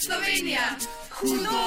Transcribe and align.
Slovenija! 0.00 0.76
Hudo! 1.20 1.58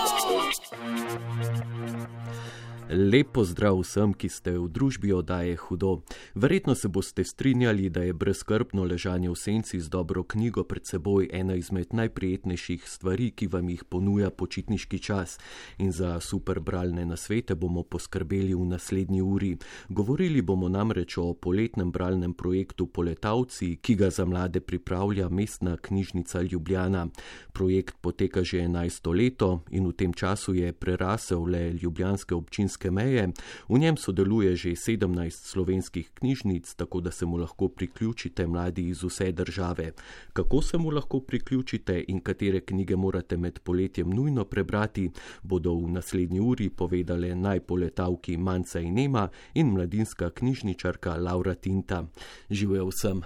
Lepo 2.94 3.44
zdrav 3.44 3.78
vsem, 3.79 4.12
ki 4.12 4.28
ste 4.28 4.52
v 4.59 4.67
družbi 4.67 5.14
oddaje 5.16 5.56
Hudo. 5.56 6.01
Verjetno 6.36 6.75
se 6.75 6.90
boste 6.92 7.24
strinjali, 7.24 7.90
da 7.90 8.04
je 8.04 8.14
brezkrbno 8.14 8.84
ležanje 8.84 9.29
v 9.32 9.36
senci 9.36 9.79
z 9.79 9.88
dobro 9.88 10.23
knjigo 10.23 10.64
pred 10.68 10.84
seboj 10.84 11.30
ena 11.32 11.55
izmed 11.55 11.93
najprijetnejših 11.96 12.84
stvari, 12.84 13.29
ki 13.32 13.47
vam 13.47 13.69
jih 13.69 13.83
ponuja 13.88 14.29
počitniški 14.29 15.00
čas. 15.00 15.39
In 15.77 15.91
za 15.91 16.19
super 16.19 16.59
bralne 16.59 17.05
nasvete 17.05 17.55
bomo 17.55 17.83
poskrbeli 17.83 18.51
v 18.59 18.65
naslednji 18.75 19.21
uri. 19.21 19.55
Govorili 19.89 20.42
bomo 20.42 20.68
namreč 20.68 21.15
o 21.18 21.32
poletnem 21.33 21.92
bralnem 21.92 22.33
projektu 22.33 22.87
Poletavci, 22.92 23.78
ki 23.82 23.96
ga 23.96 24.10
za 24.10 24.25
mlade 24.25 24.60
pripravlja 24.60 25.29
mestna 25.29 25.78
knjižnica 25.78 26.42
Ljubljana. 26.42 27.07
Projekt 27.54 27.96
poteka 28.01 28.43
že 28.43 28.68
11 28.68 29.15
leto 29.15 29.64
in 29.71 29.87
v 29.87 29.96
tem 29.96 30.14
času 30.14 30.54
je 30.60 30.73
prerasel 30.73 31.47
le 31.47 31.71
ljubljanske 31.71 32.36
občinske 32.36 32.80
slovenske 32.81 32.91
meje. 32.91 33.30
V 33.70 33.80
njem 33.80 33.98
sodeluje 33.98 34.55
že 34.55 34.70
17 34.70 35.30
slovenskih 35.30 36.12
knjižnic, 36.13 36.76
tako 36.76 37.02
da 37.02 37.12
se 37.12 37.26
mu 37.26 37.38
lahko 37.38 37.67
priključite 37.67 38.48
mladi 38.48 38.90
iz 38.90 39.04
vse 39.04 39.31
države. 39.31 39.94
Kako 40.34 40.62
se 40.62 40.77
mu 40.77 40.90
lahko 40.90 41.20
priključite 41.20 42.05
in 42.07 42.21
katere 42.21 42.62
knjige 42.62 42.95
morate 42.95 43.38
med 43.38 43.59
poletjem 43.59 44.09
nujno 44.09 44.45
prebrati, 44.45 45.12
bodo 45.44 45.73
v 45.73 45.91
naslednji 45.91 46.40
uri 46.40 46.70
povedale 46.70 47.35
najpoletavki 47.35 48.38
Manca 48.38 48.80
in 48.80 48.93
Nema 48.93 49.29
in 49.54 49.68
mladinska 49.68 50.29
knjižničarka 50.29 51.16
Laura 51.16 51.55
Tinta. 51.55 52.07
Živijo 52.49 52.88
vsem. 52.88 53.21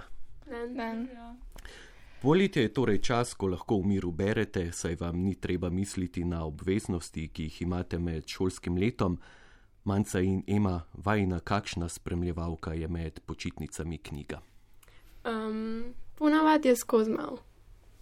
Poletje 2.22 2.62
je 2.62 2.72
torej 2.72 2.98
čas, 2.98 3.34
ko 3.34 3.46
lahko 3.46 3.76
v 3.78 3.86
miru 3.86 4.08
berete, 4.10 4.72
saj 4.72 4.96
vam 4.98 5.20
ni 5.20 5.34
treba 5.34 5.68
misliti 5.70 6.24
na 6.24 6.46
obveznosti, 6.48 7.28
ki 7.28 7.42
jih 7.42 7.60
imate 7.62 7.98
med 7.98 8.26
šolskim 8.26 8.76
letom. 8.80 9.18
Manca 9.86 10.20
in 10.20 10.42
Ema, 10.46 10.82
vajna 10.94 11.38
kakšna 11.40 11.88
spremljevalka 11.88 12.72
je 12.72 12.88
med 12.88 13.20
počitnicami 13.26 13.98
knjiga? 13.98 14.40
Um, 15.24 15.84
Ponavadi 16.14 16.68
je 16.68 16.76
skozi 16.76 17.10
mal. 17.10 17.38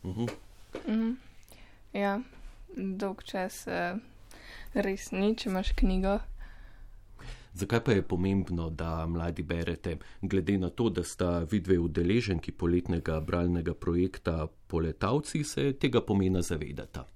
Uh 0.03 0.17
-huh. 0.17 0.31
mm 0.89 0.95
-hmm. 0.95 1.15
Ja, 1.93 2.21
dolg 2.77 3.23
čas 3.23 3.67
uh, 3.67 4.01
res 4.75 5.11
ni, 5.11 5.37
če 5.37 5.49
imaš 5.49 5.73
knjigo. 5.73 6.19
Zakaj 7.53 7.85
pa 7.85 7.93
je 7.93 8.03
pomembno, 8.03 8.71
da 8.71 9.07
mladi 9.07 9.43
berete, 9.43 9.97
glede 10.23 10.59
na 10.59 10.71
to, 10.71 10.89
da 10.89 11.03
sta 11.03 11.39
vidve 11.39 11.79
udeleženki 11.79 12.53
poletnega 12.53 13.21
bralnega 13.21 13.75
projekta 13.75 14.47
Poletavci, 14.67 15.45
se 15.45 15.73
tega 15.73 16.01
pomena 16.01 16.43
zavedata? 16.43 17.07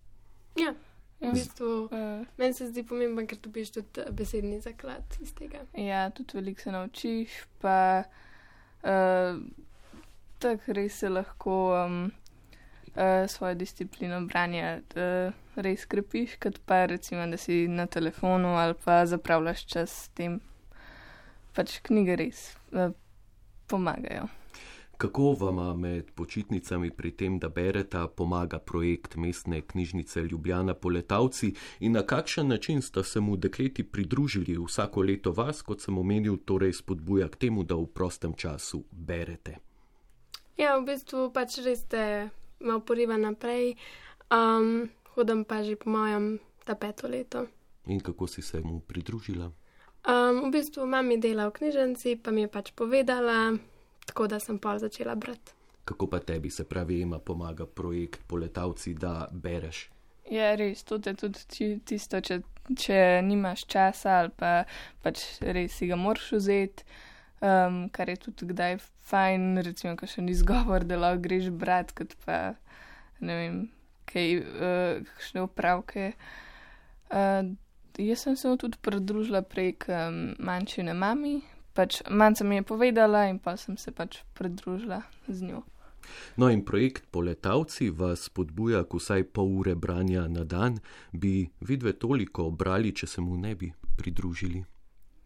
Ja. 0.56 0.74
V 1.20 1.32
bistvu, 1.34 1.84
uh, 1.84 2.26
meni 2.38 2.54
se 2.54 2.68
zdi 2.68 2.84
pomemben, 2.86 3.26
ker 3.26 3.40
dobiš 3.42 3.72
tudi 3.74 4.02
eh, 4.04 4.10
besedni 4.14 4.60
zaklad 4.62 5.16
iz 5.20 5.32
tega. 5.34 5.64
Ja, 5.74 6.04
tudi 6.14 6.38
veliko 6.38 6.62
se 6.62 6.74
naučiš, 6.74 7.34
pa 7.58 8.04
uh, 8.86 9.40
tako 10.38 10.76
res 10.78 11.00
se 11.02 11.10
lahko 11.10 11.56
um, 11.74 11.98
uh, 12.94 13.26
svojo 13.26 13.58
disciplino 13.58 14.20
branja 14.30 14.78
uh, 14.78 15.34
res 15.58 15.88
krepiš, 15.90 16.38
kot 16.38 16.62
pa 16.66 16.84
recimo, 16.86 17.26
da 17.26 17.36
si 17.36 17.66
na 17.68 17.86
telefonu 17.86 18.54
ali 18.54 18.78
pa 18.84 19.02
zapravljaš 19.06 19.66
čas 19.66 19.90
s 20.04 20.08
tem. 20.14 20.40
Pač 21.58 21.80
knjige 21.82 22.16
res 22.16 22.52
uh, 22.70 22.94
pomagajo. 23.66 24.30
Kako 24.98 25.32
vam 25.32 25.80
med 25.80 26.10
počitnicami 26.10 26.90
pri 26.90 27.10
tem, 27.10 27.38
da 27.38 27.48
berete, 27.48 28.00
pomaga 28.16 28.58
projekt 28.58 29.16
mestne 29.16 29.60
knjižnice 29.60 30.22
Ljubljana 30.22 30.74
Poletavci 30.74 31.52
in 31.80 31.92
na 31.92 32.02
kakšen 32.02 32.48
način 32.48 32.82
sta 32.82 33.02
se 33.02 33.20
mu 33.20 33.36
dekleti 33.36 33.82
pridružili 33.82 34.58
vsako 34.66 35.02
leto 35.02 35.32
vas, 35.32 35.62
kot 35.62 35.80
sem 35.80 35.98
omenil, 35.98 36.36
torej 36.44 36.72
spodbuja 36.72 37.28
k 37.28 37.36
temu, 37.36 37.62
da 37.62 37.74
v 37.74 37.86
prostem 37.86 38.34
času 38.34 38.82
berete? 38.90 39.56
Ja, 40.56 40.74
v 40.78 40.90
bistvu 40.90 41.30
pač 41.30 41.60
res 41.62 41.86
ste 41.86 42.30
malo 42.58 42.82
poriva 42.82 43.14
naprej, 43.16 43.76
um, 44.34 44.90
hodam 45.14 45.46
pa 45.46 45.62
že 45.62 45.78
po 45.78 45.94
mojem 45.94 46.40
ta 46.66 46.74
peto 46.74 47.06
leto. 47.06 47.46
In 47.86 48.00
kako 48.00 48.26
si 48.26 48.42
se 48.42 48.60
mu 48.60 48.80
pridružila? 48.80 49.46
Um, 49.46 50.50
v 50.50 50.58
bistvu 50.58 50.90
mami 50.90 51.22
dela 51.22 51.46
v 51.46 51.54
knjižnici, 51.54 52.18
pa 52.18 52.34
mi 52.34 52.40
je 52.40 52.50
pač 52.50 52.74
povedala, 52.74 53.54
tako 54.08 54.26
da 54.26 54.40
sem 54.40 54.58
pa 54.58 54.78
začela 54.78 55.14
brati. 55.14 55.52
Kako 55.84 56.06
pa 56.06 56.18
tebi 56.18 56.50
se 56.50 56.64
pravi, 56.64 57.00
ima 57.00 57.18
pomaga 57.18 57.66
projekt 57.66 58.20
Poletavci, 58.26 58.94
da 58.94 59.28
bereš? 59.32 59.88
Ja, 60.30 60.54
res, 60.54 60.82
to 60.84 60.98
je 61.00 61.14
tudi 61.16 61.68
tisto, 61.88 62.20
če, 62.20 62.42
če 62.76 62.98
nimaš 63.24 63.64
časa 63.70 64.18
ali 64.22 64.32
pa 64.36 64.50
pač 65.04 65.22
res 65.40 65.78
si 65.78 65.88
ga 65.88 65.96
moraš 65.96 66.34
vzeti, 66.36 66.84
um, 67.40 67.86
kar 67.94 68.12
je 68.12 68.18
tudi 68.26 68.50
kdaj 68.50 68.76
fajn, 69.08 69.46
recimo, 69.64 69.94
ko 69.96 70.08
še 70.10 70.24
ni 70.26 70.36
zgovor, 70.36 70.84
da 70.84 71.00
lahko 71.00 71.24
greš 71.24 71.48
brati, 71.48 71.96
kot 71.96 72.12
pa 72.26 72.38
ne 73.24 73.38
vem, 73.40 73.56
kaj, 74.10 74.36
uh, 74.44 75.08
kakšne 75.14 75.46
upravke. 75.48 76.10
Uh, 77.08 77.48
jaz 77.96 78.26
sem 78.26 78.36
se 78.36 78.52
tudi 78.60 78.76
pridružila 78.84 79.40
prek 79.48 79.88
um, 79.88 80.34
manjšine 80.44 80.92
mami, 80.92 81.38
pač 81.78 82.02
manjca 82.10 82.44
mi 82.44 82.58
je 82.58 82.62
povedala 82.66 83.28
in 83.30 83.38
pa 83.38 83.54
sem 83.56 83.76
se 83.78 83.94
pač 83.94 84.22
pridružila 84.34 85.02
z 85.28 85.46
njo. 85.46 85.62
No, 86.36 86.48
in 86.50 86.64
projekt 86.64 87.06
Poletavci 87.10 87.90
vas 87.90 88.26
spodbuja 88.26 88.82
k 88.88 88.98
vsaj 88.98 89.28
pol 89.30 89.52
ure 89.60 89.74
branja 89.74 90.26
na 90.28 90.42
dan. 90.44 90.80
Bi 91.12 91.46
vidve 91.60 91.92
toliko 91.92 92.50
brali, 92.50 92.94
če 92.94 93.06
se 93.06 93.20
mu 93.20 93.36
ne 93.36 93.54
bi 93.54 93.70
pridružili? 93.98 94.64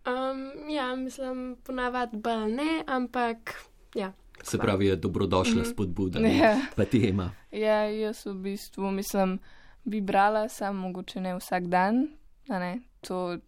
Um, 0.04 0.68
ja, 0.68 0.92
mislim, 0.98 1.56
ponavadi 1.62 2.18
bolj 2.18 2.50
ne, 2.52 2.70
ampak 2.86 3.54
ja. 3.94 4.12
Se 4.42 4.58
pravi, 4.58 4.86
je 4.86 4.96
dobrodošla 4.96 5.62
mm 5.62 5.64
-hmm. 5.64 5.72
spodbuda, 5.72 6.18
ja. 6.18 6.56
pa 6.76 6.84
ti 6.84 6.98
ima. 6.98 7.30
Ja, 7.52 7.84
jaz 7.86 8.26
v 8.26 8.34
bistvu 8.34 8.90
mislim, 8.90 9.38
bi 9.84 10.00
brala 10.00 10.48
samo 10.48 10.88
mogoče 10.88 11.20
ne 11.20 11.36
vsak 11.36 11.66
dan, 11.66 12.08
ne, 12.48 12.80
to, 13.00 13.38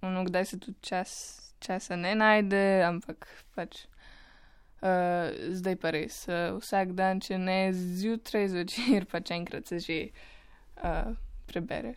ono, 0.00 0.24
kdaj 0.24 0.44
se 0.44 0.58
tudi 0.58 0.78
čas 0.80 1.41
česa 1.62 1.96
ne 1.96 2.14
najde, 2.18 2.82
ampak 2.86 3.28
pač 3.54 3.84
uh, 4.82 5.30
zdaj 5.54 5.76
pa 5.82 5.94
res 5.94 6.24
uh, 6.28 6.58
vsak 6.58 6.94
dan, 6.98 7.22
če 7.22 7.38
ne 7.38 7.60
zjutraj, 7.72 8.48
zvečer, 8.52 9.06
pač 9.12 9.34
enkrat 9.38 9.70
se 9.70 9.82
že 9.82 10.00
uh, 10.82 11.14
prebere. 11.46 11.96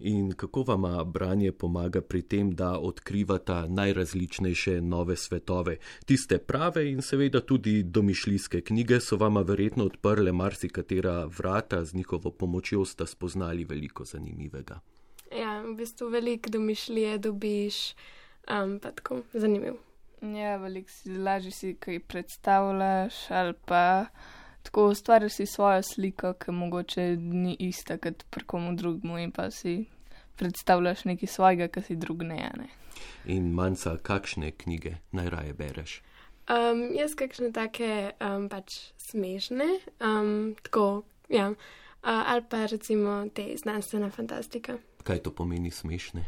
In 0.00 0.32
kako 0.32 0.62
vam 0.62 0.84
branje 1.12 1.52
pomaga 1.52 2.00
pri 2.00 2.22
tem, 2.22 2.50
da 2.54 2.78
odkrivata 2.78 3.66
najrazličnejše 3.68 4.80
nove 4.80 5.16
svetove? 5.16 5.76
Tiste 6.06 6.38
prave 6.38 6.90
in 6.90 7.02
seveda 7.02 7.40
tudi 7.40 7.82
domišljijske 7.82 8.60
knjige 8.60 9.00
so 9.00 9.16
vama 9.16 9.40
verjetno 9.40 9.84
odprle 9.84 10.32
marsikatera 10.32 11.24
vrata, 11.24 11.84
z 11.84 11.94
njihovo 11.94 12.30
pomočjo 12.30 12.84
sta 12.84 13.06
spoznali 13.06 13.64
veliko 13.64 14.04
zanimivega. 14.04 14.80
Ja, 15.32 15.62
v 15.62 15.74
bistvu 15.76 16.08
veliko 16.08 16.50
domišljije 16.50 17.18
dobiš 17.18 17.94
um, 18.50 18.78
pa 18.82 18.90
tako 18.90 19.22
zanimiv. 19.32 19.74
Ja, 20.22 20.56
veliko 20.56 20.90
si 20.90 21.18
lažje 21.18 21.50
si 21.50 21.74
kaj 21.74 22.00
predstavljaš, 22.00 23.30
ali 23.30 23.54
pa 23.64 24.06
tako 24.62 24.88
ustvariš 24.88 25.32
si 25.32 25.46
svojo 25.46 25.82
sliko, 25.82 26.32
ki 26.32 26.50
mogoče 26.50 27.16
ni 27.16 27.56
ista 27.58 27.98
kot 27.98 28.24
pri 28.30 28.44
komu 28.44 28.76
drugmu 28.76 29.18
in 29.18 29.32
pa 29.32 29.50
si 29.50 29.84
predstavljaš 30.36 31.04
nekaj 31.04 31.28
svojega, 31.28 31.68
ki 31.68 31.82
si 31.82 31.96
drug 31.96 32.22
ne. 32.22 32.50
ne. 32.58 32.68
In 33.24 33.50
manjca, 33.52 33.96
kakšne 34.02 34.50
knjige 34.50 34.96
najraje 35.12 35.52
bereš? 35.52 36.02
Um, 36.50 36.90
jaz 36.94 37.14
kakšne 37.14 37.52
take 37.54 38.12
um, 38.20 38.48
pač 38.50 38.92
smešne, 38.98 39.66
um, 40.02 40.54
tako, 40.62 41.02
ja, 41.30 41.48
uh, 41.50 41.56
ali 42.02 42.42
pa 42.50 42.66
recimo 42.66 43.28
te 43.34 43.54
znanstvene 43.56 44.10
fantastike. 44.10 44.78
Kaj 45.02 45.22
to 45.22 45.30
pomeni 45.30 45.70
smešne? 45.70 46.24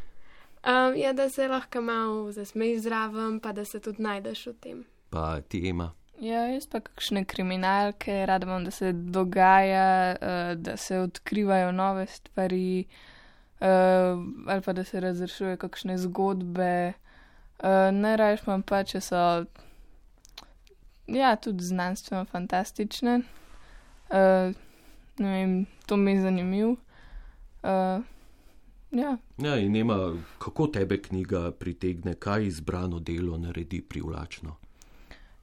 Um, 0.65 0.97
ja, 0.97 1.13
da 1.13 1.29
se 1.31 1.49
lahko 1.49 1.81
malo 1.81 2.33
zasmejš 2.33 2.83
zraven, 2.83 3.41
pa 3.41 3.53
da 3.53 3.65
se 3.65 3.81
tudi 3.81 4.03
najdeš 4.03 4.47
v 4.47 4.53
tem. 4.61 4.85
Pa 5.11 5.41
ti 5.41 5.59
ima. 5.59 5.93
Ja, 6.21 6.47
jaz 6.49 6.67
pa 6.67 6.81
kakšne 6.81 7.25
kriminalke, 7.25 8.27
rada 8.27 8.47
vam, 8.47 8.65
da 8.65 8.71
se 8.71 8.93
dogaja, 8.93 10.17
uh, 10.17 10.61
da 10.61 10.77
se 10.77 10.99
odkrivajo 10.99 11.73
nove 11.73 12.07
stvari, 12.07 12.85
uh, 13.61 13.67
ali 14.47 14.63
pa 14.65 14.73
da 14.73 14.85
se 14.85 15.01
razrešuje 15.01 15.57
kakšne 15.57 15.99
zgodbe. 15.99 16.93
Uh, 17.59 17.93
Najraje 17.93 18.39
imam 18.47 18.63
pa, 18.63 18.85
če 18.85 19.01
so 19.01 19.45
ja, 21.07 21.37
tudi 21.37 21.65
znanstveno 21.65 22.25
fantastične. 22.25 23.21
Uh, 24.09 24.55
ne 25.19 25.31
vem, 25.31 25.67
to 25.87 25.97
mi 25.97 26.13
je 26.13 26.21
zanimivo. 26.21 26.77
Uh, 27.63 28.05
Ja. 28.95 29.17
ja, 29.39 29.57
in 29.59 29.77
ima, 29.77 29.97
kako 30.39 30.67
tebe 30.67 31.01
knjiga 31.03 31.51
pritegne, 31.51 32.15
kaj 32.15 32.47
izbrano 32.47 33.01
delo 33.01 33.39
naredi 33.39 33.81
privlačno. 33.83 34.55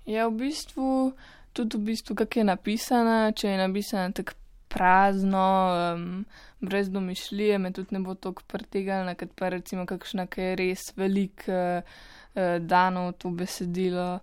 Ja, 0.05 0.27
v 0.27 0.37
bistvu 0.45 1.11
tudi 1.53 1.77
v 1.77 1.81
bistvu, 1.81 2.15
kako 2.15 2.39
je 2.39 2.43
napisana. 2.43 3.17
Če 3.31 3.49
je 3.49 3.57
napisana 3.57 4.11
tako 4.15 4.37
prazno, 4.71 5.47
um, 5.95 6.25
brez 6.59 6.89
domišljije, 6.89 7.57
me 7.59 7.73
tudi 7.73 7.95
ne 7.95 7.99
bo 7.99 8.15
toliko 8.15 8.43
pretegalna, 8.47 9.15
kot 9.19 9.33
pa 9.35 9.49
recimo 9.51 9.85
kakšna, 9.85 10.27
ki 10.31 10.41
je 10.41 10.55
res 10.55 10.85
velik 10.95 11.43
uh, 11.51 11.83
uh, 11.83 12.55
danov 12.63 13.11
to 13.19 13.33
besedilo, 13.35 14.21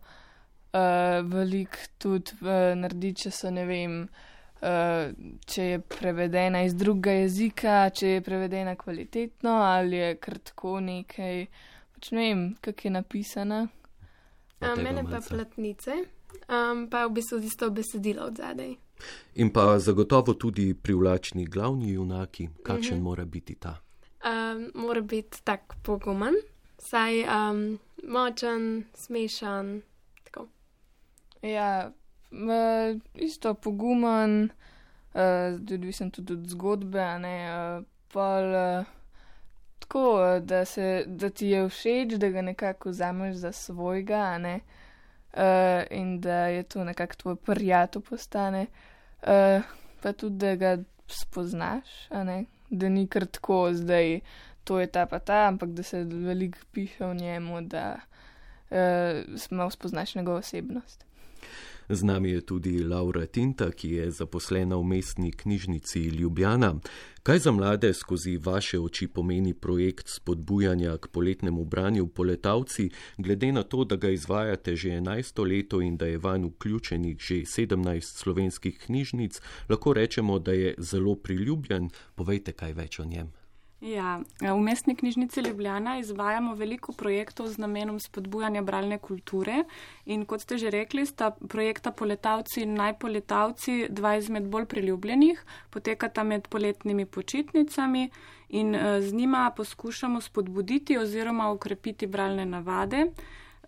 uh, 0.72 1.20
velik 1.28 1.76
tudi 1.98 2.38
uh, 2.40 2.72
naredi, 2.80 3.12
če 3.24 3.34
se 3.42 3.52
ne 3.52 3.68
vem. 3.68 4.00
Uh, 4.58 5.14
če 5.46 5.64
je 5.64 5.78
prevedena 5.78 6.64
iz 6.66 6.74
drugega 6.74 7.12
jezika, 7.20 7.90
če 7.94 8.08
je 8.08 8.22
prevedena 8.26 8.74
kvalitetno 8.76 9.52
ali 9.62 9.96
je 9.96 10.16
kratko 10.18 10.80
nekaj, 10.82 11.44
pač 11.94 12.10
ne 12.10 12.24
vem, 12.24 12.42
kak 12.60 12.84
je 12.84 12.90
napisana. 12.90 13.60
Mene 14.58 15.04
pa 15.06 15.20
platnice, 15.22 15.94
um, 16.50 16.88
pa 16.90 17.06
v 17.06 17.14
bistvu 17.20 17.38
isto 17.46 17.70
besedilo 17.70 18.26
od 18.26 18.42
zadaj. 18.42 18.74
In 19.38 19.52
pa 19.54 19.78
zagotovo 19.78 20.34
tudi 20.34 20.74
privlačni 20.74 21.46
glavni 21.46 21.92
junaki, 21.92 22.48
kakšen 22.62 22.94
uh 22.94 22.98
mhm. 22.98 23.00
-huh. 23.00 23.02
mora 23.02 23.24
biti 23.24 23.54
ta? 23.54 23.78
Um, 24.24 24.70
mora 24.74 25.00
biti 25.00 25.38
tak 25.44 25.74
pogumen, 25.82 26.34
saj 26.78 27.22
um, 27.22 27.78
močen, 28.04 28.84
smešen. 28.94 29.82
Tako. 30.24 30.48
Ja, 31.42 31.92
uh, 32.32 33.00
isto 33.14 33.54
pogumen, 33.54 34.50
uh, 35.14 35.74
odvisen 35.74 36.10
tudi 36.10 36.32
od 36.32 36.46
zgodbe, 36.46 37.18
ne 37.18 37.36
uh, 37.50 37.84
pol. 38.12 38.54
Uh, 38.54 38.94
Tako, 39.78 40.40
da, 40.42 40.64
se, 40.64 41.04
da 41.06 41.30
ti 41.30 41.46
je 41.46 41.68
všeč, 41.68 42.12
da 42.20 42.28
ga 42.28 42.42
nekako 42.42 42.90
vzameš 42.90 43.36
za 43.36 43.52
svojega, 43.52 44.38
ne? 44.38 44.60
Uh, 45.32 45.40
in 45.90 46.20
da 46.20 46.46
je 46.46 46.62
to 46.62 46.84
nekako 46.84 47.14
tvoj 47.14 47.36
prijatelj 47.36 48.02
postane. 48.02 48.66
Uh, 49.22 49.62
pa 50.02 50.12
tudi, 50.12 50.36
da 50.36 50.54
ga 50.56 50.78
spoznaš, 51.06 52.08
da 52.70 52.88
ni 52.88 53.06
kar 53.06 53.26
tako, 53.26 53.70
zdaj 53.72 54.20
to 54.64 54.80
je 54.80 54.86
ta 54.86 55.06
pa 55.06 55.18
ta, 55.18 55.46
ampak 55.48 55.68
da 55.68 55.82
se 55.82 56.04
veliko 56.04 56.58
piše 56.72 57.06
o 57.06 57.14
njemu, 57.14 57.60
da 57.60 57.96
uh, 58.70 58.76
malo 59.50 59.70
spoznaš 59.70 60.14
njegovo 60.14 60.38
osebnost. 60.38 61.07
Z 61.88 62.02
nami 62.02 62.30
je 62.30 62.40
tudi 62.40 62.84
Laura 62.84 63.26
Tinta, 63.26 63.70
ki 63.72 63.90
je 63.90 64.10
zaposlena 64.10 64.76
v 64.76 64.84
mestni 64.84 65.32
knjižnici 65.32 66.00
Ljubljana. 66.12 66.74
Kaj 67.22 67.38
za 67.38 67.52
mlade 67.52 67.94
skozi 67.94 68.36
vaše 68.36 68.80
oči 68.80 69.08
pomeni 69.08 69.54
projekt 69.54 70.08
spodbujanja 70.08 70.96
k 70.96 71.08
poletnemu 71.08 71.64
branju 71.64 72.06
poletavci, 72.06 72.90
glede 73.18 73.52
na 73.52 73.62
to, 73.62 73.84
da 73.84 73.96
ga 73.96 74.10
izvajate 74.10 74.76
že 74.76 74.88
11 74.88 75.48
leto 75.48 75.80
in 75.80 75.96
da 75.96 76.06
je 76.06 76.18
vanj 76.18 76.44
vključenih 76.44 77.18
že 77.18 77.34
17 77.34 78.00
slovenskih 78.00 78.78
knjižnic, 78.78 79.40
lahko 79.68 79.92
rečemo, 79.92 80.38
da 80.38 80.52
je 80.52 80.74
zelo 80.78 81.16
priljubljen. 81.16 81.90
Povejte 82.14 82.52
kaj 82.52 82.72
več 82.72 83.00
o 83.00 83.04
njem. 83.04 83.37
Ja, 83.80 84.20
v 84.40 84.60
mestni 84.60 84.96
knjižnici 84.96 85.40
Ljubljana 85.40 85.98
izvajamo 85.98 86.54
veliko 86.54 86.92
projektov 86.92 87.46
z 87.46 87.58
namenom 87.62 88.00
spodbujanja 88.00 88.62
bralne 88.62 88.98
kulture 88.98 89.62
in 90.04 90.24
kot 90.26 90.42
ste 90.42 90.58
že 90.58 90.70
rekli, 90.70 91.06
sta 91.06 91.30
projekta 91.30 91.92
Poletavci 91.92 92.62
in 92.62 92.74
Najpoletavci 92.74 93.86
dva 93.90 94.16
izmed 94.18 94.50
bolj 94.50 94.66
priljubljenih, 94.66 95.44
potekata 95.70 96.22
med 96.22 96.48
poletnimi 96.48 97.06
počitnicami 97.06 98.10
in 98.48 98.74
eh, 98.74 99.02
z 99.02 99.14
njima 99.14 99.50
poskušamo 99.56 100.20
spodbuditi 100.20 100.98
oziroma 100.98 101.50
ukrepiti 101.50 102.06
bralne 102.06 102.46
navade. 102.46 103.06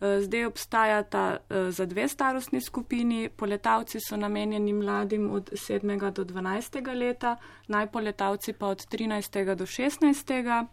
Eh, 0.00 0.20
zdaj 0.20 0.44
obstajata 0.44 1.36
eh, 1.36 1.70
za 1.70 1.86
dve 1.86 2.08
starostni 2.08 2.60
skupini. 2.60 3.28
Poletavci 3.28 3.98
so 4.00 4.16
namenjeni 4.16 4.72
mladim 4.72 5.30
od 5.30 5.50
7. 5.52 6.10
do 6.10 6.24
12. 6.24 6.94
leta, 6.94 7.36
najpoletavci 7.68 8.52
pa 8.52 8.66
od 8.66 8.86
13. 8.86 9.54
do 9.54 9.66
16. 9.66 10.66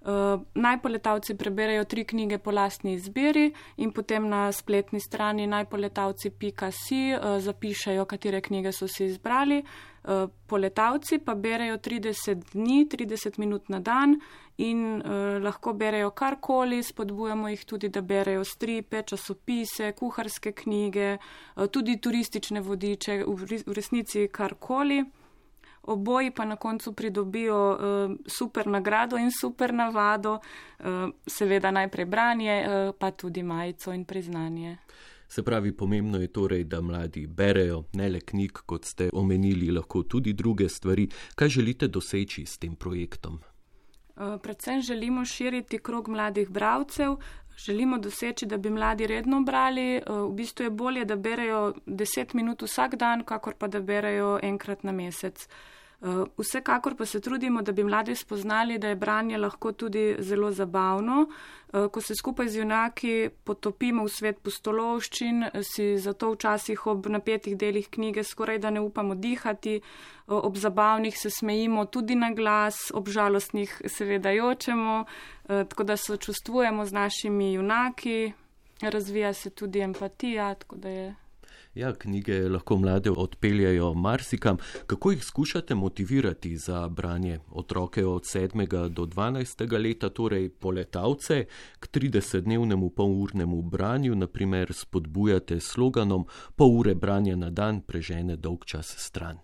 Uh, 0.00 0.40
najpoletavci 0.54 1.34
preberejo 1.34 1.84
tri 1.84 2.04
knjige 2.04 2.38
po 2.38 2.50
lastni 2.50 2.92
izbiri 2.92 3.52
in 3.76 3.92
potem 3.92 4.28
na 4.28 4.52
spletni 4.52 5.00
strani 5.00 5.46
najpoletavci.si 5.46 7.14
uh, 7.14 7.40
zapišajo, 7.40 8.04
katere 8.04 8.40
knjige 8.40 8.72
so 8.72 8.88
si 8.88 9.04
izbrali. 9.04 9.62
Uh, 10.04 10.30
poletavci 10.46 11.18
pa 11.18 11.34
berejo 11.34 11.76
30 11.76 12.34
dni, 12.52 12.86
30 12.86 13.38
minut 13.38 13.68
na 13.68 13.80
dan 13.80 14.20
in 14.58 14.80
uh, 14.98 15.42
lahko 15.42 15.72
berejo 15.72 16.10
karkoli, 16.10 16.82
spodbujamo 16.82 17.48
jih 17.48 17.64
tudi, 17.64 17.88
da 17.88 18.02
berejo 18.02 18.44
stripe, 18.44 19.02
časopise, 19.02 19.92
kuharske 19.92 20.52
knjige, 20.52 21.16
uh, 21.18 21.66
tudi 21.70 22.00
turistične 22.00 22.60
vodiče, 22.60 23.22
v, 23.26 23.62
v 23.66 23.78
resnici 23.78 24.28
karkoli 24.32 25.04
oboji 25.88 26.30
pa 26.30 26.44
na 26.44 26.56
koncu 26.56 26.92
pridobijo 26.92 27.72
uh, 27.72 28.16
super 28.26 28.66
nagrado 28.66 29.16
in 29.16 29.30
super 29.32 29.74
navado, 29.74 30.32
uh, 30.34 30.86
seveda 31.26 31.70
najprej 31.70 32.04
branje, 32.04 32.64
uh, 32.66 32.94
pa 32.98 33.10
tudi 33.10 33.42
majico 33.42 33.92
in 33.92 34.04
priznanje. 34.04 34.76
Se 35.28 35.42
pravi, 35.42 35.72
pomembno 35.76 36.20
je 36.20 36.32
torej, 36.32 36.64
da 36.64 36.80
mladi 36.80 37.26
berejo 37.26 37.84
ne 37.92 38.08
le 38.08 38.20
knjig, 38.20 38.52
kot 38.66 38.84
ste 38.84 39.10
omenili, 39.12 39.70
lahko 39.70 40.02
tudi 40.02 40.32
druge 40.32 40.68
stvari. 40.68 41.08
Kaj 41.34 41.48
želite 41.48 41.88
doseči 41.88 42.46
s 42.46 42.58
tem 42.58 42.76
projektom? 42.76 43.40
Predvsem 44.42 44.80
želimo 44.80 45.24
širiti 45.24 45.78
krog 45.78 46.08
mladih 46.08 46.50
bravcev, 46.50 47.16
želimo 47.56 47.98
doseči, 47.98 48.46
da 48.46 48.56
bi 48.56 48.70
mladi 48.70 49.06
redno 49.06 49.40
brali. 49.40 50.02
V 50.06 50.32
bistvu 50.32 50.64
je 50.64 50.70
bolje, 50.70 51.04
da 51.04 51.16
berejo 51.16 51.74
10 51.86 52.34
minut 52.34 52.62
vsak 52.62 52.94
dan, 52.94 53.24
kakor 53.24 53.54
pa 53.54 53.66
da 53.68 53.80
berejo 53.80 54.38
enkrat 54.42 54.82
na 54.82 54.92
mesec. 54.92 55.48
Eh, 56.02 56.24
vsekakor 56.38 56.94
pa 56.96 57.06
se 57.06 57.20
trudimo, 57.20 57.62
da 57.62 57.72
bi 57.72 57.84
mladi 57.84 58.14
spoznali, 58.14 58.78
da 58.78 58.88
je 58.88 58.96
branje 58.96 59.38
lahko 59.38 59.72
tudi 59.72 60.16
zelo 60.18 60.50
zabavno. 60.50 61.26
Eh, 61.72 61.88
ko 61.92 62.00
se 62.00 62.14
skupaj 62.14 62.48
z 62.48 62.58
junaki 62.58 63.30
potopimo 63.44 64.04
v 64.04 64.08
svet 64.08 64.38
postolovščin, 64.38 65.44
si 65.62 65.98
zato 65.98 66.30
včasih 66.32 66.86
ob 66.86 67.06
napetih 67.06 67.56
delih 67.56 67.90
knjige 67.90 68.22
skoraj 68.22 68.58
da 68.58 68.70
ne 68.70 68.80
upamo 68.80 69.14
dihati, 69.14 69.74
eh, 69.76 69.82
ob 70.26 70.56
zabavnih 70.56 71.18
se 71.18 71.30
smejimo 71.30 71.84
tudi 71.84 72.14
na 72.14 72.30
glas, 72.30 72.92
ob 72.94 73.08
žalostnih 73.08 73.82
seveda 73.86 74.30
jočemo, 74.30 75.04
tako 75.48 75.84
da 75.84 75.96
se 75.96 76.16
čustvujemo 76.16 76.84
z 76.84 76.92
našimi 76.92 77.52
junaki, 77.52 78.32
razvija 78.80 79.32
se 79.32 79.50
tudi 79.50 79.80
empatija, 79.80 80.54
tako 80.54 80.76
da 80.76 80.88
je 80.88 81.14
Ja, 81.78 81.92
knjige 81.94 82.48
lahko 82.48 82.76
mlade 82.76 83.10
odpeljajo 83.10 83.94
marsikam. 83.94 84.56
Kako 84.86 85.10
jih 85.10 85.24
skušate 85.24 85.74
motivirati 85.74 86.56
za 86.56 86.88
branje 86.88 87.38
otroke 87.50 88.06
od 88.06 88.22
7. 88.22 88.88
do 88.88 89.06
12. 89.06 89.82
leta, 89.82 90.08
torej 90.08 90.48
poletavce, 90.48 91.44
k 91.80 91.88
30-dnevnemu 91.92 92.90
polurnemu 92.90 93.62
branju, 93.62 94.14
naprimer 94.14 94.72
spodbujate 94.72 95.60
sloganom: 95.60 96.26
pol 96.56 96.78
ure 96.78 96.94
branja 96.94 97.36
na 97.36 97.50
dan 97.50 97.80
prežene 97.80 98.36
dolg 98.36 98.64
čas 98.64 98.94
stran. 98.98 99.38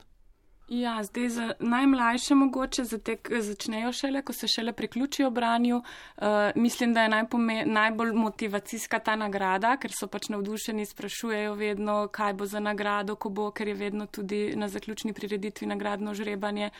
Ja, 0.68 1.02
zdaj 1.04 1.28
za 1.28 1.52
najmlajše 1.60 2.34
mogoče 2.34 2.84
zatek, 2.84 3.28
začnejo 3.40 3.92
šele, 3.92 4.22
ko 4.22 4.32
se 4.32 4.48
šele 4.48 4.72
priključijo 4.72 5.30
branju. 5.30 5.76
Uh, 5.76 6.24
mislim, 6.54 6.94
da 6.94 7.02
je 7.02 7.08
najpome, 7.08 7.64
najbolj 7.66 8.12
motivacijska 8.12 8.98
ta 8.98 9.16
nagrada, 9.16 9.76
ker 9.76 9.92
so 9.92 10.08
pač 10.08 10.30
navdušeni, 10.32 10.86
sprašujejo 10.86 11.54
vedno, 11.54 12.08
kaj 12.08 12.32
bo 12.32 12.46
za 12.46 12.60
nagrado, 12.60 13.16
ko 13.16 13.28
bo, 13.28 13.50
ker 13.50 13.68
je 13.68 13.74
vedno 13.74 14.06
tudi 14.06 14.56
na 14.56 14.68
zaključni 14.68 15.12
prireditvi 15.12 15.66
nagradno 15.66 16.14
žrebanje. 16.14 16.70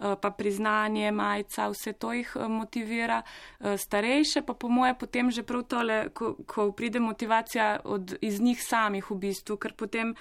Eh, 0.00 0.16
pa 0.20 0.30
priznanje, 0.30 1.12
majica, 1.12 1.68
vse 1.68 1.92
to 1.92 2.12
jih 2.12 2.32
eh, 2.36 2.48
motivira. 2.48 3.22
Eh, 3.60 3.76
starejše 3.76 4.42
pa 4.42 4.54
po 4.54 4.68
moje 4.68 4.94
potem 4.98 5.30
že 5.30 5.42
prav 5.42 5.62
tole, 5.68 6.08
ko, 6.08 6.36
ko 6.46 6.72
pride 6.72 7.00
motivacija 7.00 7.80
od, 7.84 8.16
iz 8.20 8.40
njih 8.40 8.62
samih 8.64 9.10
v 9.10 9.16
bistvu, 9.16 9.56
ker 9.56 9.74
potem 9.76 10.14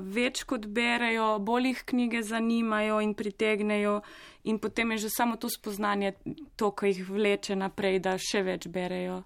več 0.00 0.44
kot 0.44 0.66
berejo, 0.66 1.38
bolj 1.38 1.66
jih 1.68 1.82
knjige 1.86 2.22
zanimajo 2.22 3.00
in 3.00 3.14
pritegnejo 3.14 4.00
in 4.44 4.58
potem 4.58 4.92
je 4.92 4.98
že 4.98 5.10
samo 5.10 5.36
to 5.36 5.48
spoznanje 5.50 6.12
to, 6.56 6.70
ko 6.70 6.86
jih 6.86 7.02
vleče 7.10 7.56
naprej, 7.56 7.98
da 7.98 8.16
še 8.18 8.42
več 8.42 8.68
berejo. 8.68 9.24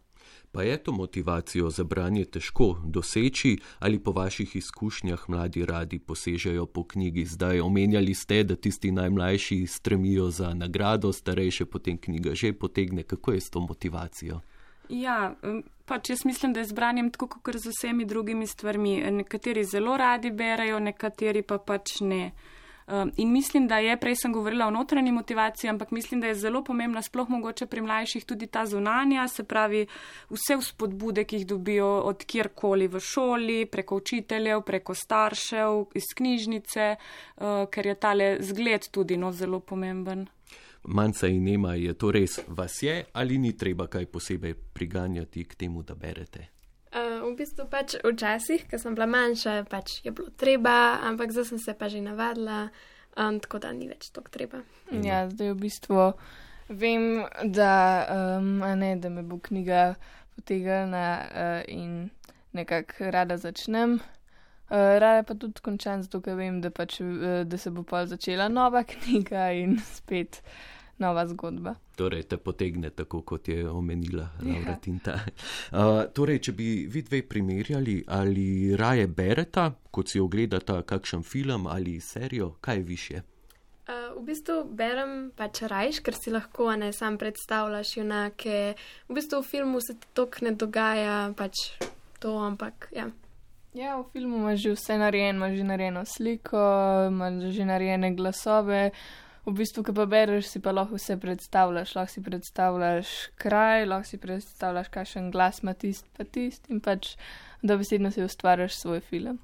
Pa 0.54 0.62
je 0.62 0.76
to 0.76 0.92
motivacijo 0.92 1.70
za 1.70 1.84
branje 1.84 2.24
težko 2.24 2.76
doseči 2.84 3.58
ali 3.78 3.98
po 3.98 4.12
vaših 4.12 4.56
izkušnjah 4.56 5.24
mladi 5.28 5.64
radi 5.66 5.98
posežejo 5.98 6.66
po 6.66 6.84
knjigi? 6.84 7.24
Zdaj 7.24 7.60
omenjali 7.60 8.14
ste, 8.14 8.44
da 8.44 8.56
tisti 8.56 8.92
najmlajši 8.92 9.66
stremijo 9.66 10.30
za 10.30 10.54
nagrado, 10.54 11.12
starejše 11.12 11.66
potem 11.66 11.98
knjiga 11.98 12.34
že 12.34 12.52
potegne. 12.52 13.02
Kako 13.02 13.32
je 13.32 13.40
s 13.40 13.50
to 13.50 13.60
motivacijo? 13.60 14.40
Ja, 14.88 15.34
pač 15.84 16.10
jaz 16.10 16.24
mislim, 16.24 16.52
da 16.52 16.60
je 16.60 16.66
z 16.66 16.72
branjem 16.72 17.10
tako 17.10 17.26
kot 17.26 17.56
z 17.56 17.68
vsemi 17.68 18.04
drugimi 18.04 18.46
stvarmi. 18.46 19.10
Nekateri 19.10 19.64
zelo 19.64 19.96
radi 19.96 20.30
berajo, 20.30 20.78
nekateri 20.78 21.42
pa 21.42 21.58
pač 21.58 22.00
ne. 22.00 22.24
Um, 22.24 22.63
in 23.16 23.32
mislim, 23.32 23.68
da 23.68 23.78
je, 23.78 23.96
prej 23.96 24.16
sem 24.16 24.32
govorila 24.32 24.66
o 24.66 24.70
notranji 24.70 25.12
motivaciji, 25.12 25.70
ampak 25.70 25.90
mislim, 25.90 26.20
da 26.20 26.26
je 26.26 26.34
zelo 26.34 26.64
pomembna, 26.64 27.02
sploh 27.02 27.28
mogoče 27.28 27.66
pri 27.66 27.80
mlajših, 27.80 28.24
tudi 28.24 28.46
ta 28.46 28.66
zunanja, 28.66 29.28
se 29.28 29.44
pravi 29.44 29.86
vse 30.30 30.56
vzpodbude, 30.60 31.24
ki 31.24 31.36
jih 31.36 31.46
dobijo 31.46 31.88
od 32.04 32.24
kjerkoli 32.24 32.88
v 32.88 33.00
šoli, 33.00 33.66
preko 33.66 33.96
učiteljev, 33.96 34.62
preko 34.62 34.94
staršev, 34.94 35.84
iz 35.94 36.12
knjižnice, 36.16 36.96
uh, 36.96 37.44
ker 37.70 37.86
je 37.86 37.94
tale 37.94 38.36
zgled 38.40 38.88
tudi 38.90 39.16
no, 39.16 39.32
zelo 39.32 39.60
pomemben. 39.60 40.26
Manjca 40.84 41.26
in 41.26 41.44
nema 41.44 41.74
je 41.74 41.94
to 41.94 42.10
res, 42.12 42.40
vas 42.48 42.82
je 42.82 43.04
ali 43.12 43.38
ni 43.38 43.56
treba 43.56 43.86
kaj 43.86 44.06
posebej 44.06 44.54
priganjati 44.54 45.44
k 45.44 45.54
temu, 45.54 45.82
da 45.82 45.94
berete? 45.94 46.53
Uh, 46.94 47.26
v 47.26 47.34
bistvu 47.42 47.66
pač 47.66 47.96
včasih, 48.06 48.68
ko 48.70 48.78
sem 48.78 48.94
bila 48.94 49.08
manjša, 49.10 49.64
pač 49.66 49.98
je 50.04 50.12
bilo 50.14 50.30
treba, 50.38 51.02
ampak 51.02 51.34
zdaj 51.34 51.48
sem 51.48 51.58
se 51.58 51.74
pa 51.74 51.88
že 51.90 51.98
navadila, 51.98 52.68
um, 53.18 53.40
tako 53.42 53.58
da 53.58 53.72
ni 53.74 53.88
več 53.90 54.12
tako 54.14 54.30
treba. 54.30 54.62
Ja, 54.94 55.24
zdaj 55.26 55.56
v 55.56 55.58
bistvu 55.58 56.12
vem, 56.68 57.24
da, 57.50 57.74
um, 58.38 58.62
ne, 58.78 58.94
da 58.96 59.10
me 59.10 59.26
bo 59.26 59.40
knjiga 59.42 59.96
potegnila 60.36 61.08
uh, 61.26 61.62
in 61.66 62.10
nekako 62.54 63.10
rada 63.10 63.42
začnem. 63.42 63.98
Uh, 64.70 64.94
rada 65.02 65.26
pa 65.26 65.34
tudi 65.34 65.66
končam, 65.66 66.02
zato 66.06 66.22
ker 66.22 66.38
vem, 66.38 66.62
da, 66.62 66.70
pač, 66.70 67.00
uh, 67.02 67.42
da 67.42 67.58
se 67.58 67.74
bo 67.74 67.82
pa 67.82 68.06
začela 68.06 68.46
nova 68.48 68.84
knjiga 68.94 69.50
in 69.50 69.80
spet 69.82 70.44
nova 70.98 71.26
zgodba. 71.26 71.74
Torej, 71.96 72.22
te 72.22 72.36
potegne 72.36 72.90
tako, 72.90 73.22
kot 73.22 73.48
je 73.48 73.68
omenila 73.70 74.28
Laura 74.42 74.74
ja. 74.74 74.80
Tinta. 74.80 75.18
Uh, 75.74 76.04
torej, 76.14 76.38
če 76.46 76.52
bi 76.54 76.66
vi 76.90 77.02
dve 77.02 77.22
primerjali, 77.26 77.96
ali 78.14 78.76
raje 78.76 79.06
bereta, 79.06 79.68
kot 79.90 80.12
si 80.12 80.20
ogledata 80.20 80.82
kakšen 80.86 81.22
film 81.26 81.66
ali 81.66 81.98
serijo, 82.00 82.54
kaj 82.60 82.76
je 82.76 82.82
više? 82.82 83.22
Uh, 83.84 84.14
v 84.20 84.22
bistvu 84.28 84.62
berem 84.70 85.32
pač 85.36 85.64
rajš, 85.68 85.98
ker 86.04 86.16
si 86.16 86.30
lahko 86.30 86.70
ne 86.78 86.92
sam 86.92 87.18
predstavljaš 87.18 87.96
junake. 87.96 88.74
V 89.08 89.18
bistvu 89.18 89.42
v 89.42 89.50
filmu 89.50 89.82
se 89.82 89.98
to 90.14 90.28
ne 90.40 90.54
dogaja, 90.54 91.34
pač 91.36 91.74
to, 92.22 92.38
ampak 92.38 92.88
ja. 92.94 93.10
Ja, 93.74 93.98
v 93.98 94.06
filmu 94.12 94.38
imaš 94.38 94.62
že 94.62 94.72
vse 94.72 94.96
narejeno, 95.02 95.36
imaš 95.42 95.58
že 95.58 95.64
narejeno 95.66 96.02
sliko, 96.06 96.64
imaš 97.10 97.50
že 97.50 97.64
narejene 97.66 98.14
glasove, 98.14 98.90
v 99.46 99.52
bistvu, 99.52 99.84
ki 99.84 99.92
pa 99.92 100.06
bereš, 100.08 100.48
si 100.48 100.60
pa 100.60 100.72
lahko 100.72 100.96
vse 100.96 101.16
predstavljaš, 101.20 101.94
lahko 101.94 102.12
si 102.12 102.22
predstavljaš 102.24 103.08
kraj, 103.40 103.86
lahko 103.86 104.08
si 104.08 104.18
predstavljaš, 104.18 104.88
kakšen 104.88 105.30
glas 105.30 105.60
ima 105.62 105.74
tist, 105.74 106.06
pa 106.16 106.24
tist 106.24 106.70
in 106.72 106.80
pač, 106.80 107.16
da 107.62 107.76
besedno 107.76 108.10
si 108.10 108.24
ustvarjaš 108.24 108.80
svoj 108.80 109.00
film. 109.00 109.38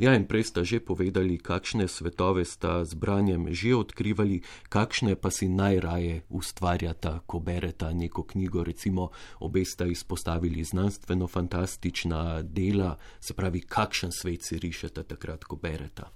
Ja, 0.00 0.14
in 0.16 0.24
prej 0.24 0.48
sta 0.48 0.64
že 0.64 0.80
povedali, 0.80 1.36
kakšne 1.36 1.84
svetove 1.88 2.44
sta 2.48 2.80
z 2.84 2.96
branjem 2.96 3.52
že 3.52 3.76
odkrivali, 3.76 4.40
kakšne 4.72 5.16
pa 5.20 5.28
si 5.28 5.48
najraje 5.52 6.24
ustvarjata, 6.32 7.24
ko 7.28 7.40
bereta 7.40 7.92
neko 7.92 8.24
knjigo. 8.24 8.64
Recimo, 8.64 9.12
obe 9.40 9.64
sta 9.64 9.84
izpostavili 9.84 10.64
znanstveno-fantastična 10.64 12.42
dela, 12.42 12.96
se 13.20 13.36
pravi, 13.36 13.60
kakšen 13.60 14.12
svet 14.12 14.44
si 14.44 14.56
rišete 14.58 15.04
takrat, 15.04 15.44
ko 15.44 15.56
bereta. 15.56 16.08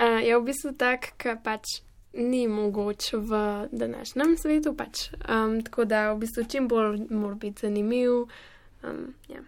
Uh, 0.00 0.22
je 0.22 0.32
v 0.32 0.42
bistvu 0.46 0.72
tak, 0.78 1.18
ker 1.18 1.42
pač 1.42 1.82
ni 2.12 2.48
mogoč 2.48 3.12
v 3.12 3.40
današnjem 3.72 4.36
svetu. 4.36 4.74
Pač. 4.76 5.10
Um, 5.12 5.62
tako 5.62 5.84
da 5.84 6.12
v 6.12 6.18
bistvu 6.18 6.44
čim 6.44 6.68
bolj 6.68 7.06
mora 7.10 7.34
biti 7.34 7.60
zanimiv. 7.60 8.10
Um, 8.82 9.14
ja. 9.28 9.42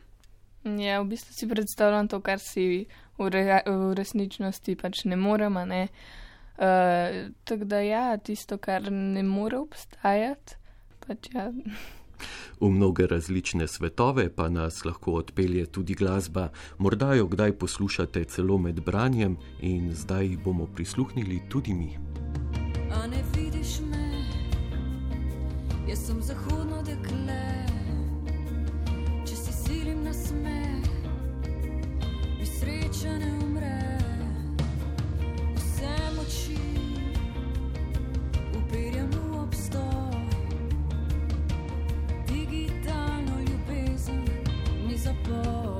ja, 0.64 1.00
v 1.00 1.04
bistvu 1.04 1.34
si 1.34 1.48
predstavljam 1.48 2.08
to, 2.08 2.20
kar 2.20 2.38
si 2.38 2.86
v, 3.18 3.30
re, 3.30 3.62
v 3.66 3.94
resničnosti 3.94 4.76
pač 4.76 5.04
ne 5.04 5.16
moremo. 5.16 5.64
Ne? 5.64 5.88
Uh, 6.58 7.32
tako 7.44 7.64
da 7.64 7.80
ja, 7.80 8.16
tisto, 8.16 8.58
kar 8.58 8.92
ne 8.92 9.22
more 9.22 9.58
obstajati. 9.58 10.60
Pač, 11.06 11.32
ja. 11.34 11.50
V 12.60 12.70
mnoge 12.70 13.06
različne 13.06 13.66
svetove 13.66 14.28
pa 14.34 14.48
nas 14.48 14.84
lahko 14.84 15.12
odpelje 15.12 15.66
tudi 15.66 15.94
glasba. 15.94 16.48
Morda 16.78 17.14
jo 17.14 17.26
kdaj 17.26 17.58
poslušate 17.58 18.24
celo 18.24 18.58
med 18.58 18.80
branjem 18.80 19.36
in 19.60 19.94
zdaj 19.94 20.36
bomo 20.44 20.66
prisluhnili 20.66 21.42
tudi 21.48 21.74
mi 21.74 22.12
a 22.94 23.06
ne 23.06 23.22
vidiš 23.36 23.80
me, 23.90 24.24
jaz 25.88 26.06
sem 26.06 26.22
zahodno 26.22 26.82
dekle. 26.82 27.42
Če 29.26 29.36
si 29.36 29.52
silim 29.52 30.04
na 30.04 30.12
smeh, 30.12 30.90
mi 32.38 32.46
sreča 32.46 33.16
ne 33.22 33.32
umre, 33.44 33.80
vse 35.56 35.96
moči 36.18 36.60
upirjam 38.60 39.10
v 39.10 39.42
obstoj. 39.46 40.01
Ni 45.28 45.71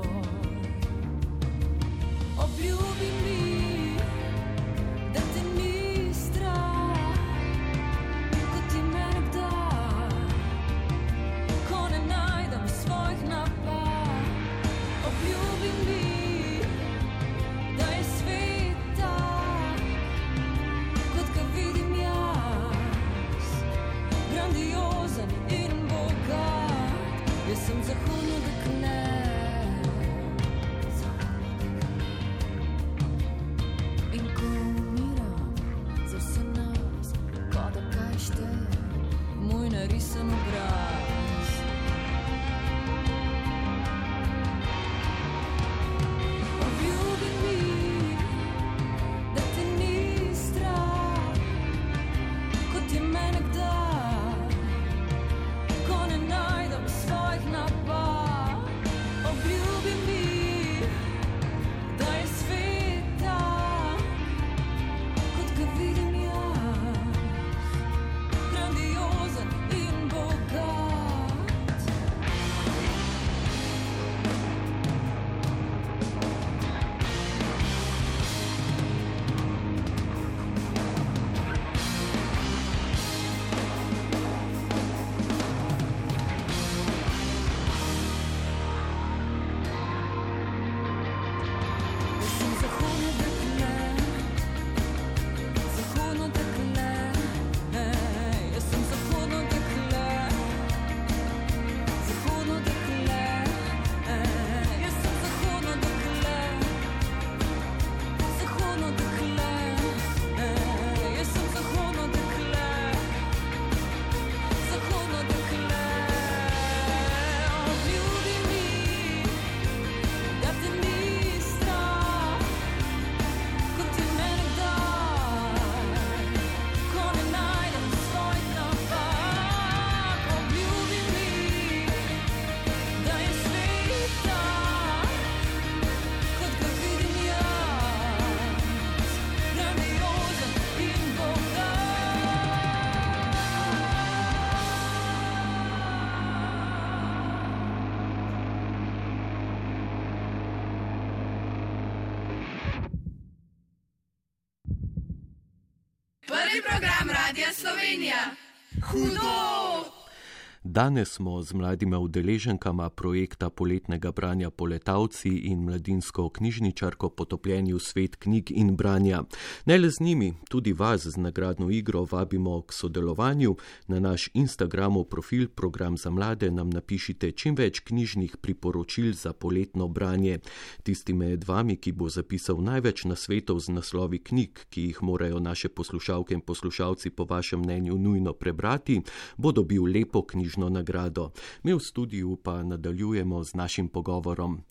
Danes 160.73 161.09
smo 161.09 161.43
z 161.43 161.55
mladima 161.55 161.99
udeleženkama 161.99 162.91
projekta 162.91 163.51
poletnega 163.51 164.13
branja 164.13 164.51
Poletavci 164.51 165.29
in 165.29 165.65
mladinsko 165.65 166.29
knjižničarko 166.29 167.11
potopljeni 167.11 167.75
v 167.75 167.79
svet 167.79 168.17
knjig 168.17 168.51
in 168.51 168.77
branja. 168.77 169.23
Ne 169.67 169.79
le 169.79 169.91
z 169.91 170.01
njimi, 170.01 170.35
tudi 170.49 170.73
vas 170.73 171.07
z 171.07 171.17
nagradno 171.17 171.71
igro 171.71 172.07
vabimo 172.11 172.63
k 172.63 172.73
sodelovanju. 172.73 173.57
Na 173.87 174.01
naš 174.01 174.31
Instagramov 174.35 175.05
profil 175.05 175.49
program 175.49 175.97
za 175.97 176.11
mlade 176.11 176.51
nam 176.51 176.71
napišite 176.71 177.33
čim 177.33 177.55
več 177.55 177.81
knjižnih 177.81 178.37
priporočil 178.37 179.13
za 179.13 179.33
poletno 179.33 179.89
branje. 179.89 180.39
Tisti 180.83 181.13
med 181.13 181.45
vami, 181.45 181.77
ki 181.77 181.93
bo 181.93 182.09
zapisal 182.09 182.65
največ 182.65 183.05
nasvetov 183.05 183.61
z 183.61 183.77
naslovi 183.77 184.19
knjig, 184.19 184.65
ki 184.71 184.83
jih 184.83 185.03
morajo 185.03 185.41
naše 185.41 185.69
poslušalke 185.69 186.35
in 186.35 186.41
poslušalci 186.41 187.11
po 187.11 187.25
vašem 187.29 187.61
mnenju 187.61 187.99
nujno 187.99 188.33
prebrati, 188.33 189.03
bo 189.37 189.53
dobil 189.53 189.85
lepo 189.85 190.23
knjižnico 190.23 190.62
knjižno 190.63 190.69
nagrado. 190.69 191.33
Mi 191.63 191.75
v 191.75 191.81
studiu 191.81 192.37
pa 192.37 192.63
nadaljujemo 192.63 193.45
z 193.45 193.55
našim 193.55 193.89
pogovorom. 193.89 194.63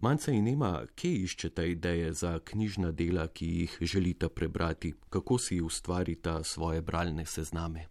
Manca 0.00 0.30
in 0.30 0.46
ima, 0.46 0.86
kje 0.94 1.24
iščete 1.24 1.70
ideje 1.70 2.12
za 2.12 2.38
knjižna 2.38 2.92
dela, 2.92 3.26
ki 3.26 3.46
jih 3.46 3.78
želite 3.80 4.28
prebrati, 4.28 4.94
kako 5.10 5.38
si 5.38 5.60
ustvarite 5.60 6.44
svoje 6.44 6.82
bralne 6.82 7.26
sezname? 7.26 7.88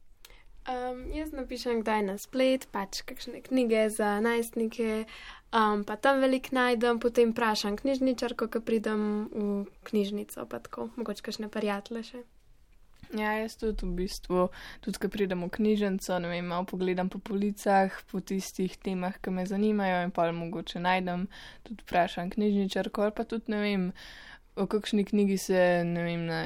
Um, 0.68 1.12
jaz 1.14 1.32
napišem 1.32 1.82
kdaj 1.82 2.04
na 2.04 2.18
splet, 2.18 2.68
pač 2.72 3.02
kakšne 3.02 3.42
knjige 3.42 3.90
za 3.90 4.20
najstnike, 4.20 5.06
um, 5.52 5.84
pa 5.84 5.96
tam 5.96 6.20
veliko 6.20 6.52
najdem, 6.52 7.00
potem 7.00 7.32
vprašam 7.32 7.78
knjižničarko, 7.78 8.48
ko 8.48 8.60
pridem 8.62 9.30
v 9.32 9.66
knjižnico, 9.84 10.48
pa 10.48 10.60
tako, 10.60 10.90
mogoče 10.96 11.24
kakšne 11.24 11.48
prijatelje 11.52 12.04
še. 12.04 12.24
Ja, 13.16 13.32
jaz 13.40 13.56
tudi 13.56 13.86
v 13.88 13.94
bistvu, 14.02 14.50
tudi 14.84 15.00
ko 15.00 15.08
pridem 15.08 15.46
v 15.46 15.52
knjižnico, 15.56 16.20
ne 16.20 16.28
vem, 16.28 16.48
malo 16.52 16.68
pogledam 16.68 17.08
po 17.10 17.22
policah, 17.24 17.94
po 18.12 18.20
tistih 18.20 18.76
temah, 18.84 19.16
ki 19.24 19.32
me 19.32 19.46
zanimajo 19.48 20.02
in 20.04 20.12
pa 20.12 20.28
mogoče 20.36 20.84
najdem, 20.84 21.28
tudi 21.64 21.86
vprašam 21.88 22.34
knjižničarko 22.36 23.08
ali 23.08 23.16
pa 23.16 23.24
tudi 23.24 23.56
ne 23.56 23.62
vem, 23.64 23.86
o 24.60 24.68
kakšni 24.68 25.06
knjigi 25.08 25.38
se, 25.38 25.62
ne 25.88 26.04
vem, 26.04 26.26
na 26.28 26.40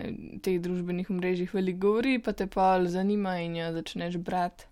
teh 0.45 0.59
družbenih 0.61 1.09
mrežjih 1.09 1.53
veliko 1.57 1.87
govori, 1.87 2.19
pa 2.21 2.35
te 2.37 2.45
pa 2.45 2.75
zanima 2.85 3.39
in 3.41 3.57
jo 3.57 3.71
začneš 3.79 4.21
brati. 4.21 4.70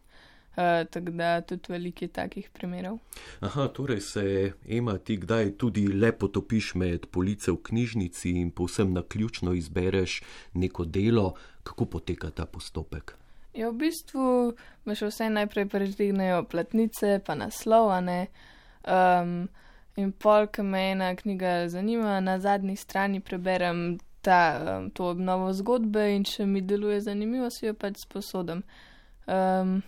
Uh, 0.60 0.88
tako 0.92 1.12
da 1.12 1.42
tudi 1.42 1.72
veliko 1.72 2.04
je 2.06 2.08
takih 2.08 2.50
primerov. 2.54 2.98
Aha, 3.40 3.68
torej 3.68 4.02
se 4.02 4.52
ima 4.66 4.98
ti 4.98 5.16
kdaj 5.18 5.54
tudi 5.58 5.88
lepo 5.88 6.28
topiš 6.28 6.74
med 6.76 7.06
police 7.06 7.52
v 7.52 7.62
knjižnici 7.64 8.34
in 8.42 8.52
povsem 8.52 8.94
na 8.94 9.04
ključno 9.04 9.54
izbereš 9.54 10.22
neko 10.54 10.86
delo, 10.86 11.34
kako 11.64 11.86
poteka 11.86 12.30
ta 12.30 12.46
postopek. 12.46 13.16
Ja, 13.54 13.70
v 13.70 13.78
bistvu 13.86 14.24
me 14.86 14.96
še 15.00 15.08
vse 15.08 15.30
najprej 15.32 15.70
prežignejo 15.72 16.44
platnice, 16.52 17.22
pa 17.26 17.38
naslovane. 17.40 18.28
Um, 18.84 19.48
in 19.96 20.12
pol, 20.12 20.50
ki 20.52 20.66
me 20.68 20.82
ena 20.92 21.14
knjiga 21.16 21.70
zanima, 21.72 22.18
na 22.20 22.36
zadnji 22.40 22.76
strani 22.76 23.22
preberem 23.24 23.98
ta, 24.22 24.42
um, 24.60 24.92
to 24.92 25.08
obnovo 25.14 25.54
zgodbe 25.54 26.04
in 26.18 26.28
če 26.28 26.46
mi 26.46 26.62
deluje 26.62 27.00
zanimivo, 27.08 27.48
si 27.48 27.66
jo 27.66 27.74
pač 27.80 28.04
sposodim. 28.04 28.66
Um, 29.26 29.80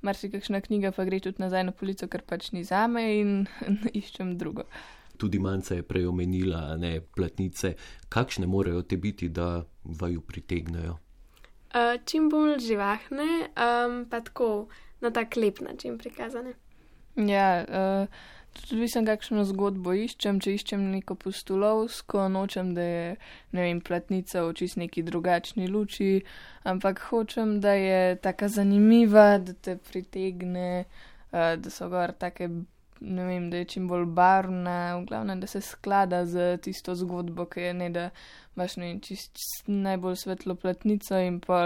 Mar 0.00 0.14
si 0.16 0.30
kakšna 0.30 0.60
knjiga 0.60 0.92
pa 0.94 1.04
gre 1.04 1.18
tudi 1.20 1.42
nazaj 1.42 1.64
na 1.66 1.72
polico, 1.74 2.06
ker 2.06 2.22
pač 2.22 2.52
ni 2.54 2.62
za 2.64 2.86
me 2.86 3.02
in 3.18 3.32
iščem 4.00 4.36
drugo. 4.38 4.68
Tudi 5.18 5.40
manjca 5.42 5.74
je 5.74 5.82
prej 5.82 6.06
omenila, 6.06 6.76
ne 6.78 7.00
platnice. 7.00 7.74
Kakšne 8.08 8.46
morajo 8.46 8.84
te 8.86 8.96
biti, 8.96 9.28
da 9.28 9.64
vaju 9.84 10.22
pritegnejo? 10.22 10.94
Uh, 11.74 11.98
čim 12.06 12.30
bolj 12.30 12.60
živahne, 12.64 13.50
um, 13.50 14.04
pa 14.08 14.22
tako 14.24 14.68
na 15.00 15.10
tak 15.10 15.36
lep 15.36 15.60
način 15.60 15.98
prikazane. 15.98 16.54
Ja, 17.16 17.64
uh, 17.66 18.06
tudi 18.60 18.80
visem, 18.82 19.06
kakšno 19.06 19.44
zgodbo 19.48 19.94
iščem. 19.96 20.40
Če 20.44 20.54
iščem 20.58 20.86
neko 20.92 21.16
pustolovsko, 21.20 22.26
nočem, 22.32 22.72
da 22.76 22.86
je 22.86 23.04
ne 23.56 23.66
vem, 23.66 23.82
platnica 23.84 24.42
v 24.46 24.56
čist 24.58 24.78
neki 24.80 25.04
drugačni 25.06 25.68
luči, 25.70 26.24
ampak 26.68 27.04
hočem, 27.10 27.58
da 27.64 27.76
je 27.78 28.16
taka 28.24 28.50
zanimiva, 28.52 29.38
da 29.38 29.54
te 29.54 29.76
pritegne, 29.90 30.72
uh, 30.84 31.54
da 31.60 31.72
so 31.72 31.90
gor 31.92 32.16
take. 32.18 32.50
Ne 32.98 33.24
vem, 33.28 33.44
da 33.46 33.60
je 33.60 33.68
čim 33.76 33.84
bolj 33.86 34.08
barvna, 34.10 34.96
v 34.98 35.04
glavnem, 35.06 35.38
da 35.38 35.46
se 35.46 35.60
sklada 35.62 36.24
z 36.26 36.56
tisto 36.64 36.96
zgodbo, 36.98 37.44
ki 37.46 37.68
je 37.68 37.74
ne 37.78 37.90
da 37.94 38.08
imaš 38.56 38.74
ne 38.82 38.88
čist 38.98 39.38
najbolj 39.70 40.16
svetlo 40.18 40.56
platnico 40.58 41.20
in 41.22 41.38
pa 41.38 41.60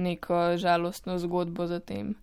neko 0.00 0.56
žalostno 0.56 1.18
zgodbo 1.20 1.68
za 1.68 1.82
tem 1.84 2.14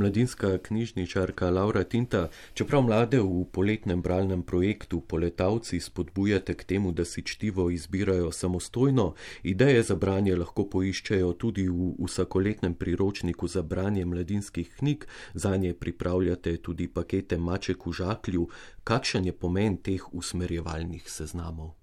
mladinska 0.00 0.58
knjižničarka 0.58 1.50
Laura 1.50 1.84
Tinta, 1.84 2.28
čeprav 2.54 2.82
mlade 2.82 3.20
v 3.20 3.44
poletnem 3.52 4.02
bralnem 4.02 4.42
projektu 4.42 5.00
Poletavci 5.00 5.80
spodbujate 5.80 6.54
k 6.54 6.64
temu, 6.64 6.92
da 6.92 7.04
si 7.04 7.22
čtivo 7.22 7.70
izbirajo 7.70 8.32
samostojno, 8.32 9.14
ideje 9.42 9.82
za 9.82 9.94
branje 9.94 10.36
lahko 10.36 10.64
poiščejo 10.64 11.32
tudi 11.32 11.68
v 11.68 11.94
vsakoletnem 11.98 12.74
priročniku 12.74 13.48
za 13.48 13.62
branje 13.62 14.04
mladinskih 14.04 14.72
knjig, 14.78 15.04
za 15.34 15.56
nje 15.56 15.74
pripravljate 15.74 16.56
tudi 16.56 16.88
pakete 16.88 17.38
Maček 17.38 17.86
v 17.86 17.92
žaklju. 17.92 18.48
Kakšen 18.84 19.24
je 19.24 19.32
pomen 19.32 19.76
teh 19.76 20.14
usmerjevalnih 20.14 21.10
seznamov? 21.10 21.79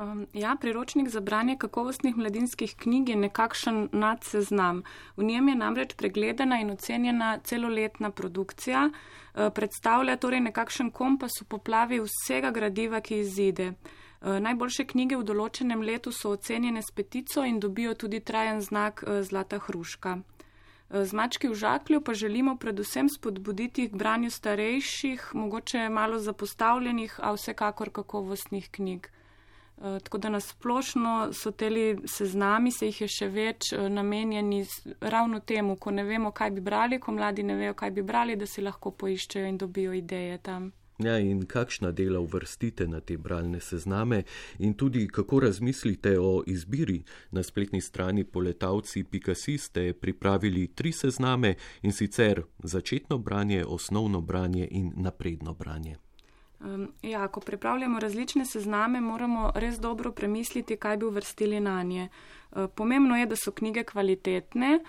Um, 0.00 0.26
ja, 0.32 0.56
priročnik 0.60 1.08
za 1.08 1.20
branje 1.20 1.56
kakovostnih 1.56 2.16
mladinskih 2.16 2.76
knjig 2.76 3.08
je 3.08 3.16
nekakšen 3.16 3.88
nadseznam. 3.92 4.82
V 5.16 5.24
njem 5.24 5.48
je 5.48 5.54
namreč 5.54 5.94
pregledana 5.94 6.60
in 6.60 6.70
ocenjena 6.70 7.38
celoletna 7.44 8.10
produkcija, 8.10 8.90
uh, 8.90 9.52
predstavlja 9.54 10.16
torej 10.16 10.40
nekakšen 10.40 10.90
kompas 10.90 11.36
v 11.40 11.44
poplavi 11.44 12.00
vsega 12.00 12.50
gradiva, 12.50 13.00
ki 13.00 13.18
izide. 13.20 13.66
Uh, 13.72 14.40
najboljše 14.40 14.84
knjige 14.84 15.20
v 15.20 15.24
določenem 15.24 15.82
letu 15.82 16.12
so 16.12 16.32
ocenjene 16.32 16.82
s 16.82 16.96
petico 16.96 17.44
in 17.44 17.60
dobijo 17.60 17.94
tudi 17.94 18.20
trajen 18.20 18.64
znak 18.64 19.04
uh, 19.04 19.20
Zlata 19.22 19.58
hruška. 19.58 20.18
Z 20.90 21.12
mački 21.12 21.48
v 21.48 21.54
žaklju 21.54 22.00
pa 22.00 22.14
želimo 22.14 22.56
predvsem 22.56 23.08
spodbuditi 23.08 23.88
k 23.88 23.94
branju 23.94 24.30
starejših, 24.30 25.30
mogoče 25.34 25.88
malo 25.88 26.18
zapostavljenih, 26.18 27.20
a 27.22 27.36
vsekakor 27.36 27.92
kakovostnih 27.92 28.70
knjig. 28.70 29.06
Eh, 29.80 30.00
tako 30.00 30.18
da 30.18 30.28
nasplošno 30.28 31.32
so 31.32 31.50
teli 31.50 31.98
seznami, 32.04 32.72
se 32.72 32.86
jih 32.86 33.00
je 33.00 33.06
še 33.08 33.28
več 33.28 33.72
eh, 33.72 33.88
namenjeni 33.88 34.66
ravno 35.00 35.40
temu, 35.40 35.76
ko 35.76 35.90
ne 35.90 36.04
vemo, 36.04 36.32
kaj 36.36 36.50
bi 36.50 36.60
brali, 36.60 36.98
ko 37.00 37.14
mladi 37.16 37.42
ne 37.42 37.56
vejo, 37.56 37.74
kaj 37.74 37.90
bi 37.90 38.02
brali, 38.02 38.36
da 38.36 38.46
si 38.46 38.60
lahko 38.60 38.92
poiščejo 38.92 39.46
in 39.48 39.56
dobijo 39.58 39.94
ideje 39.96 40.36
tam. 40.38 40.66
Ja, 41.00 41.14
in 41.16 41.46
kakšna 41.48 41.94
dela 41.96 42.20
uvrstite 42.20 42.84
na 42.88 43.00
te 43.00 43.16
bralne 43.16 43.60
sezname, 43.60 44.24
in 44.58 44.74
tudi 44.74 45.06
kako 45.08 45.40
razmislite 45.46 46.18
o 46.20 46.42
izbiri. 46.46 47.00
Na 47.30 47.42
spletni 47.42 47.80
strani 47.80 48.24
poletavci.si 48.24 49.58
ste 49.58 49.92
pripravili 49.92 50.68
tri 50.74 50.92
sezname 50.92 51.54
in 51.82 51.92
sicer 51.92 52.42
začetno 52.58 53.18
branje, 53.18 53.64
osnovno 53.64 54.20
branje 54.20 54.68
in 54.70 54.92
napredno 54.96 55.54
branje. 55.54 55.96
Ja, 57.02 57.28
ko 57.28 57.40
pripravljamo 57.40 58.00
različne 58.00 58.44
sezname, 58.44 59.00
moramo 59.00 59.52
res 59.54 59.78
dobro 59.80 60.12
premisliti, 60.12 60.76
kaj 60.76 60.96
bi 60.96 61.06
uvrstili 61.06 61.60
na 61.60 61.82
nje. 61.82 62.08
Pomembno 62.74 63.16
je, 63.16 63.26
da 63.26 63.36
so 63.36 63.52
knjige 63.52 63.84
kvalitetne, 63.84 64.80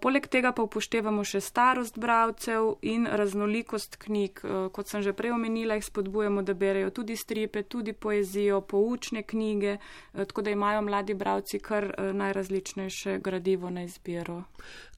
poleg 0.00 0.26
tega 0.30 0.52
pa 0.54 0.62
upoštevamo 0.62 1.24
še 1.26 1.40
starost 1.42 1.98
bravcev 1.98 2.68
in 2.86 3.08
raznolikost 3.10 3.96
knjig. 4.04 4.40
Kot 4.72 4.88
sem 4.88 5.02
že 5.02 5.12
prej 5.12 5.34
omenila, 5.34 5.74
jih 5.74 5.84
spodbujamo, 5.84 6.46
da 6.46 6.54
berejo 6.54 6.92
tudi 6.94 7.16
stripe, 7.16 7.62
tudi 7.62 7.92
poezijo, 7.92 8.60
poučne 8.60 9.24
knjige, 9.26 9.76
tako 10.14 10.46
da 10.46 10.54
imajo 10.54 10.86
mladi 10.86 11.14
bravci 11.14 11.58
kar 11.58 11.90
najrazličnejše 12.14 13.18
gradivo 13.18 13.70
na 13.70 13.82
izbiro. 13.82 14.44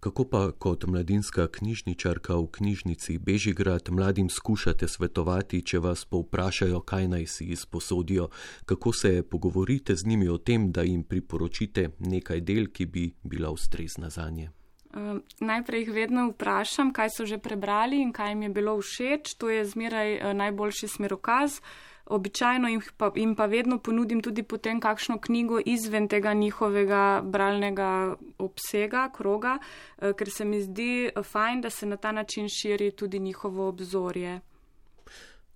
Kako 0.05 0.25
pa 0.25 0.53
kot 0.53 0.85
mladinska 0.85 1.47
knjižničarka 1.49 2.37
v 2.37 2.47
knjižnici 2.53 3.19
Bežigrad 3.19 3.89
mladim 3.91 4.29
skušate 4.29 4.89
svetovati, 4.89 5.63
če 5.65 5.79
vas 5.81 6.05
povprašajo, 6.05 6.81
kaj 6.81 7.09
naj 7.09 7.25
si 7.27 7.45
izposodijo, 7.57 8.29
kako 8.69 8.93
se 8.93 9.23
pogovorite 9.23 9.97
z 9.97 10.07
njimi 10.07 10.29
o 10.29 10.37
tem, 10.39 10.69
da 10.73 10.83
jim 10.83 11.07
priporočite 11.09 11.89
nekaj 11.99 12.41
del, 12.41 12.69
ki 12.69 12.87
bi 12.87 13.07
bila 13.23 13.51
ustrezna 13.51 14.11
za 14.11 14.29
nje? 14.31 14.51
Uh, 14.93 15.25
najprej 15.41 15.87
jih 15.87 15.95
vedno 15.97 16.29
vprašam, 16.35 16.93
kaj 16.93 17.09
so 17.17 17.25
že 17.25 17.39
prebrali 17.39 18.03
in 18.03 18.13
kaj 18.13 18.31
jim 18.35 18.43
je 18.43 18.49
bilo 18.61 18.77
všeč. 18.83 19.35
To 19.41 19.49
je 19.49 19.65
zmeraj 19.65 20.19
uh, 20.19 20.37
najboljši 20.37 20.89
smerokaz. 20.99 21.61
Uh, 21.65 21.94
Običajno 22.07 22.69
jim 22.69 22.83
pa, 22.97 23.13
jim 23.17 23.35
pa 23.35 23.47
vedno 23.47 23.79
ponudim 23.79 24.21
tudi 24.23 24.43
potem 24.43 24.81
kakšno 24.81 25.19
knjigo 25.19 25.61
izven 25.65 26.09
tega 26.09 26.35
njihovega 26.35 27.23
bralnega 27.25 28.17
obsega, 28.39 29.11
kroga, 29.17 29.59
eh, 29.99 30.13
ker 30.13 30.31
se 30.31 30.45
mi 30.45 30.61
zdi 30.63 31.07
eh, 31.07 31.23
fajn, 31.23 31.61
da 31.61 31.71
se 31.71 31.87
na 31.87 31.97
ta 31.97 32.13
način 32.13 32.49
širi 32.49 32.91
tudi 32.91 33.19
njihovo 33.19 33.69
obzorje. 33.69 34.41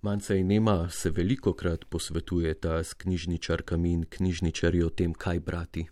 Manca 0.01 0.35
in 0.35 0.47
Nema 0.47 0.89
se 0.89 1.09
veliko 1.09 1.53
krat 1.53 1.85
posvetujeta 1.85 2.83
s 2.83 2.93
knjižničarkami 2.93 3.91
in 3.91 4.05
knjižničarji 4.09 4.83
o 4.83 4.89
tem, 4.89 5.13
kaj 5.13 5.39
brati. 5.39 5.85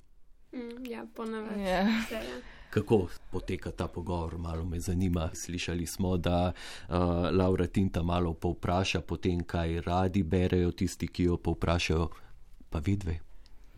Mm, 0.54 0.86
ja, 0.90 1.06
ponavadi. 1.16 1.62
Ja. 1.62 1.84
Vse, 2.06 2.16
ja. 2.16 2.57
Kako 2.70 3.08
poteka 3.32 3.72
ta 3.72 3.88
pogovor, 3.88 4.38
malo 4.38 4.66
me 4.66 4.80
zanima. 4.80 5.30
Slišali 5.34 5.86
smo, 5.86 6.18
da 6.18 6.52
uh, 6.52 6.96
Laura 7.32 7.68
Tinta 7.68 8.04
malo 8.04 8.34
povpraša 8.34 9.02
potem, 9.02 9.44
kaj 9.44 9.82
radi 9.82 10.24
berejo 10.24 10.72
tisti, 10.72 11.08
ki 11.08 11.24
jo 11.24 11.38
povprašajo, 11.38 12.10
pa 12.70 12.80
vidve. 12.80 13.20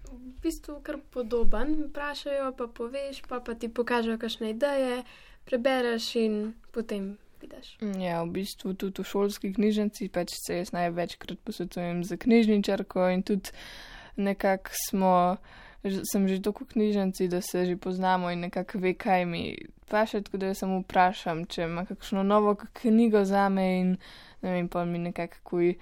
V 0.09 0.41
bistvu 0.41 0.79
kar 0.83 0.97
podoben, 1.11 1.75
vprašajo, 1.89 2.53
pa 2.57 2.67
poveš, 2.67 3.21
pa, 3.27 3.39
pa 3.39 3.53
ti 3.55 3.69
pokažejo 3.69 4.17
kakšne 4.17 4.49
ideje, 4.55 5.03
prebereš 5.45 6.15
in 6.15 6.53
potem 6.71 7.17
vidiš. 7.41 7.77
Ja, 7.99 8.23
v 8.23 8.31
bistvu 8.39 8.73
tudi 8.73 9.01
v 9.01 9.07
šolski 9.07 9.53
knjižnici 9.53 10.09
pač 10.13 10.35
se 10.35 10.59
jaz 10.61 10.71
največkrat 10.75 11.39
posvetujem 11.43 12.03
za 12.03 12.17
knjižničarko 12.17 13.09
in 13.09 13.23
tudi 13.23 13.51
nekako 14.15 14.71
smo, 14.89 15.37
sem 15.83 16.27
že 16.27 16.41
v 16.43 16.65
knjižnici, 16.73 17.27
da 17.27 17.41
se 17.41 17.65
že 17.65 17.77
poznamo 17.77 18.31
in 18.31 18.39
nekako 18.39 18.79
ve, 18.79 18.93
kaj 18.93 19.25
mi 19.25 19.57
paše, 19.87 20.21
tako 20.21 20.37
da 20.37 20.45
jaz 20.45 20.57
samo 20.57 20.79
vprašam, 20.79 21.45
če 21.45 21.63
ima 21.63 21.85
kakšno 21.85 22.23
novo 22.23 22.55
knjigo 22.73 23.25
za 23.25 23.49
me 23.49 23.79
in 23.79 23.97
ne 24.41 24.51
vem, 24.51 24.67
pa 24.67 24.85
mi 24.85 24.99
nekako 24.99 25.37
kuj 25.43 25.73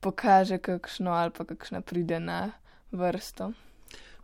pokaže 0.00 0.58
kakšno 0.58 1.10
ali 1.10 1.30
pa 1.30 1.44
kakšna 1.44 1.80
pride 1.80 2.20
na 2.20 2.52
vrsto. 2.92 3.52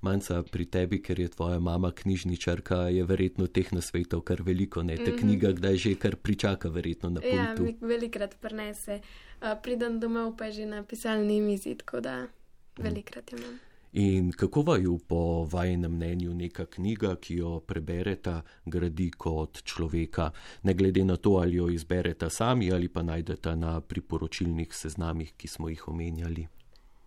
Manjca 0.00 0.42
pri 0.42 0.64
tebi, 0.64 1.02
ker 1.02 1.20
je 1.20 1.28
tvoja 1.28 1.58
mama 1.58 1.90
knjižničarka, 1.90 2.76
je 2.94 3.04
verjetno 3.04 3.46
teh 3.46 3.72
nasvetov 3.72 4.20
kar 4.22 4.42
veliko, 4.46 4.82
ne 4.82 4.96
te 4.96 5.10
knjiga, 5.16 5.52
kdaj 5.52 5.76
že 5.76 5.94
kar 5.98 6.16
pričaka, 6.16 6.68
verjetno 6.68 7.10
na 7.10 7.20
Ja, 7.24 7.54
pultu. 7.56 7.62
mi 7.62 7.88
velikrat 7.88 8.36
prenese. 8.40 9.00
Pridem 9.62 9.98
domov, 10.00 10.36
pa 10.38 10.44
je 10.44 10.52
že 10.52 10.66
na 10.66 10.82
pisalni 10.82 11.40
mizi, 11.40 11.74
tako 11.74 12.00
da 12.00 12.26
velikrat 12.78 13.32
imam. 13.32 13.58
In 13.92 14.32
kako 14.32 14.62
vaju 14.62 14.98
po 14.98 15.48
vajenem 15.52 15.92
mnenju 15.92 16.34
neka 16.34 16.66
knjiga, 16.66 17.16
ki 17.16 17.36
jo 17.36 17.60
prebereta, 17.60 18.42
gradi 18.66 19.10
kot 19.10 19.62
človeka, 19.64 20.30
ne 20.62 20.74
glede 20.74 21.04
na 21.04 21.16
to, 21.16 21.38
ali 21.40 21.56
jo 21.56 21.68
izbereta 21.68 22.30
sami 22.30 22.72
ali 22.72 22.88
pa 22.88 23.02
najdeta 23.02 23.54
na 23.54 23.80
priporočilnih 23.80 24.74
seznamih, 24.74 25.32
ki 25.36 25.48
smo 25.48 25.68
jih 25.68 25.88
omenjali. 25.88 26.48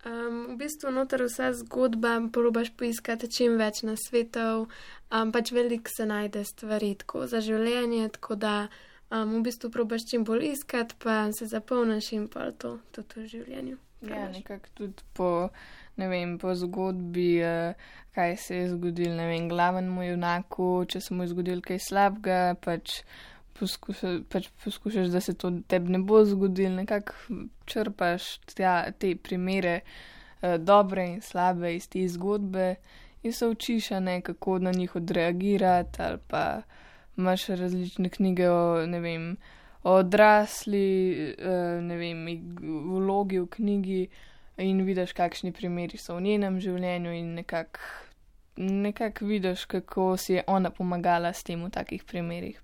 Um, 0.02 0.46
v 0.50 0.56
bistvu 0.58 0.90
noter 0.90 1.22
vsa 1.22 1.52
zgodba, 1.54 2.16
probaš 2.34 2.72
poiskati 2.74 3.28
čim 3.30 3.54
več 3.54 3.84
na 3.86 3.94
svetov, 3.94 4.66
um, 4.66 5.30
pač 5.30 5.52
veliko 5.54 5.92
se 5.96 6.06
najde 6.06 6.42
stvari 6.44 6.96
tako 6.98 7.28
za 7.30 7.38
življenje, 7.38 8.08
tako 8.16 8.34
da 8.34 8.54
um, 8.66 9.36
v 9.36 9.44
bistvu 9.46 9.70
probaš 9.70 10.08
čim 10.10 10.24
bolj 10.26 10.48
iskati, 10.56 10.98
pa 10.98 11.28
se 11.30 11.46
zapolniš 11.46 12.10
in 12.18 12.26
pa 12.26 12.50
to 12.50 12.80
tudi 12.90 13.22
v 13.22 13.28
življenju. 13.36 13.78
Ja, 14.02 14.08
probaš. 14.08 14.36
nekako 14.40 14.74
tudi 14.74 15.06
po, 15.14 15.30
ne 15.96 16.08
vem, 16.08 16.38
po 16.38 16.54
zgodbi, 16.54 17.40
eh, 17.40 17.74
kaj 18.14 18.36
se 18.36 18.56
je 18.56 18.68
zgodilo, 18.68 19.14
ne 19.14 19.26
vem, 19.26 19.48
glavnemu 19.48 20.02
junaku, 20.02 20.84
če 20.88 21.00
se 21.00 21.14
mu 21.14 21.22
je 21.22 21.32
zgodilo 21.32 21.64
kaj 21.64 21.78
slabega, 21.78 22.40
pač, 22.60 23.02
poskuša, 23.58 24.14
pač 24.32 24.48
poskušaš, 24.64 25.12
da 25.12 25.20
se 25.20 25.34
to 25.34 25.52
tebi 25.68 25.92
ne 25.92 25.98
bo 25.98 26.24
zgodilo, 26.24 26.74
nekako 26.80 27.44
črpaš 27.68 28.38
tja, 28.54 28.74
te 28.98 29.14
primere, 29.16 29.80
eh, 30.42 30.58
dobre 30.58 31.06
in 31.14 31.20
slabe 31.20 31.74
iz 31.76 31.88
te 31.88 32.04
zgodbe 32.08 32.74
in 33.22 33.32
se 33.32 33.46
učiš, 33.46 33.90
ne, 34.00 34.20
kako 34.20 34.58
na 34.58 34.72
njih 34.72 34.96
odreagirati, 34.96 36.02
ali 36.02 36.18
pa 36.28 36.62
imaš 37.16 37.46
različne 37.46 38.08
knjige 38.08 38.50
o, 38.50 38.86
ne 38.86 39.00
vem, 39.00 39.36
o 39.82 39.94
odrasli, 40.00 41.12
eh, 41.38 41.80
ne 41.82 41.96
vem, 41.96 42.26
vlogi 42.88 43.38
v 43.38 43.46
knjigi 43.46 44.08
in 44.58 44.84
vidiš, 44.84 45.12
kakšni 45.12 45.52
primeri 45.52 45.98
so 45.98 46.16
v 46.16 46.26
njenem 46.28 46.60
življenju 46.60 47.12
in 47.12 47.34
nekako 47.34 47.80
nekak 48.56 49.20
vidiš, 49.20 49.64
kako 49.64 50.16
si 50.16 50.32
je 50.32 50.42
ona 50.46 50.70
pomagala 50.70 51.32
s 51.32 51.42
tem 51.42 51.64
v 51.64 51.70
takih 51.70 52.04
primerih. 52.04 52.60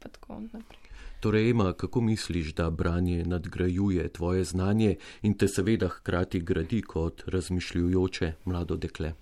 Torej, 1.20 1.50
Ema, 1.50 1.72
kako 1.72 2.00
misliš, 2.00 2.54
da 2.54 2.70
branje 2.70 3.24
nadgrajuje 3.24 4.08
tvoje 4.08 4.44
znanje 4.44 4.96
in 5.22 5.34
te 5.34 5.48
seveda 5.48 5.88
hkrati 5.88 6.40
gradi 6.40 6.82
kot 6.82 7.22
razmišljujoče 7.26 8.32
mlado 8.44 8.76
dekle? 8.76 9.12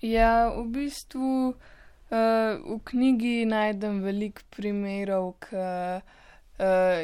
Ja, 0.00 0.50
v 0.50 0.66
bistvu 0.66 1.48
uh, 1.48 1.56
v 2.10 2.80
knjigi 2.84 3.46
najdem 3.46 4.02
veliko 4.02 4.42
primerov, 4.50 5.32
ki 5.46 5.56
uh, 5.56 6.02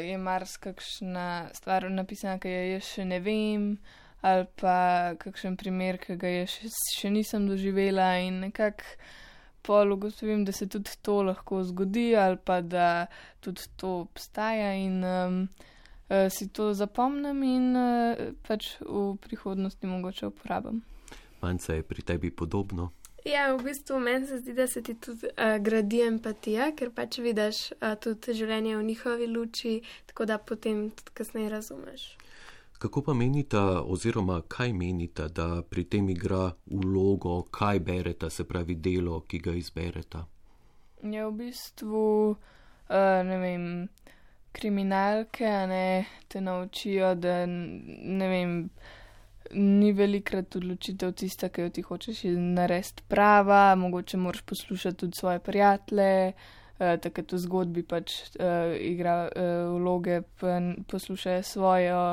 je 0.03 0.17
marsikakšna 0.17 1.49
stvar 1.53 1.89
napisana, 1.91 2.37
ki 2.39 2.51
jo 2.51 2.65
jaz 2.75 2.91
še 2.93 3.05
ne 3.07 3.19
vem, 3.23 3.71
ali 4.21 4.45
pa 4.59 5.15
kakšen 5.19 5.57
primer, 5.57 5.97
ki 5.97 6.17
ga 6.19 6.31
jaz 6.41 6.57
še, 6.57 6.71
še 6.95 7.09
nisem 7.13 7.47
doživela 7.47 8.17
in 8.23 8.41
nekako 8.47 8.97
pol 9.61 9.91
ugotovim, 9.93 10.45
da 10.45 10.51
se 10.51 10.67
tudi 10.67 10.91
to 11.01 11.21
lahko 11.23 11.63
zgodi, 11.63 12.15
ali 12.15 12.37
pa 12.45 12.61
da 12.61 13.07
tudi 13.39 13.61
to 13.77 13.99
obstaja 14.07 14.73
in 14.73 15.03
um, 15.03 15.41
si 16.29 16.47
to 16.49 16.73
zapomnim 16.73 17.43
in 17.43 17.75
uh, 17.75 18.21
pač 18.47 18.75
v 18.81 19.17
prihodnosti 19.21 19.87
mogoče 19.87 20.31
uporabim. 20.31 20.81
Manjca 21.41 21.73
je 21.73 21.83
pri 21.83 22.01
tebi 22.01 22.31
podobno. 22.31 22.89
Ja, 23.25 23.51
v 23.53 23.63
bistvu 23.63 23.99
meni 23.99 24.27
se 24.27 24.39
zdi, 24.39 24.53
da 24.53 24.67
se 24.67 24.81
ti 24.81 24.95
tudi 24.95 25.27
uh, 25.27 25.59
gradi 25.61 26.01
empatija, 26.07 26.71
ker 26.75 26.89
pač 26.95 27.19
vidiš 27.21 27.59
uh, 27.77 27.93
tudi 27.99 28.33
življenje 28.33 28.77
v 28.77 28.87
njihovi 28.87 29.27
luči, 29.27 29.75
tako 30.09 30.25
da 30.25 30.39
potem 30.39 30.87
tudi 30.89 31.13
kasneje 31.13 31.51
razumeš. 31.51 32.07
Kako 32.79 33.01
pa 33.01 33.13
menita, 33.13 33.81
oziroma 33.81 34.41
kaj 34.47 34.73
menita, 34.73 35.27
da 35.27 35.61
pri 35.69 35.83
tem 35.83 36.09
igra 36.09 36.51
vlogo, 36.65 37.41
kaj 37.51 37.79
bereta, 37.79 38.29
se 38.29 38.45
pravi 38.47 38.75
delo, 38.75 39.19
ki 39.27 39.39
ga 39.39 39.51
izbereta? 39.51 40.21
Je 41.03 41.25
v 41.25 41.33
bistvu, 41.41 42.05
uh, 42.31 42.95
ne 43.27 43.41
vem, 43.43 43.67
kriminalke, 44.55 45.51
ne 45.67 46.05
te 46.27 46.39
naučijo, 46.41 47.11
da 47.19 47.43
ne 47.45 48.31
vem, 48.31 48.55
ni 49.51 49.91
velikrat 49.91 50.55
odločitev 50.55 51.11
tista, 51.19 51.51
ki 51.51 51.67
jo 51.67 51.75
ti 51.75 51.83
hočeš 51.83 52.25
narediti 52.39 53.03
prava, 53.11 53.75
mogoče 53.75 54.17
moraš 54.17 54.41
poslušati 54.41 55.03
tudi 55.03 55.17
svoje 55.17 55.39
prijatelje. 55.39 56.33
Uh, 56.79 56.95
takrat 57.03 57.35
v 57.35 57.37
zgodbi 57.43 57.83
pač 57.83 58.21
uh, 58.39 58.71
igra 58.79 59.25
uh, 59.27 59.73
vloge, 59.75 60.21
poslušajo 60.87 61.43
svojo 61.43 62.03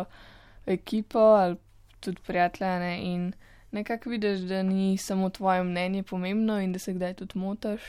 ekipo 0.67 1.19
ali 1.19 1.57
tudi 2.01 2.21
prijatelje. 2.27 2.79
ne, 2.79 3.01
In 3.03 3.33
nekako 3.71 4.11
vidiš, 4.11 4.39
da 4.39 4.63
ni 4.63 4.99
samo 4.99 5.31
tvoje 5.31 5.63
mnenje 5.63 6.03
pomembno 6.03 6.61
in 6.61 6.73
da 6.73 6.79
se 6.79 6.93
kdaj 6.93 7.15
tudi 7.15 7.39
motaš. 7.39 7.81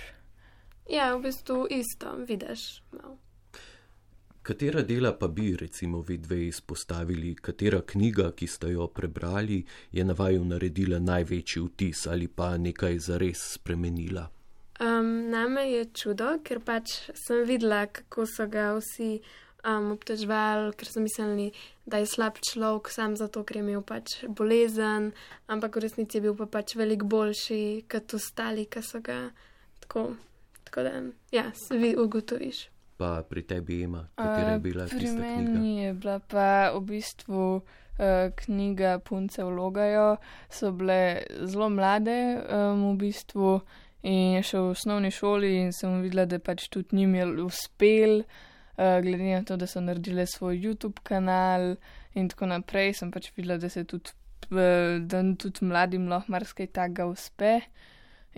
Ja, 0.90 1.16
v 1.16 1.22
bistvu 1.22 1.68
isto, 1.70 2.16
vidiš. 2.16 2.84
malo. 2.92 3.18
Katera 4.48 4.82
dela 4.82 5.12
pa 5.20 5.28
bi, 5.28 5.56
recimo, 5.56 6.02
vi 6.02 6.18
dve 6.18 6.48
izpostavili, 6.48 7.36
katera 7.36 7.82
knjiga, 7.82 8.32
ki 8.32 8.48
ste 8.48 8.70
jo 8.72 8.88
prebrali, 8.88 9.66
je 9.92 10.06
na 10.06 10.14
vaju 10.14 10.46
naredila 10.46 11.00
največji 11.00 11.62
vtis 11.62 12.08
ali 12.08 12.28
pa 12.28 12.58
nekaj 12.58 13.00
zares 13.00 13.42
spremenila? 13.54 14.30
Um, 14.80 15.30
name 15.30 15.66
je 15.72 15.86
čudo, 15.94 16.30
ker 16.44 16.60
pač 16.64 16.94
sem 17.14 17.44
videla, 17.44 17.86
kako 17.92 18.24
so 18.26 18.48
ga 18.48 18.70
vsi 18.78 19.20
um, 19.68 19.92
obtožvali, 19.92 20.72
ker 20.78 20.88
so 20.90 21.04
mislili, 21.04 21.52
da 21.86 22.00
je 22.02 22.08
slab 22.10 22.40
človek 22.52 22.92
sam 22.92 23.18
zato, 23.20 23.44
ker 23.44 23.60
je 23.60 23.66
imel 23.66 23.84
pač 23.86 24.22
bolezen, 24.28 25.12
ampak 25.48 25.78
v 25.78 25.86
resnici 25.88 26.18
je 26.18 26.28
bil 26.28 26.38
pa 26.40 26.48
pač 26.60 26.78
veliko 26.80 27.08
boljši 27.08 27.62
kot 27.92 28.18
ostali, 28.18 28.68
ki 28.72 28.84
so 28.84 29.04
ga 29.04 29.28
tako. 29.84 30.14
Tako 30.68 30.82
da, 30.84 30.92
ja, 31.32 31.46
se 31.56 31.78
vi 31.80 31.94
ugotoviš. 31.96 32.66
Pa 33.00 33.22
pri 33.24 33.46
tebi 33.48 33.86
ima, 33.86 34.02
katera 34.16 34.50
je 34.52 34.58
Uh, 34.58 34.62
bila 34.62 34.86
Pri 34.86 35.00
tista 35.00 35.16
knjiga? 35.16 35.52
meni 35.54 35.84
je 35.84 35.94
bila 35.94 36.20
pa 36.20 36.72
v 36.76 36.82
bistvu 36.90 37.44
uh, 37.56 37.62
knjiga 38.36 39.00
Punce 39.00 39.44
vlogajo, 39.44 40.18
so 40.50 40.72
bile 40.76 41.24
zelo 41.46 41.70
mlade 41.70 42.42
um, 42.52 42.84
v 42.92 42.98
bistvu 43.06 43.62
in 44.04 44.36
je 44.36 44.44
še 44.44 44.60
v 44.60 44.74
osnovni 44.74 45.12
šoli 45.12 45.54
in 45.62 45.72
sem 45.72 46.02
videla, 46.04 46.26
da 46.28 46.40
pač 46.40 46.68
tudi 46.68 47.00
njim 47.00 47.16
je 47.16 47.30
uspel, 47.48 48.20
uh, 48.26 48.47
glede 48.78 49.24
na 49.34 49.44
to, 49.44 49.58
da 49.58 49.68
so 49.68 49.82
naredile 49.82 50.26
svoj 50.26 50.60
YouTube 50.60 51.00
kanal 51.04 51.76
in 52.14 52.30
tako 52.30 52.46
naprej, 52.46 52.94
sem 52.94 53.12
pač 53.12 53.32
videla, 53.36 53.58
da 53.58 53.70
se 53.70 53.84
tudi, 53.84 54.14
uh, 54.52 54.98
da 55.02 55.24
tudi 55.38 55.66
mladim 55.66 56.08
lahko 56.10 56.32
marsikaj 56.32 56.68
takega 56.68 57.08
uspe. 57.10 57.60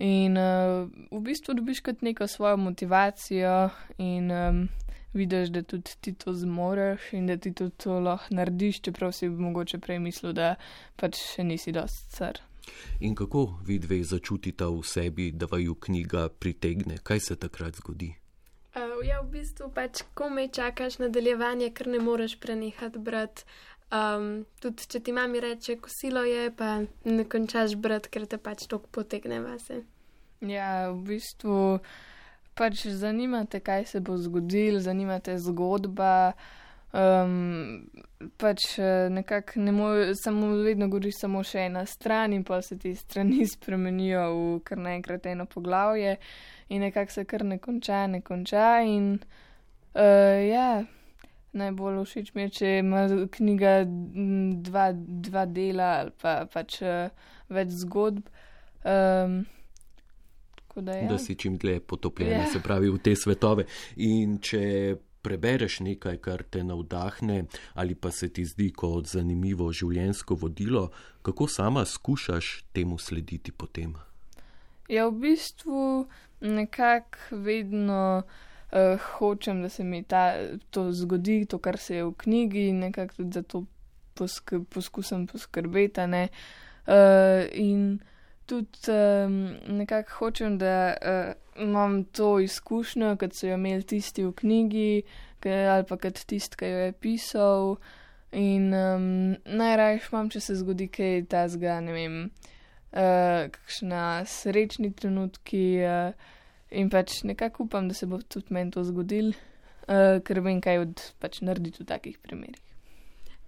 In 0.00 0.38
uh, 0.40 0.88
v 1.12 1.20
bistvu 1.20 1.54
dobiš 1.54 1.82
kot 1.84 2.02
neko 2.02 2.26
svojo 2.26 2.56
motivacijo 2.56 3.70
in 3.98 4.30
um, 4.32 4.68
vidiš, 5.12 5.48
da 5.48 5.62
tudi 5.62 5.90
ti 6.00 6.14
to 6.14 6.32
zmoreš 6.34 7.12
in 7.12 7.26
da 7.26 7.36
ti 7.36 7.52
tudi 7.54 7.76
to 7.76 8.00
lahko 8.00 8.34
narediš, 8.34 8.80
čeprav 8.80 9.12
si 9.12 9.28
mogoče 9.28 9.78
prej 9.78 9.98
mislil, 9.98 10.32
da 10.32 10.54
pač 10.96 11.20
še 11.34 11.44
nisi 11.44 11.72
dost 11.72 12.16
car. 12.16 12.40
In 13.00 13.14
kako 13.14 13.60
vi 13.66 13.78
dve 13.78 14.02
začutita 14.04 14.68
v 14.68 14.82
sebi, 14.84 15.32
da 15.32 15.46
vaju 15.50 15.74
knjiga 15.74 16.28
pritegne? 16.28 17.00
Kaj 17.02 17.20
se 17.20 17.36
takrat 17.36 17.76
zgodi? 17.76 18.14
Uh, 18.80 19.04
ja, 19.04 19.20
v 19.20 19.28
bistvu 19.34 19.68
pač 19.74 20.04
komaj 20.16 20.48
čakaš 20.56 21.00
nadaljevanje, 21.02 21.70
ker 21.76 21.90
ne 21.92 22.00
moreš 22.00 22.38
prenehati 22.40 22.98
brati. 22.98 23.44
Um, 23.90 24.46
tudi 24.62 24.86
če 24.88 25.00
ti 25.04 25.12
mami 25.12 25.40
reče, 25.42 25.76
kosilo 25.82 26.22
je, 26.24 26.48
pa 26.56 26.78
ne 27.04 27.24
končaš 27.28 27.74
brati, 27.76 28.08
ker 28.14 28.28
te 28.30 28.38
pač 28.38 28.68
tok 28.70 28.86
potegne 28.94 29.40
vase. 29.42 29.82
Ja, 30.46 30.88
v 30.94 31.02
bistvu 31.10 31.80
pač 32.56 32.86
zanimate, 32.86 33.60
kaj 33.60 33.88
se 33.90 34.00
bo 34.00 34.16
zgodilo, 34.16 34.80
zanimate 34.80 35.36
zgodba. 35.42 36.32
Um, 36.90 37.84
pač 38.40 38.64
eh, 38.82 39.06
nekako 39.14 39.60
ne 39.62 39.72
more, 39.72 40.06
samo 40.18 40.48
vedno 40.58 40.88
govori 40.90 41.12
samo 41.14 41.44
še 41.46 41.68
ena 41.68 41.84
stran 41.86 42.34
in 42.34 42.42
pa 42.44 42.58
se 42.66 42.78
ti 42.78 42.90
strani 42.98 43.46
spremenijo 43.54 44.24
v 44.30 44.48
kar 44.66 44.80
naenkrat 44.82 45.28
eno 45.30 45.46
poglavje 45.46 46.16
in 46.70 46.80
nekako 46.86 47.12
se 47.12 47.24
kar 47.24 47.44
ne 47.44 47.58
konča, 47.58 48.06
ne 48.06 48.20
konča 48.20 48.80
in 48.86 49.12
uh, 49.18 50.38
ja, 50.48 50.84
najbolj 51.52 52.04
všeč 52.04 52.32
mi 52.34 52.46
je, 52.46 52.50
če 52.58 52.72
ima 52.78 53.04
knjiga 53.36 53.74
dva, 53.86 54.90
dva 54.94 55.46
dela 55.50 55.92
ali 56.00 56.14
pa 56.22 56.44
pač 56.52 56.80
uh, 56.82 57.30
več 57.50 57.74
zgodb. 57.82 58.30
Um, 58.80 59.42
da, 60.76 60.94
ja. 60.94 61.08
da 61.10 61.18
si 61.18 61.34
čim 61.34 61.58
dlje 61.60 61.80
potopljen, 61.80 62.30
ja. 62.30 62.46
se 62.52 62.62
pravi, 62.62 62.88
v 62.88 63.00
te 63.02 63.16
svetove. 63.18 63.66
In 64.06 64.38
če 64.38 64.62
prebereš 65.20 65.80
nekaj, 65.84 66.20
kar 66.24 66.44
te 66.48 66.62
navdahne, 66.64 67.42
ali 67.74 67.94
pa 67.98 68.12
se 68.14 68.30
ti 68.32 68.46
zdi 68.48 68.70
kot 68.72 69.10
zanimivo 69.10 69.68
življenjsko 69.72 70.38
vodilo, 70.40 70.88
kako 71.26 71.48
sama 71.50 71.84
skušaš 71.84 72.52
temu 72.72 72.98
slediti 72.98 73.52
potem? 73.52 73.98
Ja, 74.90 75.06
v 75.06 75.12
bistvu 75.22 76.08
nekako 76.40 77.18
vedno 77.30 78.22
uh, 78.22 79.00
hočem, 79.00 79.62
da 79.62 79.68
se 79.68 79.84
mi 79.84 80.02
ta, 80.02 80.34
to 80.70 80.92
zgodi, 80.92 81.44
to, 81.46 81.58
kar 81.58 81.78
se 81.78 81.96
je 81.96 82.04
v 82.04 82.14
knjigi, 82.18 82.68
in 82.68 82.78
nekako 82.78 83.14
tudi 83.14 83.32
za 83.32 83.42
to 83.42 83.64
posk 84.14 84.52
poskusim 84.68 85.26
poskrbeti. 85.26 86.00
Uh, 86.00 87.46
in 87.52 88.00
tudi 88.46 88.90
um, 88.90 89.54
nekako 89.78 90.10
hočem, 90.18 90.58
da 90.58 90.96
uh, 90.96 91.62
imam 91.62 92.04
to 92.04 92.40
izkušnjo, 92.40 93.16
kot 93.16 93.34
so 93.34 93.46
jo 93.46 93.54
imeli 93.54 93.82
tisti 93.82 94.24
v 94.24 94.32
knjigi, 94.32 95.02
ali 95.46 95.84
pa 95.88 95.96
kot 95.96 96.24
tisti, 96.26 96.56
ki 96.56 96.66
jo 96.66 96.78
je 96.78 96.92
pisal. 96.92 97.76
In 98.32 98.74
um, 98.74 99.36
najrajš 99.44 100.10
imam, 100.12 100.30
če 100.30 100.40
se 100.40 100.54
zgodi 100.54 100.88
kaj 100.90 101.28
tazga, 101.30 101.78
ne 101.80 101.94
vem, 101.94 102.24
kakšna 102.92 104.26
srečni 104.26 104.92
trenutki. 104.92 105.64
Uh, 105.84 106.36
in 106.70 106.90
pač 106.90 107.22
nekako 107.22 107.62
upam, 107.62 107.88
da 107.88 107.94
se 107.94 108.06
bo 108.06 108.18
tudi 108.22 108.54
meni 108.54 108.70
to 108.70 108.84
zgodil, 108.84 109.32
uh, 109.34 110.18
ker 110.24 110.40
vem, 110.40 110.60
kaj 110.62 110.84
od 110.84 111.06
pač 111.22 111.40
narediti 111.42 111.82
v 111.82 111.88
takih 111.90 112.18
primerih. 112.22 112.62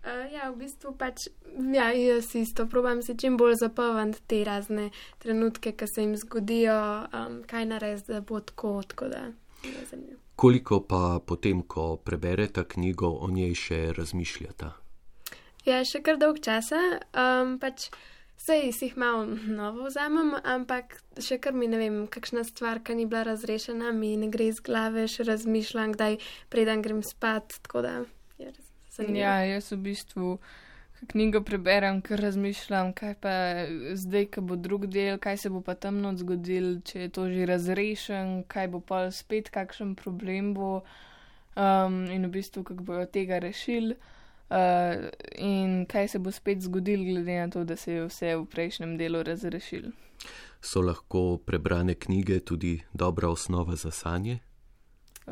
Uh, 0.03 0.27
ja, 0.35 0.49
v 0.51 0.65
bistvu 0.65 0.97
pač, 0.99 1.29
ja, 1.71 1.93
jaz 1.95 2.33
isto 2.35 2.67
probam 2.67 3.05
si 3.07 3.15
čim 3.15 3.37
bolj 3.39 3.61
zapolniti 3.61 4.25
te 4.27 4.41
razne 4.45 4.91
trenutke, 5.23 5.77
ki 5.79 5.87
se 5.87 6.03
jim 6.03 6.17
zgodijo, 6.19 6.79
um, 7.07 7.39
kaj 7.47 7.69
narediti, 7.71 8.11
da 8.17 8.21
bo 8.27 8.41
tako, 8.43 8.81
tako 8.83 9.13
da. 9.15 9.29
Koliko 10.35 10.81
pa 10.83 11.21
potem, 11.23 11.63
ko 11.63 11.97
preberete 12.03 12.65
knjigo, 12.67 13.13
o 13.23 13.31
njej 13.31 13.55
še 13.55 13.81
razmišljate? 13.95 14.73
Ja, 15.69 15.85
še 15.87 16.03
kar 16.03 16.19
dolg 16.19 16.43
časa. 16.43 16.81
Um, 17.15 17.61
pač 17.63 17.93
sej 18.37 18.73
si 18.73 18.89
jih 18.89 18.97
malo 18.97 19.27
novo 19.47 19.87
vzamem, 19.87 20.35
ampak 20.45 20.99
še 21.21 21.39
kar 21.39 21.55
mi 21.55 21.69
ne 21.71 21.79
vem, 21.79 22.01
kakšna 22.11 22.45
stvar, 22.49 22.83
ki 22.83 22.97
ni 22.99 23.07
bila 23.07 23.23
razrešena, 23.29 23.93
mi 23.93 24.17
ne 24.17 24.31
gre 24.33 24.51
iz 24.51 24.61
glave, 24.61 25.07
še 25.09 25.27
razmišljam, 25.29 25.95
kdaj 25.95 26.19
preden 26.51 26.83
grem 26.83 27.03
spat, 27.07 27.61
tako 27.63 27.87
da 27.87 27.95
je 28.39 28.51
res. 28.51 28.69
Ja, 28.99 29.41
jaz 29.47 29.71
v 29.73 29.81
bistvu 29.87 30.37
knjigo 31.11 31.41
preberem, 31.43 32.01
ker 32.05 32.21
razmišljam, 32.23 32.93
kaj 32.95 33.15
pa 33.23 33.35
zdaj, 33.99 34.27
ko 34.35 34.45
bo 34.47 34.57
drug 34.57 34.87
del, 34.87 35.19
kaj 35.23 35.41
se 35.45 35.51
bo 35.51 35.63
pa 35.65 35.75
tam 35.75 36.03
noč 36.03 36.23
zgodil, 36.23 36.77
če 36.87 37.07
je 37.07 37.13
to 37.15 37.27
že 37.33 37.49
razrešen, 37.51 38.43
kaj 38.51 38.69
bo 38.75 38.83
pa 38.85 39.07
spet 39.11 39.51
kakšen 39.55 39.97
problem 39.99 40.53
bo 40.55 40.71
um, 40.83 42.05
in 42.07 42.27
v 42.29 42.33
bistvu, 42.39 42.63
kako 42.69 42.87
bojo 42.87 43.07
tega 43.07 43.41
rešili. 43.43 43.99
Uh, 44.53 45.09
in 45.39 45.87
kaj 45.89 46.09
se 46.09 46.19
bo 46.19 46.31
spet 46.31 46.61
zgodilo, 46.61 47.05
glede 47.05 47.39
na 47.41 47.49
to, 47.51 47.65
da 47.65 47.77
se 47.77 47.93
je 47.93 48.07
vse 48.07 48.35
v 48.37 48.45
prejšnjem 48.45 48.99
delu 49.01 49.23
razrešil. 49.23 49.87
So 50.61 50.83
lahko 50.85 51.39
prebrane 51.47 51.95
knjige 51.95 52.41
tudi 52.41 52.83
dobra 52.93 53.29
osnova 53.29 53.77
za 53.77 53.91
sanje? 53.91 54.39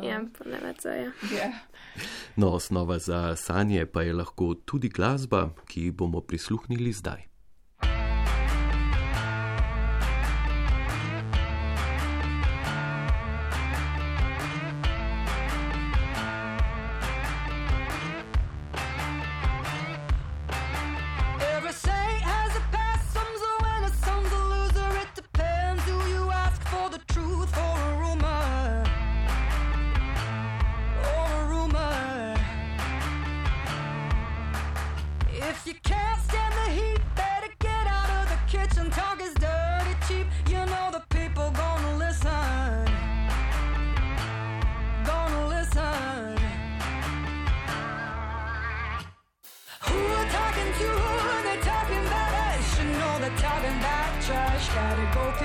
Ja, 0.02 0.22
ponavadi 0.38 0.88
je. 0.88 1.04
Ja. 1.04 1.12
Yeah. 1.36 1.52
No, 2.36 2.48
osnova 2.48 2.98
za 2.98 3.36
sanje 3.36 3.86
pa 3.86 4.02
je 4.02 4.12
lahko 4.12 4.54
tudi 4.54 4.88
glasba, 4.88 5.50
ki 5.68 5.90
bomo 5.90 6.20
prisluhnili 6.20 6.92
zdaj. 6.92 7.29
gotta 54.90 55.06
go 55.14 55.39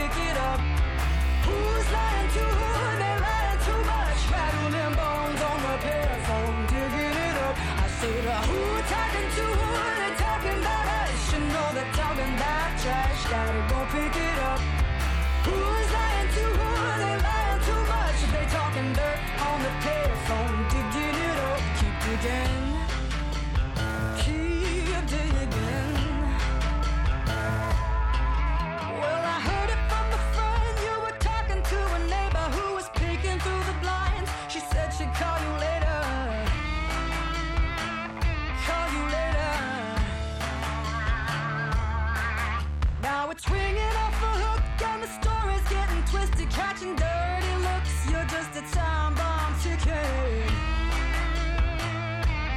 catching 46.49 46.95
dirty 46.95 47.55
looks. 47.61 48.09
You're 48.09 48.25
just 48.25 48.55
a 48.55 48.61
time 48.73 49.13
bomb 49.15 49.53
ticking. 49.61 50.49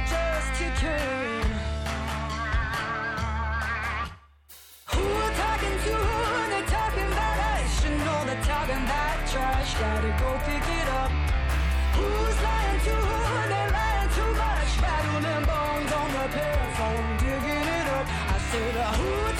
Just 0.07 0.49
ticking. 0.57 1.47
Talking 5.39 5.77
to 5.85 5.93
who? 5.95 6.49
They're 6.49 6.65
talking 6.67 7.09
know 8.05 8.19
they're 8.25 8.43
talking 8.43 8.83
trash. 9.31 9.73
Gotta 9.79 10.11
go 10.19 10.29
pick 10.45 10.67
it 10.79 10.87
up. 10.99 11.11
Who's 11.95 12.37
lying 12.43 12.79
to 12.87 12.95
who? 13.07 13.17
They're 13.51 13.71
lying 13.71 14.09
too 14.17 14.31
much. 14.35 14.71
Bones 15.47 15.91
on 15.99 16.09
the 16.15 16.25
digging 17.19 17.67
it 17.77 17.87
up. 17.97 18.07
I 18.07 18.37
said, 18.51 18.75
who? 18.99 19.38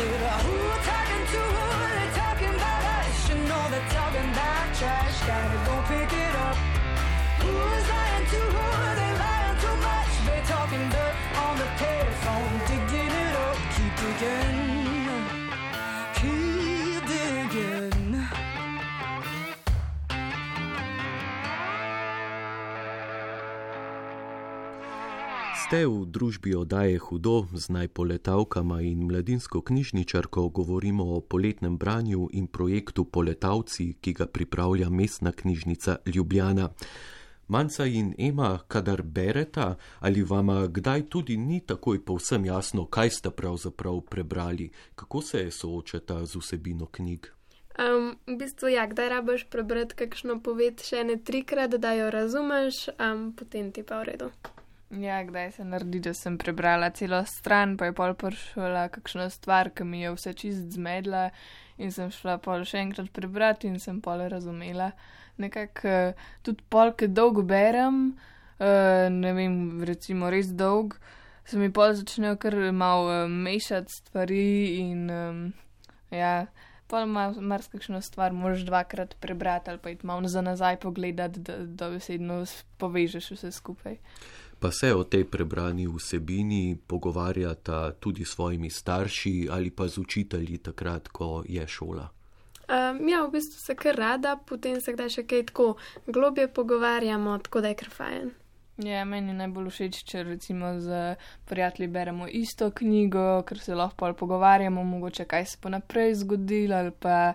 Who 0.00 0.56
talking 0.90 1.24
to 1.32 1.40
who? 1.56 1.66
They 1.96 2.08
talking 2.16 2.54
about 2.54 2.84
us. 2.98 3.28
You 3.28 3.36
know 3.48 3.62
they're 3.70 3.90
talking 3.90 4.28
about 4.32 4.74
trash. 4.74 5.29
Ste 25.70 25.86
v 25.86 26.02
družbi 26.02 26.50
oddaje 26.58 26.98
Hudo 26.98 27.46
z 27.54 27.70
najpoletavkama 27.70 28.82
in 28.82 29.06
mladinsko 29.06 29.62
knjižničarko 29.62 30.48
govorimo 30.50 31.14
o 31.14 31.20
poletnem 31.22 31.78
branju 31.78 32.26
in 32.34 32.50
projektu 32.50 33.04
Poletavci, 33.04 33.94
ki 34.02 34.12
ga 34.12 34.26
pripravlja 34.26 34.90
mestna 34.90 35.30
knjižnica 35.32 35.96
Ljubljana. 36.10 36.68
Manca 37.48 37.86
in 37.86 38.14
Ema, 38.18 38.58
kadar 38.66 39.02
bereta, 39.02 39.76
ali 40.00 40.26
vama 40.26 40.66
kdaj 40.66 41.06
tudi 41.06 41.36
ni 41.36 41.60
takoj 41.60 42.04
povsem 42.04 42.44
jasno, 42.44 42.90
kaj 42.90 43.10
ste 43.10 43.30
pravzaprav 43.30 44.00
prebrali, 44.00 44.72
kako 44.94 45.22
se 45.22 45.50
soočata 45.50 46.24
z 46.26 46.34
vsebino 46.36 46.86
knjig? 46.86 47.30
Um, 47.78 48.18
v 48.26 48.42
bistvu, 48.42 48.74
ja, 48.74 48.90
kdaj 48.90 49.08
rabiš 49.08 49.46
prebrati 49.46 49.94
kakšno 49.94 50.42
poved 50.42 50.82
še 50.82 51.06
ne 51.06 51.22
trikrat, 51.22 51.78
da 51.78 51.94
jo 51.94 52.10
razumeš, 52.10 52.88
um, 52.98 53.30
potem 53.38 53.70
ti 53.70 53.86
pa 53.86 54.02
v 54.02 54.10
redu. 54.10 54.34
Ja, 54.90 55.24
kdaj 55.24 55.52
se 55.52 55.64
naredi, 55.64 56.00
da 56.02 56.10
sem 56.14 56.34
prebrala 56.38 56.88
celo 56.90 57.20
stran, 57.24 57.76
pa 57.78 57.86
je 57.86 57.92
pol 57.94 58.14
prišla 58.18 58.88
kakšna 58.90 59.28
stvar, 59.30 59.68
ki 59.70 59.84
mi 59.86 60.00
je 60.00 60.10
vse 60.16 60.32
čist 60.34 60.72
zmedla 60.74 61.28
in 61.78 61.92
sem 61.94 62.10
šla 62.10 62.40
pol 62.42 62.64
še 62.66 62.80
enkrat 62.82 63.12
prebrati 63.14 63.70
in 63.70 63.78
sem 63.78 64.00
pol 64.02 64.24
razumela. 64.32 64.90
Nekako 65.38 65.92
uh, 65.92 66.26
tudi 66.42 66.66
pol, 66.74 66.90
ki 66.98 67.06
dolgo 67.06 67.46
berem, 67.46 68.00
uh, 68.58 69.06
ne 69.14 69.32
vem, 69.38 69.54
recimo 69.86 70.26
res 70.34 70.50
dolg, 70.58 70.98
se 71.46 71.62
mi 71.62 71.70
pol 71.70 71.94
začnejo 71.94 72.34
kar 72.42 72.58
malo 72.74 73.06
uh, 73.06 73.30
mešati 73.30 73.94
stvari 74.00 74.50
in 74.80 75.06
ja. 76.10 76.34
Pol 76.90 77.06
marsikšno 77.06 78.00
stvar 78.02 78.34
moraš 78.34 78.64
dvakrat 78.66 79.12
prebrati 79.22 79.70
ali 79.70 79.78
pa 79.78 79.92
iti 79.94 80.06
malo 80.06 80.26
za 80.26 80.40
nazaj 80.42 80.80
pogledati, 80.82 81.38
da 81.46 81.60
dobesedno 81.62 82.42
povežeš 82.82 83.30
vse 83.36 83.52
skupaj. 83.54 84.00
Pa 84.60 84.70
se 84.70 84.94
o 84.94 85.04
tej 85.04 85.24
prebrani 85.24 85.86
vsebini 85.88 86.76
pogovarjata 86.86 87.92
tudi 87.92 88.24
s 88.24 88.34
svojimi 88.36 88.70
starši 88.70 89.48
ali 89.50 89.70
pa 89.70 89.88
z 89.88 89.98
učitelji 89.98 90.58
takrat, 90.58 91.08
ko 91.08 91.44
je 91.48 91.66
šola. 91.68 92.10
Um, 92.70 93.08
ja, 93.08 93.24
v 93.24 93.32
bistvu 93.32 93.58
se 93.58 93.74
kar 93.74 93.96
rada, 93.96 94.36
potem 94.36 94.76
se 94.80 94.92
kdaj 94.94 95.08
še 95.10 95.24
kaj 95.26 95.48
tako 95.48 95.72
globje 96.06 96.46
pogovarjamo, 96.54 97.38
tako 97.42 97.64
da 97.64 97.72
je 97.72 97.78
kar 97.80 97.90
fajn. 97.90 98.30
Ja, 98.84 99.02
meni 99.04 99.32
je 99.32 99.38
najbolj 99.40 99.72
všeč, 99.74 99.98
če 100.08 100.22
recimo 100.28 100.76
z 100.80 101.16
prijatelji 101.50 101.88
beremo 101.90 102.28
isto 102.28 102.70
knjigo, 102.70 103.42
ker 103.48 103.58
se 103.58 103.74
lahko 103.74 103.98
pol 104.04 104.14
pogovarjamo, 104.16 104.84
mogoče 104.84 105.26
kaj 105.28 105.48
se 105.50 105.58
bo 105.62 105.72
naprej 105.72 106.14
zgodilo 106.22 106.78
ali 106.78 106.92
pa 106.92 107.34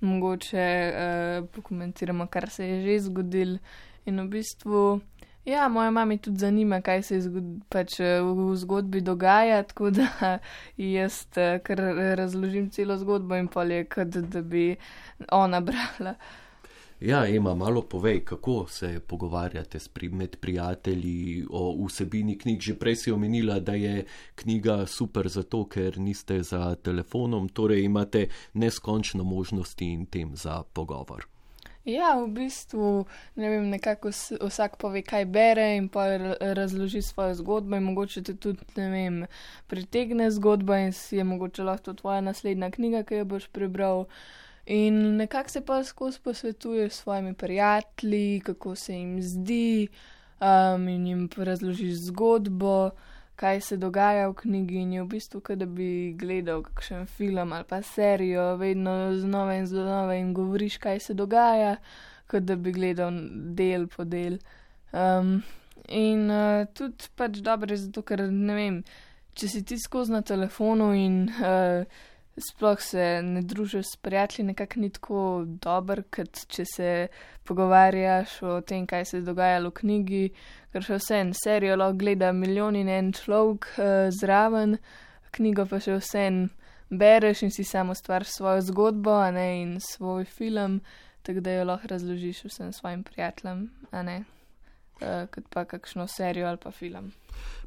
mogoče 0.00 0.66
uh, 0.88 1.46
pokomentiramo, 1.54 2.26
kar 2.26 2.48
se 2.50 2.66
je 2.66 2.82
že 2.86 2.98
zgodilo. 3.10 3.58
In 4.08 4.22
v 4.24 4.28
bistvu, 4.32 5.00
ja, 5.44 5.68
moja 5.68 5.90
mama 5.90 6.16
tudi 6.16 6.38
zanima, 6.38 6.80
kaj 6.80 7.02
se 7.02 7.20
pač 7.68 7.98
v 8.00 8.56
zgodbi 8.56 9.00
dogaja, 9.00 9.62
tako 9.62 9.90
da 9.90 10.08
jaz 10.76 11.24
kar 11.62 11.80
razložim 12.18 12.70
celo 12.70 12.98
zgodbo 12.98 13.36
in 13.36 13.48
pol 13.48 13.70
je, 13.70 13.84
kot 13.84 14.08
da 14.08 14.42
bi 14.42 14.76
ona 15.32 15.60
brala. 15.60 16.14
Ja, 17.00 17.26
ima 17.26 17.54
malo 17.54 17.82
povej, 17.82 18.24
kako 18.24 18.66
se 18.68 19.00
pogovarjate 19.00 19.78
pri, 19.92 20.08
med 20.08 20.36
prijatelji 20.40 21.46
o 21.50 21.86
vsebini 21.86 22.38
knjig. 22.38 22.60
Že 22.60 22.74
prej 22.74 22.96
si 22.96 23.12
omenila, 23.12 23.60
da 23.60 23.72
je 23.74 24.04
knjiga 24.34 24.86
super 24.86 25.28
zato, 25.28 25.64
ker 25.64 25.98
niste 25.98 26.42
za 26.42 26.74
telefonom, 26.74 27.48
torej 27.48 27.84
imate 27.84 28.26
neskončno 28.52 29.24
možnosti 29.24 29.84
in 29.84 30.06
tem 30.06 30.36
za 30.36 30.62
pogovor. 30.62 31.24
Ja, 31.84 32.12
v 32.20 32.28
bistvu 32.28 33.06
ne 33.40 33.48
vem, 33.48 33.70
nekako 33.72 34.10
vsak 34.12 34.76
pove, 34.76 35.00
kaj 35.02 35.24
bere 35.24 35.64
in 35.78 35.88
pa 35.88 36.04
razloži 36.40 37.00
svojo 37.02 37.34
zgodbo 37.34 37.76
in 37.76 37.86
mogoče 37.88 38.22
te 38.22 38.34
tudi, 38.36 38.66
ne 38.76 38.88
vem, 38.92 39.16
pritegne 39.66 40.28
zgodba 40.30 40.76
in 40.84 40.92
si 40.92 41.16
je 41.16 41.24
mogoče 41.24 41.64
lahko 41.64 41.94
tvoja 41.96 42.20
naslednja 42.20 42.70
knjiga, 42.70 43.02
ki 43.02 43.22
jo 43.22 43.24
boš 43.24 43.48
prebral. 43.48 44.04
In 44.66 45.16
nekako 45.16 45.50
se 45.50 45.64
pa 45.64 45.84
skozi 45.84 46.20
posvetuje 46.20 46.90
s 46.90 47.00
svojimi 47.00 47.34
prijatelji, 47.34 48.40
kako 48.44 48.74
se 48.74 48.94
jim 48.94 49.22
zdi, 49.22 49.88
um, 50.40 50.88
in 50.88 51.06
jim 51.06 51.28
razložiš 51.36 51.94
zgodbo, 51.94 52.90
kaj 53.40 53.60
se 53.64 53.76
dogaja 53.80 54.28
v 54.28 54.34
knjigi. 54.42 54.82
In 54.84 54.92
je 54.92 55.02
v 55.02 55.08
bistvu, 55.14 55.40
kot 55.40 55.60
da 55.62 55.66
bi 55.66 56.12
gledal 56.18 56.62
kakšen 56.66 57.06
film 57.08 57.52
ali 57.56 57.64
pa 57.68 57.80
serijo, 57.82 58.56
vedno 58.60 59.14
znova 59.16 59.54
in 59.56 59.66
znova 59.66 60.14
in 60.14 60.34
govoriš, 60.34 60.76
kaj 60.76 61.00
se 61.00 61.14
dogaja, 61.14 61.76
kot 62.30 62.44
da 62.44 62.56
bi 62.56 62.72
gledal 62.72 63.16
del 63.56 63.88
po 63.88 64.04
del. 64.04 64.38
Um, 64.92 65.40
in 65.88 66.30
uh, 66.30 66.66
tudi 66.74 67.08
pač 67.16 67.40
dobro, 67.40 67.76
zato 67.76 68.02
ker 68.02 68.26
ne 68.28 68.54
vem, 68.54 68.78
če 69.34 69.48
si 69.48 69.64
ti 69.64 69.78
skozi 69.80 70.18
na 70.18 70.22
telefonu 70.22 70.92
in. 70.94 71.22
Uh, 71.40 72.08
sploh 72.40 72.80
se 72.80 73.20
ne 73.22 73.42
družiš 73.42 73.86
s 73.92 73.96
prijatelji, 73.96 74.46
nekako 74.46 74.80
ni 74.80 74.90
tako 74.90 75.20
dober, 75.46 76.02
kot 76.10 76.44
če 76.48 76.64
se 76.64 76.90
pogovarjaš 77.44 78.42
o 78.42 78.60
tem, 78.60 78.86
kaj 78.86 79.04
se 79.04 79.18
je 79.18 79.26
dogajalo 79.26 79.70
v 79.70 79.78
knjigi, 79.80 80.22
ker 80.72 80.86
še 80.86 80.98
vse 81.00 81.20
en 81.24 81.34
serijo 81.34 81.76
lahko 81.76 81.98
gleda 82.02 82.32
milijon 82.32 82.78
in 82.78 82.88
en 82.88 83.12
človek 83.16 83.68
uh, 83.76 84.08
zraven, 84.14 84.78
knjigo 85.34 85.66
pa 85.70 85.80
še 85.82 85.98
vse 85.98 86.26
en 86.28 86.40
bereš 86.90 87.44
in 87.46 87.54
si 87.54 87.64
samo 87.64 87.94
stvar 87.94 88.26
svojo 88.26 88.62
zgodbo, 88.70 89.14
a 89.18 89.30
ne 89.34 89.46
in 89.62 89.78
svoj 89.82 90.24
film, 90.24 90.80
tako 91.26 91.44
da 91.46 91.54
jo 91.54 91.64
lahko 91.72 91.94
razložiš 91.94 92.44
vsem 92.48 92.72
svojim 92.72 93.02
prijateljem, 93.06 93.68
a 93.90 94.02
ne, 94.02 94.20
uh, 95.00 95.26
kot 95.30 95.50
pa 95.50 95.64
kakšno 95.64 96.06
serijo 96.10 96.48
ali 96.48 96.62
pa 96.62 96.70
film. 96.70 97.12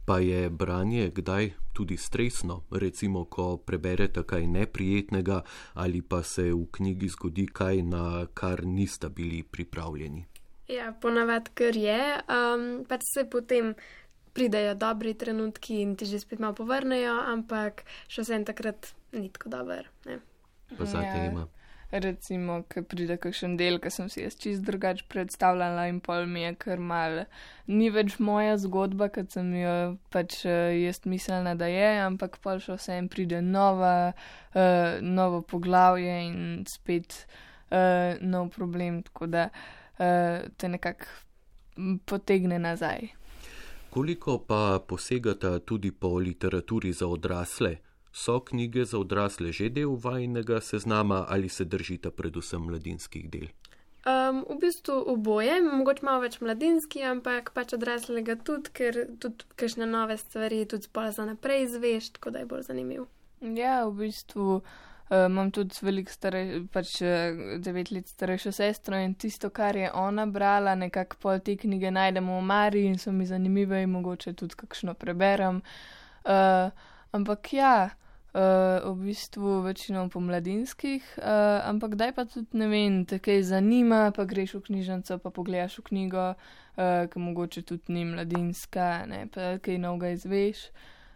Pa 0.06 0.20
je 0.20 0.50
branje 0.50 1.10
kdaj 1.16 1.50
tudi 1.74 1.98
stresno, 1.98 2.64
recimo, 2.72 3.26
ko 3.26 3.58
preberete 3.58 4.24
kaj 4.24 4.48
neprijetnega 4.48 5.42
ali 5.74 6.02
pa 6.02 6.24
se 6.24 6.52
v 6.52 6.66
knjigi 6.72 7.08
zgodi 7.08 7.48
kaj, 7.48 7.82
na 7.82 8.28
kar 8.34 8.66
niste 8.66 9.10
bili 9.10 9.44
pripravljeni? 9.44 10.26
Ja, 10.68 10.94
ponavadi, 11.02 11.52
ker 11.56 11.76
je, 11.76 12.02
um, 12.28 12.86
pač 12.88 13.02
se 13.14 13.26
potem 13.30 13.74
pridejo 14.34 14.76
dobri 14.76 15.14
trenutki 15.14 15.82
in 15.82 15.96
ti 15.96 16.06
že 16.06 16.20
spet 16.20 16.40
malo 16.40 16.56
povrnejo, 16.58 17.14
ampak 17.32 17.86
še 18.08 18.26
vsem 18.26 18.46
takrat 18.46 18.94
ni 19.12 19.30
tako 19.30 19.50
dober. 19.50 19.90
Pa 20.78 20.86
za 20.86 21.02
te 21.02 21.28
ima. 21.32 21.48
Recimo, 21.94 22.64
ki 22.66 22.82
pride 22.90 23.20
kakšen 23.22 23.52
del, 23.54 23.76
ki 23.78 23.92
sem 23.94 24.08
si 24.10 24.24
jaz 24.24 24.34
čist 24.42 24.64
drugače 24.66 25.06
predstavljala 25.14 25.84
in 25.92 26.00
pol 26.02 26.26
mi 26.26 26.42
je 26.42 26.56
kar 26.64 26.80
mal. 26.82 27.20
Ni 27.70 27.92
več 27.94 28.16
moja 28.18 28.56
zgodba, 28.58 29.12
kot 29.14 29.36
sem 29.36 29.52
jo 29.60 29.76
pač 30.10 30.40
uh, 30.48 30.74
jaz 30.74 31.04
mislila, 31.06 31.54
da 31.54 31.70
je, 31.70 31.92
ampak 32.08 32.40
pol 32.42 32.58
še 32.64 32.80
vsem 32.80 33.12
pride 33.14 33.44
nova, 33.46 33.94
uh, 34.10 34.98
novo 35.06 35.44
poglavje 35.46 36.18
in 36.26 36.66
spet 36.66 37.20
uh, 37.28 38.18
nov 38.26 38.50
problem, 38.58 39.04
tako 39.06 39.30
da 39.30 39.46
uh, 39.54 40.50
te 40.58 40.74
nekako 40.74 42.02
potegne 42.10 42.58
nazaj. 42.58 43.12
Koliko 43.94 44.40
pa 44.50 44.80
posegata 44.82 45.60
tudi 45.62 45.94
po 45.94 46.18
literaturi 46.18 46.90
za 46.90 47.06
odrasle? 47.06 47.76
So 48.14 48.40
knjige 48.46 48.86
za 48.86 49.00
odrasle 49.00 49.52
že 49.52 49.70
del 49.74 49.98
vajnega 49.98 50.62
seznama 50.62 51.26
ali 51.30 51.50
se 51.50 51.66
držite 51.66 52.12
predvsem 52.12 52.62
mladinskih 52.62 53.30
del? 53.30 53.48
Um, 54.04 54.44
v 54.50 54.58
bistvu 54.60 54.98
oboje, 55.08 55.62
mogoče 55.64 56.04
malo 56.06 56.22
več 56.26 56.42
mladinski, 56.44 57.02
ampak 57.08 57.54
pač 57.56 57.72
odraslega 57.74 58.36
tudi, 58.36 58.70
ker 58.76 58.98
tudi 59.24 59.48
kakšne 59.56 59.88
nove 59.88 60.18
stvari 60.20 60.66
tudi 60.68 60.92
bolj 60.94 61.14
za 61.16 61.26
naprej 61.26 61.64
izveš, 61.70 62.10
tako 62.18 62.34
da 62.36 62.44
je 62.44 62.50
bolj 62.50 62.66
zanimiv. 62.68 63.06
Ja, 63.42 63.86
v 63.88 63.96
bistvu 64.04 64.60
uh, 64.60 65.24
imam 65.24 65.54
tudi 65.56 65.80
veliko 65.88 66.12
starejšo, 66.12 66.60
pač 66.76 66.98
uh, 67.00 67.40
devet 67.64 67.94
let 67.96 68.12
starejšo 68.12 68.52
sestro 68.60 69.00
in 69.00 69.16
tisto, 69.16 69.50
kar 69.56 69.80
je 69.80 69.88
ona 69.90 70.28
brala, 70.28 70.76
nekako 70.76 71.22
pol 71.24 71.40
te 71.40 71.56
knjige 71.58 71.96
najdemo 71.96 72.38
v 72.42 72.46
Mari 72.52 72.86
in 72.92 73.00
so 73.00 73.16
mi 73.16 73.26
zanimive 73.26 73.82
in 73.88 73.96
mogoče 73.96 74.36
tudi 74.36 74.60
kakšno 74.66 75.00
preberem. 75.00 75.64
Uh, 76.28 76.70
ampak 77.16 77.54
ja. 77.56 77.76
Uh, 78.34 78.82
v 78.96 79.12
bistvu 79.12 79.60
večino 79.62 80.08
po 80.10 80.18
mladinskih, 80.20 81.06
uh, 81.22 81.62
ampak 81.70 81.94
daj 81.96 82.16
pa 82.18 82.26
tudi 82.26 82.58
ne 82.58 82.66
vem, 82.68 82.96
te 83.06 83.20
kaj 83.22 83.44
zanima, 83.46 84.08
pa 84.16 84.26
greš 84.26 84.56
v 84.58 84.62
knjižnico, 84.72 85.20
pa 85.22 85.30
pogledaš 85.30 85.78
v 85.78 85.84
knjigo, 85.92 86.24
uh, 86.34 87.06
ki 87.14 87.22
mogoče 87.22 87.62
tudi 87.62 87.94
ni 87.94 88.08
mladinska, 88.10 89.06
ne 89.06 89.28
pa 89.30 89.60
kaj 89.62 89.78
novega 89.78 90.16
izveš. 90.18 90.66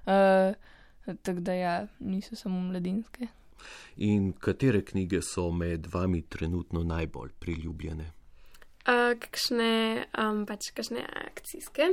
Uh, 0.05 0.53
Tako 1.07 1.39
da 1.39 1.53
ja, 1.53 1.88
niso 1.99 2.36
samo 2.36 2.59
mladinske. 2.59 3.28
In 3.97 4.34
katere 4.34 4.82
knjige 4.86 5.22
so 5.22 5.51
med 5.51 5.88
vami 5.93 6.22
trenutno 6.22 6.84
najbolj 6.84 7.30
priljubljene? 7.39 8.11
Uh, 8.88 9.17
kakšne, 9.19 10.05
um, 10.15 10.45
pač 10.47 10.69
kakšne 10.71 11.01
akcijske. 11.03 11.89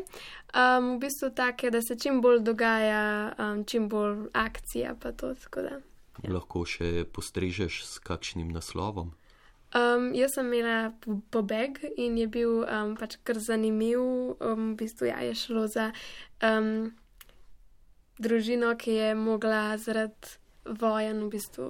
Um, 0.54 0.94
v 0.94 1.00
bistvu 1.02 1.32
take, 1.34 1.72
da 1.74 1.80
se 1.82 1.96
čim 1.98 2.20
bolj 2.22 2.44
dogaja, 2.46 3.34
um, 3.34 3.64
čim 3.66 3.88
bolj 3.90 4.28
akcija, 4.30 4.94
pa 5.02 5.10
to 5.10 5.32
tako 5.34 5.66
da. 5.66 5.80
Lahko 6.22 6.62
še 6.62 7.02
postrežeš 7.10 7.82
s 7.82 7.98
kakšnim 7.98 8.54
naslovom? 8.54 9.10
Um, 9.74 10.12
jaz 10.14 10.36
sem 10.38 10.46
imela 10.52 10.92
po- 11.02 11.18
pobeg 11.34 11.80
in 11.98 12.14
je 12.14 12.28
bil 12.30 12.62
um, 12.62 12.94
pač 12.94 13.18
kar 13.26 13.42
zanimiv. 13.42 13.98
Um, 14.38 14.76
v 14.76 14.84
bistvu 14.84 15.10
ja, 15.10 15.18
je 15.26 15.34
šlo 15.34 15.66
za 15.66 15.88
um, 16.46 16.94
družino, 18.22 18.70
ki 18.78 18.94
je 19.00 19.08
mogla 19.18 19.74
zaradi 19.82 20.38
vojen, 20.78 21.26
v 21.26 21.32
bistvu 21.34 21.68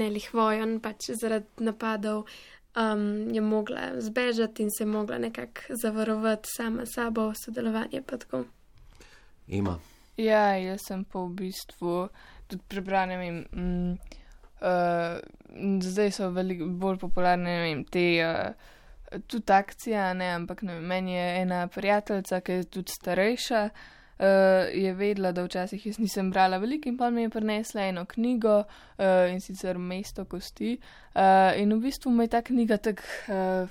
ne 0.00 0.08
lih 0.10 0.30
vojen, 0.32 0.78
pač 0.80 1.10
zaradi 1.12 1.68
napadov, 1.68 2.24
um, 2.76 3.28
je 3.34 3.40
mogla 3.40 4.00
zbežati 4.00 4.62
in 4.62 4.70
se 4.70 4.84
je 4.84 4.86
mogla 4.86 5.18
nekako 5.18 5.60
zavarovati 5.82 6.48
sama 6.56 6.86
s 6.86 6.94
sabo, 6.94 7.32
sodelovanje 7.34 8.02
pa 8.06 8.16
tako. 8.16 8.44
Ema, 9.48 9.78
Ja, 10.16 10.56
jaz 10.56 10.86
sem 10.88 11.04
pa 11.04 11.20
v 11.20 11.34
bistvu 11.36 12.08
tudi 12.46 12.62
prebrala, 12.68 13.06
ne 13.06 13.16
vem. 13.16 13.42
Mm, 13.52 13.90
uh, 14.60 15.18
zdaj 15.82 16.10
so 16.10 16.30
veliko 16.32 16.66
bolj 16.66 16.98
popularne, 16.98 17.44
ne 17.44 17.60
vem, 17.68 17.84
te. 17.84 18.08
Uh, 18.24 18.72
Tudi 19.30 19.52
akcija, 19.54 20.08
ne, 20.18 20.32
ampak 20.34 20.64
ne, 20.66 20.74
vem, 20.74 20.86
meni 20.90 21.12
je 21.14 21.26
ena 21.42 21.60
prijateljica, 21.70 22.40
ki 22.40 22.52
je 22.52 22.64
tudi 22.74 22.92
starejša, 22.92 23.60
uh, 23.64 23.95
je 24.74 24.92
vedela, 24.94 25.32
da 25.32 25.44
včasih 25.44 25.86
jaz 25.86 25.98
nisem 25.98 26.30
brala 26.30 26.56
veliko 26.58 26.88
in 26.88 26.96
pa 26.96 27.10
mi 27.10 27.22
je 27.22 27.30
prinesla 27.30 27.82
eno 27.82 28.04
knjigo 28.04 28.58
uh, 28.58 29.04
in 29.32 29.40
sicer 29.40 29.78
Mesto 29.78 30.24
kosti. 30.24 30.78
Uh, 31.14 31.60
in 31.60 31.72
v 31.72 31.80
bistvu 31.80 32.10
me 32.10 32.24
je 32.24 32.28
ta 32.28 32.42
knjiga 32.42 32.76
tako 32.76 33.02
uh, 33.28 33.68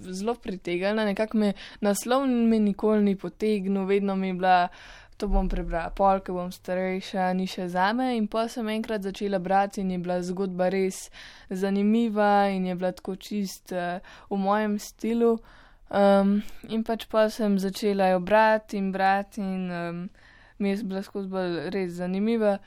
zelo 0.00 0.34
pritegnila, 0.34 1.04
nekako 1.04 1.38
me 1.38 1.52
naslov 1.80 2.26
me 2.26 2.58
nikoli 2.58 3.02
ni 3.02 3.16
potegnil, 3.16 3.84
vedno 3.84 4.16
mi 4.16 4.28
je 4.28 4.34
bila 4.34 4.68
to 5.16 5.26
bom 5.26 5.48
prebrala, 5.48 5.90
pol, 5.90 6.20
ko 6.22 6.36
bom 6.36 6.50
starejša, 6.54 7.32
ni 7.34 7.48
še 7.50 7.66
zame. 7.68 8.12
In 8.16 8.28
pa 8.30 8.46
sem 8.48 8.68
enkrat 8.70 9.02
začela 9.02 9.38
brati 9.42 9.82
in 9.82 9.90
je 9.90 9.98
bila 9.98 10.20
zgodba 10.22 10.68
res 10.70 11.08
zanimiva 11.50 12.46
in 12.54 12.66
je 12.70 12.74
bila 12.78 12.92
tako 12.94 13.16
čist 13.16 13.74
uh, 13.74 13.98
v 14.30 14.38
mojem 14.38 14.78
stilu. 14.78 15.32
Um, 15.34 15.56
in 15.88 16.82
pač 16.84 17.06
pa 17.08 17.28
sem 17.32 17.58
začela 17.58 18.10
jo 18.12 18.18
brati 18.20 18.76
in 18.76 18.92
brati 18.92 19.40
in 19.40 20.10
mi 20.58 20.70
je 20.70 20.82
bila 20.84 21.02
skozi 21.02 21.28
bolj 21.28 21.70
res 21.70 21.96
zanimiva. 22.00 22.58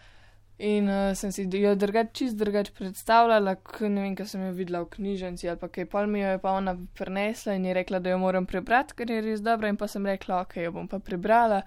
In 0.62 0.90
uh, 0.90 1.16
sem 1.18 1.32
si 1.34 1.48
jo 1.58 1.72
drugače, 1.76 2.12
čist 2.14 2.38
drugače 2.38 2.72
predstavljala, 2.78 3.56
k, 3.66 3.88
ne 3.90 4.04
vem, 4.04 4.12
kaj 4.16 4.28
sem 4.30 4.44
jo 4.46 4.52
videla 4.54 4.84
v 4.84 4.92
knjižnici 4.94 5.50
ali 5.50 5.58
pa 5.58 5.72
kaj, 5.74 5.88
pol 5.90 6.06
mi 6.06 6.22
jo 6.22 6.36
je 6.36 6.42
pa 6.44 6.52
ona 6.54 6.76
prinesla 7.00 7.56
in 7.58 7.66
je 7.66 7.74
rekla, 7.74 8.00
da 8.00 8.14
jo 8.14 8.20
moram 8.22 8.46
prebrati, 8.46 8.94
ker 8.94 9.10
je 9.10 9.24
res 9.26 9.42
dobra 9.42 9.72
in 9.74 9.80
pa 9.82 9.90
sem 9.90 10.06
rekla, 10.06 10.44
ok, 10.46 10.60
jo 10.62 10.76
bom 10.76 10.92
pa 10.92 11.00
prebrala. 11.02 11.64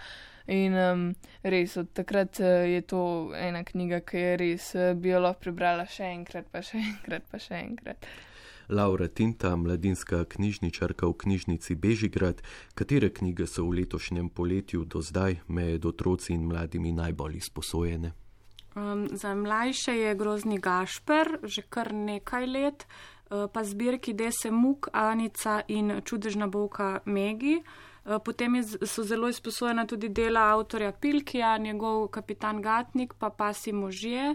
In 0.46 0.76
um, 0.78 1.02
res 1.42 1.74
od 1.80 1.90
takrat 1.96 2.38
uh, 2.38 2.62
je 2.70 2.84
to 2.86 3.02
ena 3.34 3.64
knjiga, 3.66 3.98
ki 4.06 4.22
je 4.22 4.36
res 4.44 4.70
uh, 4.78 4.92
bi 4.94 5.10
jo 5.10 5.24
lahko 5.26 5.48
prebrala 5.48 5.88
še 5.90 6.12
enkrat, 6.14 6.46
pa 6.54 6.62
še 6.62 6.78
enkrat, 6.78 7.26
pa 7.32 7.42
še 7.42 7.58
enkrat. 7.64 8.06
Laura 8.68 9.08
Tinta, 9.08 9.56
mladinska 9.56 10.24
knjižničarka 10.24 11.06
v 11.06 11.12
knjižnici 11.12 11.74
Bežigrad, 11.74 12.42
katere 12.74 13.10
knjige 13.10 13.46
so 13.46 13.64
v 13.64 13.80
letošnjem 13.80 14.28
poletju 14.28 14.84
do 14.84 15.02
zdaj 15.02 15.40
med 15.48 15.86
otroci 15.86 16.32
in 16.32 16.46
mladimi 16.46 16.92
najbolj 16.92 17.36
izposojene? 17.36 18.12
Um, 18.74 19.08
za 19.12 19.34
mlajše 19.34 19.92
je 19.92 20.14
grozni 20.14 20.58
Gašper, 20.58 21.38
že 21.42 21.62
kar 21.62 21.92
nekaj 21.94 22.46
let, 22.46 22.86
uh, 22.86 23.46
pa 23.52 23.64
zbirki 23.64 24.12
Dese 24.12 24.50
Muk, 24.50 24.88
Anica 24.92 25.62
in 25.68 26.00
čudežna 26.04 26.46
bolka 26.46 27.00
Megi. 27.04 27.56
Uh, 27.56 27.94
Potem 28.24 28.62
so 28.86 29.02
zelo 29.02 29.28
izposojena 29.28 29.86
tudi 29.86 30.08
dela 30.08 30.40
avtorja 30.52 30.92
Pilkija, 30.92 31.56
njegov 31.58 32.08
kapitan 32.08 32.62
Gatnik, 32.62 33.14
pa 33.18 33.30
pasi 33.30 33.72
možje. 33.72 34.34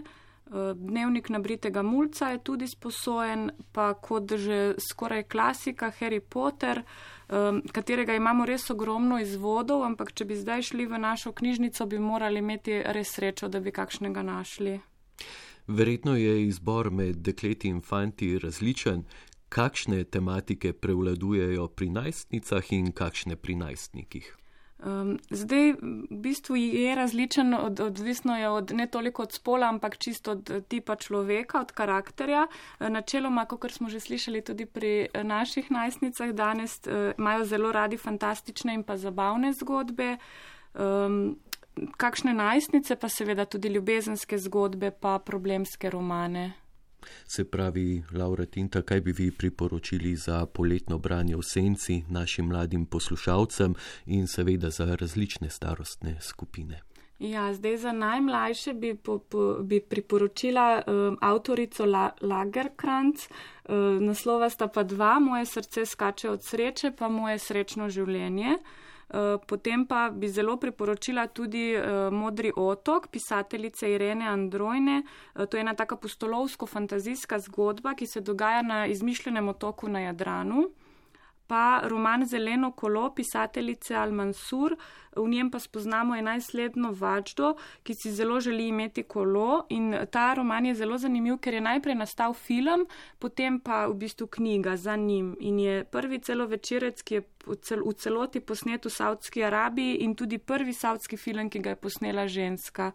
Dnevnik 0.74 1.28
nabritega 1.30 1.82
mulca 1.82 2.28
je 2.28 2.38
tudi 2.42 2.66
sposojen, 2.66 3.50
pa 3.72 3.94
kot 3.94 4.32
že 4.34 4.74
skoraj 4.82 5.22
klasika 5.30 5.92
Harry 6.00 6.20
Potter, 6.20 6.82
um, 7.28 7.62
katerega 7.72 8.14
imamo 8.18 8.46
res 8.46 8.66
ogromno 8.70 9.20
izvodov, 9.22 9.84
ampak 9.86 10.10
če 10.12 10.26
bi 10.26 10.34
zdaj 10.34 10.62
šli 10.72 10.86
v 10.90 10.98
našo 10.98 11.32
knjižnico, 11.32 11.86
bi 11.86 11.98
morali 12.02 12.42
imeti 12.42 12.82
res 12.82 13.14
srečo, 13.14 13.48
da 13.48 13.60
bi 13.60 13.70
kakšnega 13.70 14.22
našli. 14.26 14.80
Verjetno 15.66 16.16
je 16.16 16.46
izbor 16.48 16.90
med 16.90 17.22
dekleti 17.22 17.68
in 17.68 17.80
fanti 17.80 18.38
različen. 18.38 19.04
Kakšne 19.48 20.04
tematike 20.04 20.72
prevladujejo 20.72 21.68
pri 21.68 21.90
najstnicah 21.90 22.72
in 22.72 22.92
kakšne 22.92 23.36
pri 23.36 23.54
najstnikih? 23.54 24.39
Um, 24.80 25.18
zdaj, 25.30 25.72
v 26.10 26.16
bistvu 26.24 26.56
je 26.56 26.94
različen, 26.94 27.54
od, 27.54 27.80
odvisno 27.80 28.36
je 28.36 28.48
od, 28.48 28.70
ne 28.72 28.86
toliko 28.86 29.22
od 29.22 29.32
spola, 29.32 29.68
ampak 29.68 29.98
čisto 29.98 30.30
od 30.30 30.64
tipa 30.68 30.96
človeka, 30.96 31.60
od 31.60 31.72
karakterja. 31.72 32.46
Eh, 32.80 32.90
Načeloma, 32.90 33.44
kot 33.44 33.72
smo 33.72 33.88
že 33.88 34.00
slišali 34.00 34.40
tudi 34.40 34.66
pri 34.66 35.08
eh, 35.12 35.24
naših 35.24 35.70
najstnicah 35.70 36.32
danes, 36.32 36.80
eh, 36.86 37.12
imajo 37.18 37.44
zelo 37.44 37.72
radi 37.72 37.96
fantastične 37.96 38.74
in 38.74 38.82
pa 38.82 38.96
zabavne 38.96 39.52
zgodbe. 39.52 40.16
Um, 40.74 41.36
kakšne 41.96 42.32
najstnice 42.34 42.96
pa 42.96 43.08
seveda 43.08 43.44
tudi 43.44 43.68
ljubezenske 43.68 44.38
zgodbe, 44.38 44.90
pa 44.90 45.18
problemske 45.18 45.90
romane. 45.90 46.52
Se 47.26 47.44
pravi, 47.44 48.02
Laura 48.12 48.46
Tinta, 48.46 48.82
kaj 48.82 49.00
bi 49.00 49.12
vi 49.12 49.30
priporočili 49.30 50.16
za 50.16 50.46
poletno 50.46 50.98
branje 50.98 51.36
v 51.36 51.42
senci 51.42 52.02
našim 52.08 52.46
mladim 52.46 52.86
poslušalcem 52.86 53.74
in 54.06 54.26
seveda 54.26 54.70
za 54.70 54.94
različne 54.94 55.50
starostne 55.50 56.16
skupine? 56.20 56.80
Ja, 57.18 57.54
zdaj 57.54 57.76
za 57.76 57.92
najmlajše 57.92 58.74
bi, 58.74 58.94
po, 58.94 59.18
po, 59.18 59.58
bi 59.62 59.80
priporočila 59.80 60.82
um, 60.86 61.18
avtorico 61.20 61.84
La, 61.84 62.10
Lagerkrantz. 62.20 63.28
Um, 63.68 64.04
naslova 64.06 64.50
sta 64.50 64.68
pa 64.68 64.82
dva, 64.82 65.18
Moje 65.18 65.44
srce 65.46 65.86
skače 65.86 66.30
od 66.30 66.44
sreče, 66.44 66.92
pa 66.98 67.08
Moje 67.08 67.38
srečno 67.38 67.88
življenje. 67.88 68.56
Uh, 68.56 68.79
Potem 69.46 69.86
pa 69.86 70.10
bi 70.10 70.28
zelo 70.28 70.56
priporočila 70.56 71.26
tudi 71.26 71.74
uh, 71.74 72.12
Modri 72.14 72.52
otok 72.56 73.08
pisateljice 73.10 73.90
Irene 73.90 74.26
Androjne. 74.26 75.02
Uh, 75.34 75.46
to 75.46 75.56
je 75.56 75.60
ena 75.60 75.74
taka 75.74 75.96
pustolovsko-fantazijska 75.96 77.38
zgodba, 77.38 77.94
ki 77.94 78.06
se 78.06 78.20
dogaja 78.20 78.62
na 78.62 78.86
izmišljenem 78.86 79.48
otoku 79.48 79.88
na 79.88 80.00
Jadranu 80.00 80.70
pa 81.50 81.82
roman 81.84 82.26
Zeleno 82.26 82.70
kolo 82.72 83.08
pisateljice 83.14 83.94
Al-Mansur, 83.98 84.76
v 85.16 85.28
njem 85.28 85.48
pa 85.50 85.58
spoznamo 85.58 86.14
enajstletno 86.16 86.92
vačdo, 86.94 87.56
ki 87.82 87.94
si 87.94 88.12
zelo 88.14 88.38
želi 88.40 88.68
imeti 88.68 89.02
kolo. 89.02 89.66
In 89.68 89.96
ta 90.10 90.34
roman 90.34 90.66
je 90.66 90.74
zelo 90.74 90.98
zanimiv, 90.98 91.40
ker 91.42 91.54
je 91.54 91.60
najprej 91.60 91.98
nastal 91.98 92.34
film, 92.34 92.86
potem 93.18 93.58
pa 93.60 93.86
v 93.90 93.98
bistvu 94.04 94.26
knjiga 94.26 94.76
za 94.76 94.96
njim. 94.96 95.34
In 95.40 95.58
je 95.58 95.84
prvi 95.84 96.20
celovečerec, 96.22 97.02
ki 97.02 97.14
je 97.14 97.24
v 97.46 97.94
celoti 97.98 98.40
posnet 98.40 98.86
v 98.86 98.90
Saudski 98.90 99.42
Arabiji 99.42 100.04
in 100.06 100.14
tudi 100.14 100.38
prvi 100.38 100.72
saudski 100.72 101.16
film, 101.16 101.50
ki 101.50 101.58
ga 101.58 101.74
je 101.74 101.82
posnela 101.82 102.28
ženska. 102.28 102.92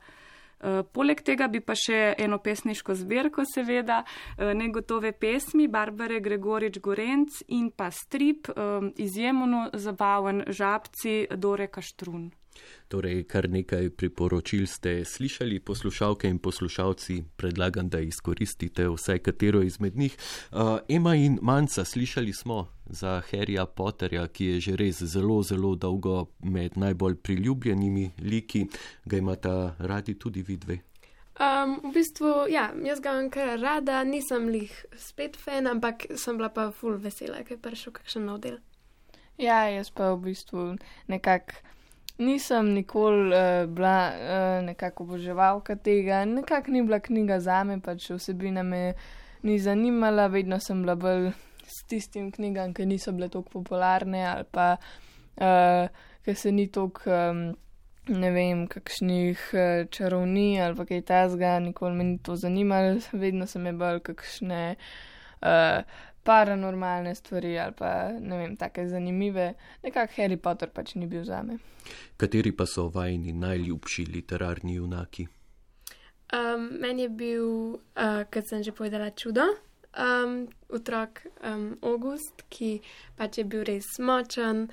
Uh, 0.55 0.83
poleg 0.91 1.19
tega 1.21 1.49
bi 1.51 1.59
pa 1.59 1.75
še 1.75 2.15
eno 2.17 2.39
pesniško 2.39 2.95
zbirko, 2.95 3.43
seveda, 3.45 4.03
uh, 4.05 4.53
negotove 4.55 5.11
pesmi 5.11 5.67
Barbare 5.67 6.21
Gregorič 6.23 6.79
Gorenc 6.79 7.41
in 7.47 7.69
pa 7.75 7.91
strip, 7.91 8.47
um, 8.55 8.93
izjemno 8.95 9.69
zabaven 9.73 10.45
žabci 10.47 11.27
Dore 11.35 11.67
Kaštrun. 11.67 12.31
Torej, 12.87 13.23
kar 13.27 13.49
nekaj 13.49 13.89
priporočil 13.97 14.67
ste 14.67 15.05
slišali, 15.05 15.59
poslušalke 15.59 16.29
in 16.29 16.39
poslušalci, 16.39 17.23
predlagam, 17.37 17.89
da 17.89 17.99
izkoristite 17.99 18.87
vsaj 18.89 19.19
katero 19.19 19.61
izmed 19.61 19.97
njih. 19.97 20.17
Uh, 20.51 20.79
Ema 20.89 21.15
in 21.15 21.39
Manca, 21.41 21.85
slišali 21.85 22.33
smo 22.33 22.67
za 22.85 23.21
Harryja 23.31 23.65
Potterja, 23.65 24.27
ki 24.27 24.45
je 24.45 24.59
že 24.59 24.75
res 24.75 25.03
zelo, 25.03 25.41
zelo 25.43 25.75
dolgo 25.75 26.27
med 26.43 26.77
najbolj 26.77 27.15
priljubljenimi 27.15 28.11
liki, 28.21 28.67
ga 29.05 29.17
imata 29.17 29.75
radi 29.79 30.19
tudi 30.19 30.41
vidve. 30.41 30.79
Um, 31.35 31.81
v 31.83 31.91
bistvu, 31.93 32.45
ja, 32.47 32.69
jaz 32.83 33.01
ga 33.03 33.11
imam 33.11 33.29
kar 33.29 33.57
rada, 33.59 34.03
nisem 34.07 34.47
lih 34.47 34.71
spet 34.95 35.35
fan, 35.35 35.67
ampak 35.67 36.05
sem 36.15 36.37
bila 36.37 36.47
pa 36.49 36.69
full 36.71 36.95
vesela, 36.95 37.41
ker 37.43 37.57
je 37.57 37.63
prišel 37.65 37.95
kakšen 37.97 38.23
nov 38.29 38.39
del. 38.45 38.61
Ja, 39.35 39.65
jaz 39.67 39.89
pa 39.91 40.13
v 40.13 40.29
bistvu 40.29 40.77
nekako 41.11 41.59
nisem 42.17 42.73
nikoli 42.73 43.33
uh, 43.35 43.65
bila 43.69 43.97
uh, 44.11 44.65
nekako 44.65 45.03
oboževalka 45.03 45.75
tega, 45.75 46.25
nekako 46.25 46.71
ni 46.71 46.81
bila 46.81 46.99
knjiga 46.99 47.39
za 47.39 47.63
me, 47.63 47.79
pač 47.79 48.09
vsebina 48.09 48.63
me 48.63 48.93
ni 49.43 49.59
zanimala, 49.59 50.27
vedno 50.27 50.59
sem 50.59 50.81
bila 50.81 50.95
bolj 50.95 51.31
s 51.67 51.83
tistim 51.89 52.31
knjigam, 52.31 52.73
ki 52.73 52.85
niso 52.85 53.11
bile 53.11 53.29
tako 53.29 53.59
popularne 53.59 54.25
ali 54.25 54.47
pa 54.51 54.75
uh, 54.77 55.87
ki 56.25 56.35
se 56.35 56.51
ni 56.51 56.67
tako 56.71 57.11
um, 57.11 57.45
ne 58.07 58.29
vem, 58.31 58.67
kakšnih 58.69 59.49
eh, 59.53 59.85
čarovnij 59.89 60.61
ali 60.61 60.75
pa 60.77 60.85
kaj 60.85 61.01
tasga, 61.01 61.59
nikoli 61.59 61.95
me 61.95 62.03
ni 62.03 62.17
to 62.17 62.35
zanimalo, 62.35 62.99
vedno 63.13 63.47
sem 63.49 63.65
je 63.65 63.73
bolj 63.73 63.99
kakšne 64.05 64.75
uh, 65.41 65.81
paranormalne 66.25 67.15
stvari 67.15 67.59
ali 67.59 67.73
pa 67.77 68.09
ne 68.19 68.37
vem, 68.37 68.57
take 68.57 68.87
zanimive. 68.89 69.53
Nekako 69.83 70.13
Harry 70.17 70.37
Potter 70.37 70.69
pač 70.73 70.95
ni 70.95 71.07
bil 71.07 71.23
zame. 71.23 71.59
Kateri 72.17 72.51
pa 72.51 72.65
so 72.65 72.87
vajni 72.89 73.33
najljubši 73.33 74.05
literarni 74.13 74.75
junaki? 74.75 75.27
Um, 76.33 76.69
meni 76.81 77.05
je 77.05 77.09
bil, 77.09 77.47
uh, 77.77 78.23
kot 78.33 78.49
sem 78.49 78.63
že 78.65 78.73
povedala, 78.73 79.11
čudo. 79.13 79.45
Um, 79.95 80.47
otrok 80.73 81.21
um, 81.45 81.77
August, 81.81 82.41
ki 82.49 82.81
pač 83.15 83.37
je 83.37 83.45
bil 83.45 83.63
res 83.63 83.85
močen, 84.01 84.65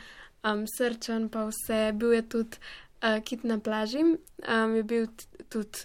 um, 0.43 0.65
srčen, 0.67 1.29
pa 1.29 1.45
vse. 1.51 1.93
Bil 1.93 2.17
je 2.17 2.23
tudi 2.37 2.63
uh, 3.05 3.21
kit 3.21 3.45
na 3.45 3.61
plaži, 3.61 4.03
um, 4.03 4.77
je 4.81 4.83
bil 4.83 5.07
tudi 5.53 5.85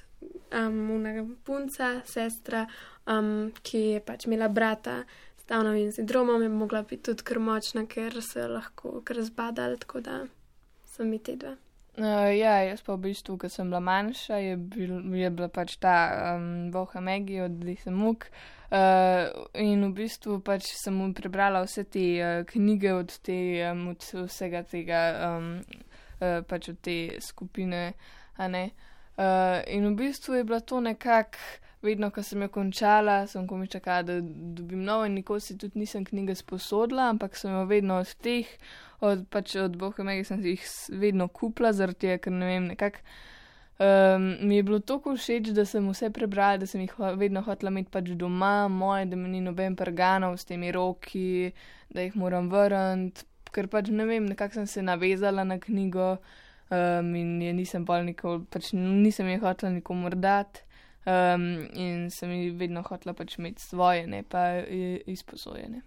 um, 0.56 0.80
una 0.96 1.28
punca, 1.44 1.98
sestra, 2.08 2.66
um, 3.06 3.52
ki 3.62 3.84
je 3.92 4.04
pač 4.08 4.26
imela 4.26 4.48
brata 4.48 5.04
Downovim 5.48 5.92
sindromom, 5.92 6.42
je 6.44 6.50
mogla 6.50 6.82
biti 6.82 7.04
tudi 7.04 7.24
kar 7.24 7.40
močna, 7.40 7.86
ker 7.88 8.22
se 8.22 8.40
je 8.40 8.48
lahko 8.48 9.02
kar 9.04 9.22
zbadala, 9.24 9.78
tako 9.78 10.02
da 10.02 10.26
so 10.86 11.04
mi 11.04 11.20
te 11.20 11.36
dve. 11.36 11.56
Uh, 11.98 12.30
ja, 12.38 12.60
jaz 12.62 12.84
pa 12.86 12.94
v 12.94 13.08
bistvu, 13.08 13.38
ko 13.42 13.50
sem 13.50 13.72
bila 13.72 13.80
manjša, 13.80 14.38
je, 14.38 14.58
bil, 14.58 14.92
je 15.18 15.30
bila 15.34 15.48
pač 15.50 15.78
ta 15.82 15.96
um, 16.36 16.68
Boha 16.72 17.02
Megi 17.02 17.40
od 17.42 17.64
Lisa 17.64 17.92
Muk. 17.92 18.28
Uh, 18.68 19.32
in 19.56 19.86
v 19.88 19.94
bistvu 19.96 20.42
pač 20.44 20.68
sem 20.76 21.00
prebrala 21.16 21.64
vse 21.64 21.88
te 21.88 22.06
uh, 22.20 22.44
knjige 22.46 22.94
od, 22.94 23.16
te, 23.24 23.40
um, 23.72 23.88
od 23.96 24.04
vsega 24.28 24.62
tega, 24.68 25.02
um, 25.32 25.50
uh, 26.20 26.44
pač 26.46 26.70
od 26.76 26.84
te 26.84 27.00
skupine. 27.24 27.94
a 28.38 28.48
ne. 28.48 28.66
Uh, 28.68 28.87
in 29.68 29.88
v 29.88 29.96
bistvu 29.98 30.36
je 30.36 30.44
bila 30.44 30.60
to 30.60 30.80
nekako, 30.80 31.38
vedno, 31.82 32.10
ko 32.12 32.24
sem 32.24 32.42
jo 32.42 32.50
končala, 32.50 33.28
sem 33.28 33.48
komi 33.48 33.68
čakala, 33.68 34.04
da 34.04 34.18
dobim 34.22 34.84
novo 34.84 35.06
in 35.06 35.14
nikoli 35.14 35.42
si 35.42 35.58
tudi 35.58 35.80
nisem 35.80 36.06
knjige 36.06 36.36
sposodila, 36.36 37.10
ampak 37.10 37.36
sem 37.38 37.54
jo 37.54 37.66
vedno 37.66 38.00
od 38.02 38.14
teh, 38.24 38.50
od, 39.00 39.28
pač 39.30 39.56
od 39.62 39.78
Bohemega 39.78 40.26
sem 40.26 40.42
si 40.42 40.56
jih 40.56 40.68
vedno 41.02 41.28
kupila, 41.28 41.74
zaradi 41.74 42.06
tega, 42.06 42.22
ker 42.24 42.34
ne 42.34 42.46
vem, 42.50 42.70
nekako. 42.74 43.04
Um, 43.78 44.24
mi 44.42 44.56
je 44.56 44.64
bilo 44.66 44.80
tako 44.80 45.14
všeč, 45.14 45.52
da 45.54 45.62
sem 45.66 45.86
vse 45.86 46.10
prebrala, 46.10 46.58
da 46.58 46.66
sem 46.66 46.82
jih 46.82 46.96
ho 46.98 47.12
vedno 47.16 47.44
hotela 47.46 47.70
imeti 47.70 47.94
pač 47.94 48.10
doma, 48.18 48.68
moje, 48.74 49.06
da 49.06 49.16
mi 49.16 49.30
ni 49.30 49.42
noben 49.46 49.76
prganov 49.78 50.40
s 50.42 50.50
temi 50.50 50.72
roki, 50.74 51.52
da 51.94 52.02
jih 52.02 52.18
moram 52.18 52.50
vrniti, 52.50 53.28
ker 53.54 53.70
pač 53.70 53.94
ne 53.94 54.10
vem, 54.10 54.26
nekako 54.26 54.64
sem 54.64 54.68
se 54.68 54.82
navezala 54.82 55.46
na 55.46 55.60
knjigo 55.62 56.16
um, 56.70 57.16
in 57.16 57.42
je 57.42 57.54
nisem 57.54 57.86
bolj 57.86 58.04
nikoli, 58.04 58.46
pač 58.46 58.72
nisem 58.74 59.28
je 59.28 59.38
hotela 59.38 59.72
nikomor 59.72 60.16
dati. 60.16 60.62
Um, 61.06 61.44
in 61.74 62.10
sem 62.12 62.32
jih 62.32 62.54
vedno 62.54 62.82
hotela 62.82 63.14
pač 63.14 63.38
imeti 63.38 63.62
svoje, 63.62 64.08
ne 64.08 64.24
pa 64.24 64.60
i- 64.60 65.02
izposojene. 65.08 65.82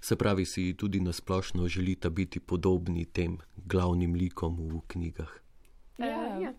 Se 0.00 0.16
pravi, 0.16 0.44
si 0.44 0.74
tudi 0.74 1.00
nasplošno 1.00 1.68
želite 1.68 2.10
biti 2.10 2.40
podobni 2.40 3.04
tem 3.04 3.36
glavnim 3.56 4.14
likom 4.14 4.56
v 4.68 4.80
knjigah. 4.86 5.28
Ja. 5.98 6.06
ja. 6.38 6.52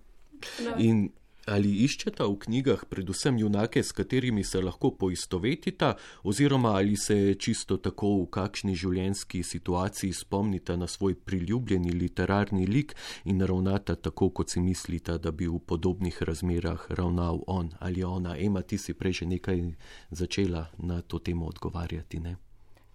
No, 0.60 0.76
In 0.78 1.10
ali 1.48 1.72
iščete 1.86 2.24
v 2.24 2.38
knjigah 2.44 2.86
predvsem 2.90 3.38
junake, 3.40 3.84
s 3.84 3.92
katerimi 3.92 4.44
se 4.44 4.62
lahko 4.62 4.92
poistovetita, 4.92 5.94
oziroma 6.24 6.76
ali 6.76 6.98
se 6.98 7.36
čisto 7.40 7.78
tako 7.78 8.14
v 8.22 8.30
kakšni 8.38 8.76
življenjski 8.76 9.44
situaciji 9.44 10.14
spomnite 10.14 10.78
na 10.78 10.88
svoj 10.88 11.16
priljubljeni 11.16 11.92
literarni 11.92 12.68
lik 12.68 12.96
in 13.26 13.42
ravnate 13.42 13.96
tako, 13.96 14.30
kot 14.30 14.52
si 14.52 14.62
mislite, 14.62 15.18
da 15.18 15.32
bi 15.32 15.48
v 15.48 15.60
podobnih 15.60 16.22
razmerah 16.22 16.90
ravnal 16.90 17.42
on 17.48 17.72
ali 17.80 18.04
ona. 18.04 18.38
Ema, 18.38 18.62
ti 18.62 18.78
si 18.78 18.94
prej 18.94 19.22
že 19.22 19.26
nekaj 19.26 19.64
začela 20.12 20.68
na 20.78 21.02
to 21.02 21.20
temo 21.20 21.48
odgovarjati, 21.48 22.20
ne? 22.20 22.36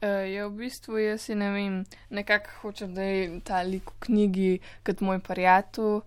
Uh, 0.02 0.26
ja, 0.26 0.48
v 0.50 0.66
bistvu 0.66 0.98
jaz 0.98 1.28
si 1.28 1.34
ne 1.38 1.52
vem, 1.54 1.74
nekako 2.10 2.50
hočem, 2.60 2.94
da 2.94 3.02
je 3.06 3.38
ta 3.46 3.62
lik 3.62 3.86
v 3.86 4.00
knjigi 4.06 4.52
kot 4.82 5.00
moj 5.00 5.20
prijatelj. 5.22 6.02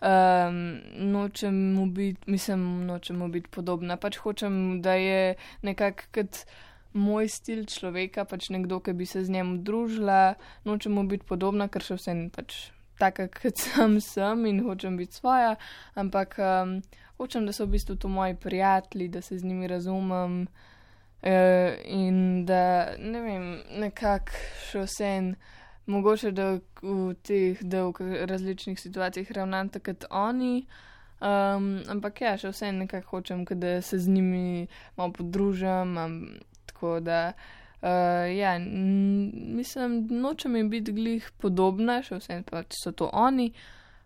Um, 0.00 0.80
nočem 1.12 1.72
mu 1.74 1.86
biti, 1.86 2.30
mislim, 2.30 2.86
nočem 2.86 3.18
mu 3.18 3.28
biti 3.28 3.48
podobna. 3.50 3.96
Pač 3.96 4.16
hočem, 4.16 4.80
da 4.82 4.94
je 4.94 5.34
nekako 5.62 6.02
kot 6.14 6.44
moj 6.92 7.28
stil 7.28 7.66
človeka, 7.68 8.24
pač 8.24 8.48
nekdo, 8.50 8.80
ki 8.80 8.94
bi 8.96 9.06
se 9.06 9.24
z 9.24 9.30
njim 9.30 9.58
družila. 9.64 10.34
Nočem 10.64 10.96
mu 10.96 11.04
biti 11.04 11.28
podobna, 11.28 11.68
ker 11.68 11.84
še 11.84 11.98
vsem 12.00 12.30
pač 12.32 12.70
taka, 13.00 13.28
kot 13.28 13.60
sem, 13.64 14.00
sem 14.00 14.46
in 14.48 14.64
hočem 14.64 14.96
biti 14.96 15.20
svoja. 15.20 15.54
Ampak 15.94 16.40
um, 16.40 16.80
hočem, 17.20 17.44
da 17.44 17.52
so 17.52 17.68
v 17.68 17.76
bistvu 17.76 18.00
to 18.00 18.08
moji 18.08 18.40
prijatelji, 18.40 19.08
da 19.12 19.20
se 19.20 19.38
z 19.38 19.44
njimi 19.44 19.68
razumem. 19.68 20.46
Uh, 21.20 21.76
in 21.84 22.46
da 22.48 22.96
ne 22.96 23.20
vem, 23.20 23.48
nekako 23.84 24.32
še 24.70 24.88
vsem, 24.88 25.34
mogoče 25.90 26.30
da 26.30 26.58
v 26.82 27.14
teh 27.22 27.62
da 27.62 27.84
v 27.84 28.26
različnih 28.26 28.80
situacijah 28.80 29.30
ravnam 29.30 29.68
tako 29.68 29.92
kot 29.92 30.04
oni, 30.10 30.66
um, 31.20 31.82
ampak 31.88 32.20
ja, 32.20 32.36
še 32.38 32.52
vsem 32.54 32.78
nekako 32.84 33.18
hočem, 33.18 33.44
da 33.44 33.80
se 33.82 33.98
z 33.98 34.08
njimi 34.08 34.66
malo 34.96 35.12
podružim. 35.12 35.98
Um, 35.98 36.20
tako 36.66 37.00
da, 37.00 37.32
uh, 37.82 38.36
ja, 38.36 38.58
mislim, 38.58 40.06
nočem 40.10 40.56
jim 40.56 40.70
biti 40.70 40.92
glih 40.92 41.30
podobna, 41.38 42.00
še 42.02 42.20
vsem 42.20 42.44
pač 42.44 42.78
so 42.84 42.92
to 42.92 43.10
oni. 43.12 43.52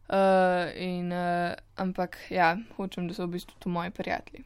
Uh, 0.05 0.69
in, 0.77 1.13
uh, 1.13 1.55
ampak 1.81 2.19
ja, 2.31 2.59
hočem, 2.77 3.09
da 3.09 3.15
so 3.17 3.25
v 3.25 3.39
bistvu 3.39 3.57
to 3.59 3.73
moji 3.73 3.91
prijatelji. 3.91 4.45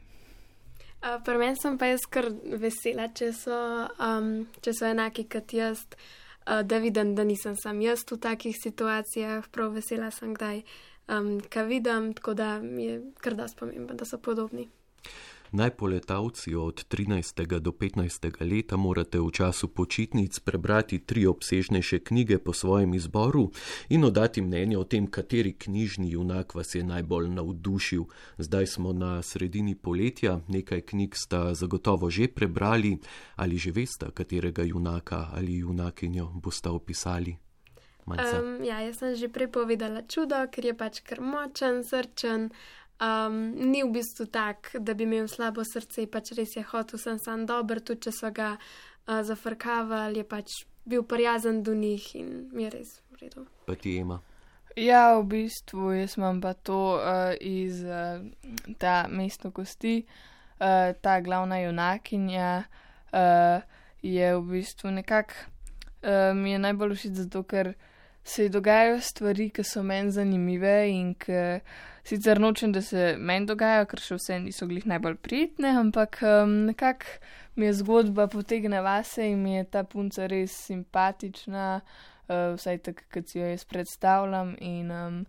Uh, 0.99 1.19
Pri 1.23 1.35
meni 1.39 1.59
sem 1.59 1.75
pa 1.79 1.89
jaz 1.89 2.05
kar 2.11 2.29
vesela, 2.59 3.09
če 3.15 3.33
so, 3.35 3.59
um, 4.03 4.47
če 4.63 4.75
so 4.75 4.87
enaki 4.87 5.25
kot 5.31 5.51
jaz, 5.55 5.83
uh, 5.83 6.28
da 6.63 6.77
vidim, 6.77 7.15
da 7.15 7.23
nisem 7.23 7.55
sam 7.55 7.81
jaz 7.81 8.03
v 8.11 8.17
takih 8.17 8.55
situacijah, 8.63 9.47
prav 9.51 9.73
vesela 9.73 10.11
sem 10.11 10.33
kdaj, 10.33 10.61
um, 11.07 11.39
kaj 11.49 11.65
vidim, 11.65 12.13
tako 12.13 12.33
da 12.33 12.59
mi 12.59 12.85
je 12.85 13.01
kar 13.21 13.35
da 13.35 13.47
spomemben, 13.47 13.97
da 13.97 14.05
so 14.05 14.17
podobni. 14.17 14.69
Najpoletavci 15.51 16.55
od 16.55 16.85
13. 16.87 17.59
do 17.59 17.71
15. 17.71 18.41
leta 18.51 18.77
morate 18.77 19.19
v 19.19 19.31
času 19.31 19.67
počitnic 19.67 20.39
prebrati 20.39 20.99
tri 20.99 21.25
obsežnejše 21.25 21.99
knjige 21.99 22.37
po 22.37 22.53
svojem 22.53 22.93
izboru 22.93 23.49
in 23.89 24.05
oddati 24.05 24.41
mnenje 24.41 24.77
o 24.77 24.83
tem, 24.83 25.07
kateri 25.07 25.53
knjižni 25.53 26.11
junak 26.11 26.55
vas 26.55 26.75
je 26.75 26.83
najbolj 26.83 27.29
navdušil. 27.29 28.03
Zdaj 28.37 28.67
smo 28.67 28.93
na 28.93 29.21
sredini 29.21 29.75
poletja, 29.75 30.39
nekaj 30.47 30.81
knjig 30.81 31.15
sta 31.15 31.53
zagotovo 31.53 32.09
že 32.09 32.27
prebrali, 32.27 32.97
ali 33.35 33.57
že 33.57 33.71
veste, 33.71 34.11
katerega 34.13 34.63
junaka 34.63 35.29
ali 35.33 35.57
junakinjo 35.57 36.31
boste 36.35 36.69
opisali. 36.69 37.37
Manjca. 38.09 38.41
Um, 38.41 38.63
ja, 38.63 38.79
jaz 38.81 38.97
sem 38.97 39.15
že 39.15 39.29
prej 39.29 39.53
povedala 39.53 40.01
čudo, 40.01 40.41
ker 40.49 40.65
je 40.65 40.73
pač 40.73 41.01
kar 41.05 41.21
močen, 41.21 41.85
srčen. 41.85 42.49
Um, 42.99 43.55
ni 43.71 43.83
v 43.83 43.93
bistvu 43.95 44.25
tak, 44.27 44.73
da 44.79 44.93
bi 44.93 45.05
imel 45.07 45.29
slabo 45.31 45.63
srce, 45.63 46.03
pač 46.11 46.33
res 46.35 46.57
je 46.57 46.63
hotel, 46.67 46.99
sem 46.99 47.19
sam 47.19 47.45
dober, 47.47 47.79
tudi 47.79 48.09
če 48.09 48.11
so 48.11 48.31
ga 48.35 48.55
uh, 48.59 49.21
zafrkavali, 49.23 50.19
je 50.19 50.27
pač 50.27 50.57
bil 50.89 51.05
prijazen 51.07 51.61
do 51.63 51.75
njih 51.75 52.09
in 52.19 52.49
mi 52.51 52.65
je 52.67 52.73
res 52.73 52.91
v 53.13 53.21
redu. 53.21 53.45
Pa 53.65 53.77
ti 53.79 53.95
ima. 54.01 54.19
Ja, 54.75 55.15
v 55.19 55.23
bistvu 55.31 55.93
jaz 55.95 56.17
imam 56.19 56.41
pa 56.43 56.53
to 56.53 56.99
uh, 56.99 57.31
iz 57.39 57.79
uh, 57.83 58.19
ta 58.79 59.07
mesto 59.07 59.51
kosti, 59.51 60.03
uh, 60.59 60.91
ta 60.99 61.19
glavna 61.23 61.61
junakinja 61.63 62.65
uh, 63.15 63.63
je 64.03 64.35
v 64.35 64.43
bistvu 64.51 64.91
nekako 64.91 65.47
uh, 66.03 66.35
mi 66.35 66.51
je 66.51 66.59
najbolj 66.59 66.95
všeč 66.95 67.13
zato, 67.23 67.43
ker 67.43 67.73
se 68.23 68.49
dogajajo 68.49 68.99
stvari, 69.01 69.49
ki 69.49 69.63
so 69.63 69.83
meni 69.83 70.11
zanimive 70.11 70.75
in 70.91 71.13
ki 71.15 71.59
sicer 72.09 72.39
nočem, 72.41 72.71
da 72.71 72.81
se 72.81 73.15
meni 73.19 73.45
dogajajo, 73.45 73.87
ker 73.91 74.01
še 74.01 74.17
vse 74.17 74.39
niso 74.41 74.67
glih 74.69 74.87
najbolj 74.89 75.17
prijetne, 75.21 75.73
ampak 75.77 76.21
um, 76.25 76.55
nekako 76.69 77.19
mi 77.59 77.67
je 77.67 77.73
zgodba 77.81 78.27
potegne 78.31 78.81
vase 78.81 79.27
in 79.29 79.43
mi 79.43 79.57
je 79.57 79.65
ta 79.75 79.83
punca 79.83 80.27
res 80.31 80.55
simpatična, 80.69 81.67
uh, 81.81 82.53
vsaj 82.55 82.79
tako, 82.87 83.05
kot 83.13 83.29
si 83.29 83.41
jo 83.41 83.49
jaz 83.49 83.65
predstavljam. 83.69 84.55
In 84.65 84.93
um, 84.95 85.19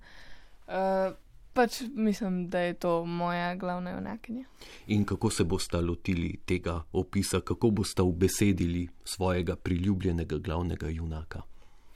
uh, 0.71 1.11
pač 1.53 1.83
mislim, 1.95 2.47
da 2.49 2.65
je 2.69 2.79
to 2.81 3.05
moja 3.05 3.55
glavna 3.61 3.97
junakinja. 3.99 4.45
In 4.87 5.05
kako 5.05 5.31
se 5.31 5.45
boste 5.45 5.81
lotili 5.85 6.37
tega 6.47 6.81
opisa, 6.93 7.41
kako 7.41 7.71
boste 7.83 8.03
ubesedili 8.03 8.89
svojega 9.05 9.57
priljubljenega 9.57 10.39
glavnega 10.39 10.89
junaka? 10.89 11.43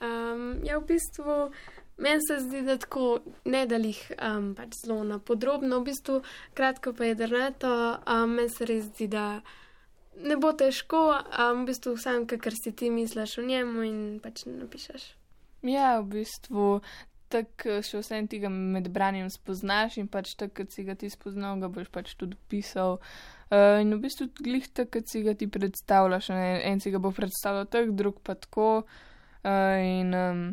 Um, 0.01 0.59
ja, 0.63 0.77
v 0.77 0.85
bistvu 0.91 1.49
meni 1.97 2.21
se 2.27 2.39
zdi, 2.43 2.61
da 2.61 2.77
tako 2.77 3.19
ne 3.45 3.65
da 3.65 3.79
jih 3.79 4.01
um, 4.15 4.53
pač 4.55 4.79
zelo 4.85 5.03
na 5.03 5.19
podrobno, 5.19 5.79
v 5.79 5.91
bistvu 5.91 6.21
kratko 6.53 6.93
pa 6.93 7.11
je 7.11 7.15
drnato, 7.15 7.71
um, 8.03 8.35
meni 8.35 8.49
se 8.49 8.65
res 8.65 8.89
zdi, 8.89 9.07
da 9.07 9.41
ne 10.23 10.37
bo 10.39 10.53
težko, 10.53 11.07
um, 11.15 11.63
v 11.63 11.71
bistvu 11.71 11.97
sam, 12.01 12.27
kar 12.27 12.55
si 12.55 12.71
ti 12.71 12.89
misliš 12.89 13.37
o 13.39 13.47
njemu 13.47 13.83
in 13.87 13.99
pač 14.23 14.45
napišeš. 14.49 15.11
Ja, 15.65 15.99
v 15.99 16.19
bistvu 16.19 16.79
tako 17.33 17.79
še 17.83 17.99
vsem 18.03 18.27
tega 18.29 18.51
med 18.53 18.87
branjem 18.93 19.31
spoznaš 19.33 19.97
in 20.01 20.09
pač 20.11 20.35
tako, 20.39 20.61
kot 20.61 20.75
si 20.75 20.85
ga 20.87 20.95
ti 20.99 21.09
spoznal, 21.11 21.59
ga 21.61 21.71
boš 21.71 21.89
pač 21.93 22.13
tudi 22.19 22.37
pisal. 22.51 22.99
Uh, 23.49 23.81
in 23.81 23.93
v 23.95 24.01
bistvu 24.05 24.29
glih 24.39 24.67
tako, 24.71 24.99
kot 24.99 25.11
si 25.11 25.23
ga 25.25 25.35
ti 25.37 25.49
predstavljaš, 25.51 26.31
ne? 26.33 26.47
en 26.69 26.81
si 26.83 26.93
ga 26.93 27.01
bo 27.01 27.11
predstavljal 27.15 27.67
tako, 27.71 27.97
drug 27.97 28.21
pa 28.25 28.37
tako. 28.39 28.69
Uh, 29.45 29.77
in 29.81 30.15
um, 30.17 30.45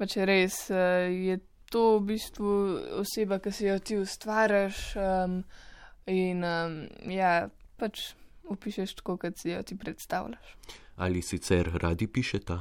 pač 0.00 0.16
res 0.24 0.56
uh, 0.72 1.04
je 1.12 1.36
to 1.70 2.00
v 2.00 2.16
bistvu 2.16 2.52
oseba, 2.98 3.38
ki 3.38 3.52
si 3.54 3.68
jo 3.68 3.78
ti 3.78 3.98
ustvariš. 4.00 4.96
Um, 4.98 5.42
in 6.10 6.42
um, 6.42 6.80
ja, 7.06 7.46
pač 7.78 8.10
opišeš 8.50 8.98
tako, 8.98 9.16
kot 9.22 9.38
si 9.38 9.52
jo 9.52 9.62
ti 9.62 9.78
predstavljaš. 9.78 10.56
Ali 10.96 11.22
sicer 11.22 11.70
radi 11.80 12.10
pišete? 12.10 12.58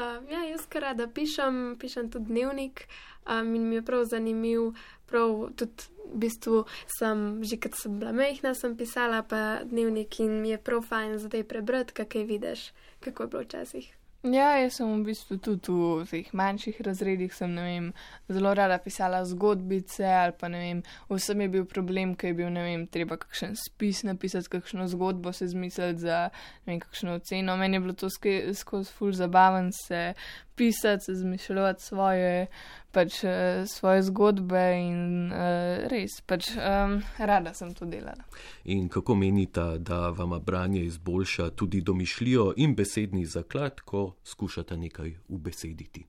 Uh, 0.00 0.16
ja, 0.32 0.40
jaz 0.48 0.64
kar 0.72 0.88
rada 0.88 1.06
pišem, 1.12 1.76
pišem 1.80 2.08
tudi 2.10 2.32
dnevnik 2.32 2.86
um, 3.28 3.54
in 3.54 3.68
mi 3.68 3.76
je 3.76 3.84
prav 3.84 4.08
zanimiv. 4.08 4.72
Prav 5.10 5.50
tudi 5.60 5.90
v 6.10 6.18
bistvu 6.24 6.64
sem, 6.88 7.44
že 7.44 7.60
kad 7.60 7.76
sem 7.76 8.00
bila 8.00 8.14
mehna, 8.16 8.54
sem 8.54 8.74
pisala 8.78 9.20
pa 9.22 9.60
dnevnik 9.68 10.16
in 10.24 10.40
mi 10.40 10.54
je 10.54 10.58
prav 10.58 10.82
fajn 10.88 11.18
zdaj 11.18 11.44
prebrati, 11.44 11.94
kaj 11.94 12.24
vidiš, 12.24 12.70
kako 13.04 13.22
je 13.22 13.28
bilo 13.28 13.42
včasih. 13.42 13.99
Ja, 14.20 14.50
jaz 14.60 14.74
sem 14.76 14.88
v 14.92 15.06
bistvu 15.06 15.38
tudi 15.40 15.72
v 15.72 16.02
teh 16.04 16.26
manjših 16.36 16.82
razredih, 16.84 17.32
sem 17.32 17.54
vem, 17.56 17.86
zelo 18.28 18.50
rada 18.52 18.76
pisala 18.76 19.22
zgodbice 19.24 20.04
ali 20.04 20.34
pa 20.36 20.50
ne 20.52 20.58
vem, 20.60 20.82
vsem 21.08 21.40
je 21.40 21.48
bil 21.48 21.64
problem, 21.64 22.12
ker 22.12 22.28
je 22.28 22.36
bil 22.42 22.50
ne 22.52 22.66
vem, 22.66 22.84
treba 22.84 23.16
kakšen 23.16 23.56
spis 23.56 24.02
napisati, 24.04 24.50
kakšno 24.52 24.90
zgodbo 24.92 25.32
se 25.32 25.48
zmisliti 25.48 26.04
za 26.04 26.18
ne 26.66 26.74
vem, 26.74 26.82
kakšno 26.84 27.16
oceno. 27.16 27.56
Meni 27.56 27.80
je 27.80 27.84
bilo 27.86 27.96
to 27.96 28.12
skozi 28.12 28.92
full 28.92 29.16
zabaven 29.16 29.72
se 29.72 30.12
pisati, 30.54 31.04
se 31.04 31.14
zmišljati 31.14 31.82
svoje, 31.82 32.46
pač, 32.90 33.24
uh, 33.24 33.30
svoje 33.66 34.02
zgodbe 34.02 34.62
in 34.76 35.32
uh, 35.32 35.88
res, 35.90 36.20
pač 36.26 36.50
um, 36.56 37.00
rada 37.18 37.54
sem 37.54 37.74
to 37.74 37.88
delala. 37.88 38.24
In 38.64 38.88
kako 38.88 39.14
menite, 39.14 39.78
da 39.78 40.08
vam 40.10 40.38
branje 40.44 40.84
izboljša 40.84 41.50
tudi 41.50 41.80
domišljijo 41.80 42.52
in 42.56 42.74
besedni 42.74 43.26
zaklad, 43.26 43.80
ko 43.80 44.14
skušate 44.24 44.76
nekaj 44.76 45.14
ubesediti? 45.28 46.06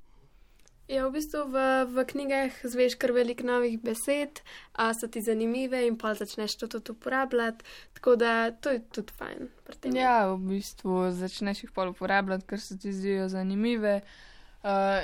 Ja, 0.91 1.05
v 1.07 1.13
bistvu 1.15 1.45
v, 1.47 1.61
v 1.87 2.03
knjigah 2.03 2.55
zveš 2.67 2.97
kar 2.99 3.13
veliko 3.15 3.45
novih 3.47 3.77
besed, 3.79 4.41
a 4.75 4.89
so 4.91 5.07
ti 5.07 5.21
zanimive 5.23 5.85
in 5.87 5.95
pa 5.95 6.11
začneš 6.19 6.57
to 6.59 6.67
tudi 6.67 6.91
uporabljati, 6.91 7.63
tako 7.95 8.17
da 8.19 8.51
to 8.51 8.73
je 8.75 8.81
tudi 8.91 9.15
fajn. 9.15 9.47
Ja, 9.95 10.27
v 10.33 10.35
bistvu 10.49 11.13
začneš 11.15 11.63
jih 11.63 11.71
pa 11.71 11.87
uporabljati, 11.87 12.43
ker 12.43 12.59
se 12.59 12.75
ti 12.75 12.91
zdijo 12.91 13.29
zanimive. 13.31 14.01
Uh, 14.03 14.30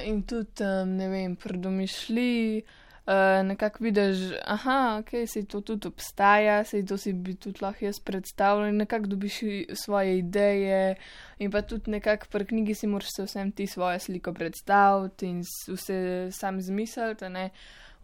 in 0.05 0.23
tudi, 0.23 0.63
um, 0.63 0.89
ne 0.97 1.07
vem, 1.09 1.35
predomišlji, 1.35 2.61
uh, 3.07 3.47
nekako 3.47 3.83
vidiš, 3.83 4.17
da 4.29 4.57
okay, 4.99 5.25
se 5.25 5.45
to 5.45 5.61
tudi 5.61 5.87
obstaja, 5.87 6.63
se 6.63 6.85
to 6.85 6.97
si 6.97 7.13
bi 7.13 7.35
tudi 7.35 7.59
lahko 7.61 7.85
jaz 7.85 7.99
predstavljal 7.99 8.75
nekako 8.75 9.07
dobiš 9.07 9.39
svoje 9.73 10.17
ideje. 10.17 10.95
In 11.39 11.51
pa 11.51 11.61
tudi 11.61 11.91
nekako 11.91 12.27
pri 12.31 12.45
knjigi 12.45 12.73
si 12.73 12.87
moraš 12.87 13.09
se 13.15 13.23
vsem 13.23 13.51
ti 13.51 13.67
svojo 13.67 13.99
sliko 13.99 14.33
predstaviti 14.33 15.25
in 15.25 15.43
vse 15.67 16.29
sam 16.31 16.61
zmisliti. 16.61 17.25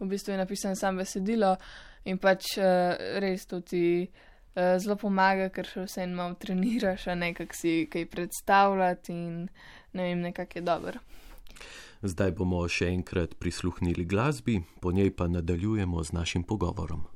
V 0.00 0.06
bistvu 0.06 0.32
je 0.32 0.38
napisano 0.38 0.74
samo 0.74 0.98
besedilo 0.98 1.56
in 2.04 2.18
pač 2.18 2.58
uh, 2.58 2.64
res 3.20 3.46
to 3.46 3.60
ti. 3.60 4.08
Uh, 4.56 4.78
zelo 4.78 4.94
pomaga, 4.94 5.48
ker 5.50 5.66
še 5.66 5.82
vse 5.82 6.04
malo 6.06 6.36
treniraš, 6.38 7.08
a 7.10 7.16
ne 7.18 7.32
kako 7.34 7.56
si 7.58 7.88
kaj 7.90 8.06
predstavljati, 8.06 9.12
in 9.12 9.48
ne 9.92 10.02
vem, 10.02 10.20
nekako 10.20 10.58
je 10.58 10.62
dobro. 10.62 11.00
Zdaj 12.02 12.32
bomo 12.36 12.62
še 12.68 12.90
enkrat 12.92 13.34
prisluhnili 13.38 14.04
glasbi, 14.04 14.60
po 14.80 14.92
njej 14.92 15.14
pa 15.16 15.28
nadaljujemo 15.28 16.04
z 16.04 16.12
našim 16.12 16.42
pogovorom. 16.42 17.13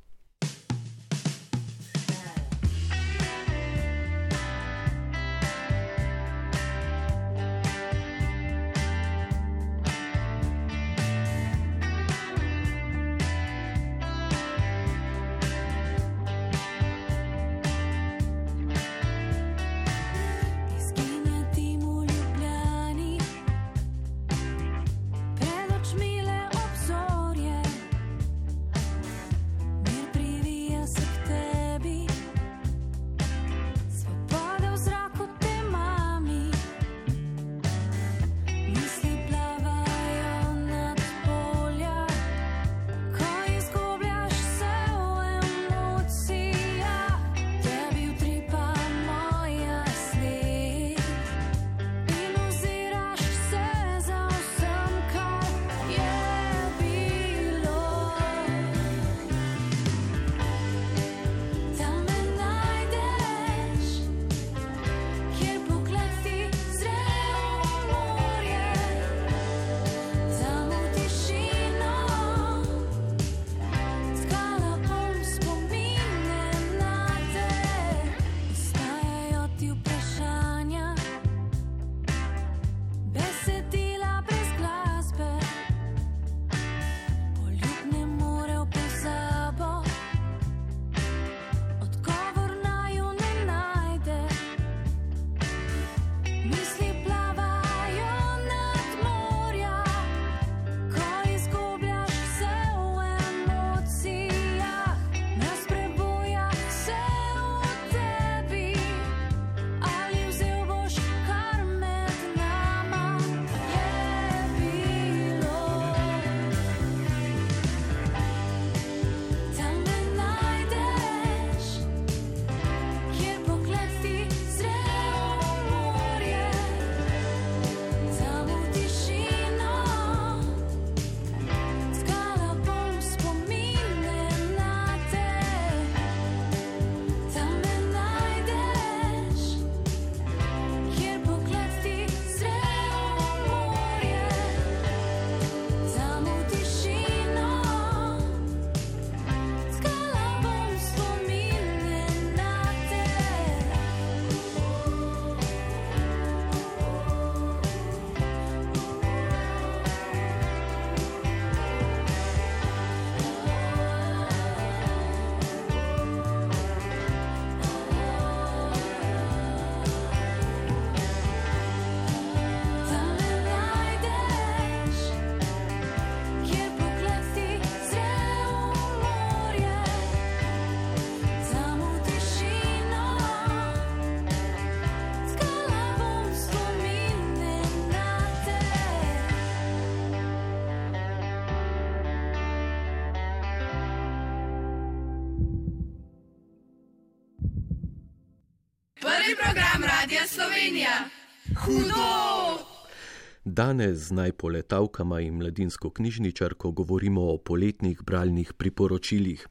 Danes 203.59 203.99
z 203.99 204.13
najpoletavkama 204.13 205.21
in 205.21 205.35
mladinsko 205.35 205.91
knjižničarko 205.91 206.71
govorimo 206.71 207.23
o 207.33 207.39
poletnih 207.39 208.03
bralnih 208.07 208.53
priporočilih. 208.53 209.47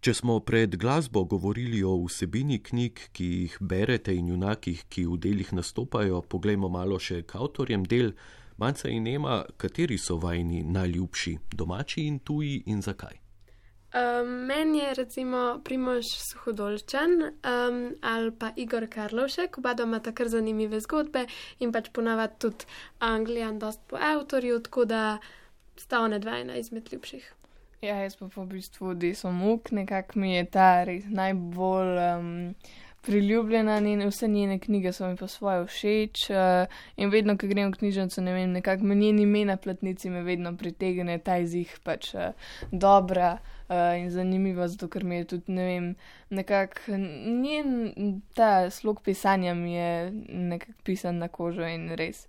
Če 0.00 0.14
smo 0.14 0.38
pred 0.40 0.76
glasbo 0.76 1.24
govorili 1.24 1.82
o 1.84 1.92
vsebini 2.06 2.62
knjig, 2.62 3.02
ki 3.12 3.26
jih 3.26 3.58
berete 3.60 4.14
in 4.16 4.32
junakih, 4.32 4.86
ki 4.88 5.04
v 5.04 5.18
delih 5.20 5.52
nastopajo, 5.52 6.22
poglejmo 6.22 6.72
malo 6.72 6.96
še 6.96 7.26
k 7.28 7.36
avtorjem 7.36 7.84
del. 7.84 8.14
Manca 8.56 8.88
in 8.88 9.12
Ema, 9.12 9.42
kateri 9.60 10.00
so 10.00 10.16
vajni 10.16 10.64
najljubši, 10.64 11.36
domači 11.52 12.08
in 12.08 12.18
tuji 12.24 12.62
in 12.72 12.80
zakaj? 12.80 13.25
Um, 13.96 14.28
meni 14.28 14.78
je 14.78 14.94
recimo 14.94 15.60
Primož 15.64 16.04
Suhodolčan 16.04 17.10
um, 17.22 17.94
ali 18.02 18.32
pa 18.38 18.50
Igor 18.56 18.86
Karlovšek, 18.90 19.58
oba 19.58 19.72
doma 19.74 20.00
ta 20.00 20.12
kar 20.12 20.28
zanimive 20.28 20.80
zgodbe 20.84 21.22
in 21.64 21.72
pač 21.72 21.88
ponavadi 21.96 22.34
tudi 22.38 22.68
Anglijan 22.98 23.58
dost 23.58 23.80
po 23.88 23.96
avtorju, 23.96 24.60
tako 24.60 24.84
da 24.84 25.18
sta 25.76 26.02
one 26.04 26.18
dva 26.18 26.36
ena 26.38 26.56
izmed 26.60 26.92
ljubših. 26.92 27.32
Ja, 27.80 27.96
jaz 28.02 28.18
pa 28.20 28.28
v 28.36 28.46
bistvu 28.50 28.94
desom 28.94 29.40
muk, 29.40 29.72
nekako 29.72 30.18
mi 30.20 30.34
je 30.34 30.44
ta 30.44 30.84
res 30.84 31.08
najbolj 31.08 31.96
um, 31.96 32.30
priljubljena, 33.06 33.80
njene, 33.80 34.10
vse 34.12 34.28
njene 34.28 34.58
knjige 34.58 34.92
so 34.92 35.08
mi 35.08 35.16
po 35.16 35.28
svoje 35.28 35.64
všeč 35.66 36.30
uh, 36.30 36.68
in 36.96 37.10
vedno, 37.10 37.38
ko 37.38 37.48
grem 37.48 37.72
v 37.72 37.78
knjižnico, 37.78 38.20
ne 38.20 38.32
vem, 38.32 38.52
nekako 38.60 38.84
me 38.84 38.94
njeni 38.94 39.22
ime 39.22 39.44
na 39.44 39.56
platnici 39.56 40.10
me 40.10 40.22
vedno 40.22 40.56
pritegne, 40.56 41.18
ta 41.18 41.38
izih 41.38 41.78
pač 41.84 42.14
uh, 42.14 42.34
dobra 42.72 43.38
uh, 43.68 43.98
in 43.98 44.10
zanimiva, 44.10 44.68
zato 44.68 44.88
ker 44.88 45.04
mi 45.04 45.16
je 45.16 45.24
tudi, 45.24 45.52
ne 45.52 45.64
vem, 45.64 45.94
nekako 46.30 46.96
njen 46.96 48.20
ta 48.34 48.70
slog 48.70 49.02
pisanja 49.02 49.54
mi 49.54 49.74
je 49.74 50.10
nekako 50.28 50.82
pisan 50.84 51.18
na 51.18 51.28
kožo 51.28 51.66
in 51.66 51.88
res. 51.94 52.26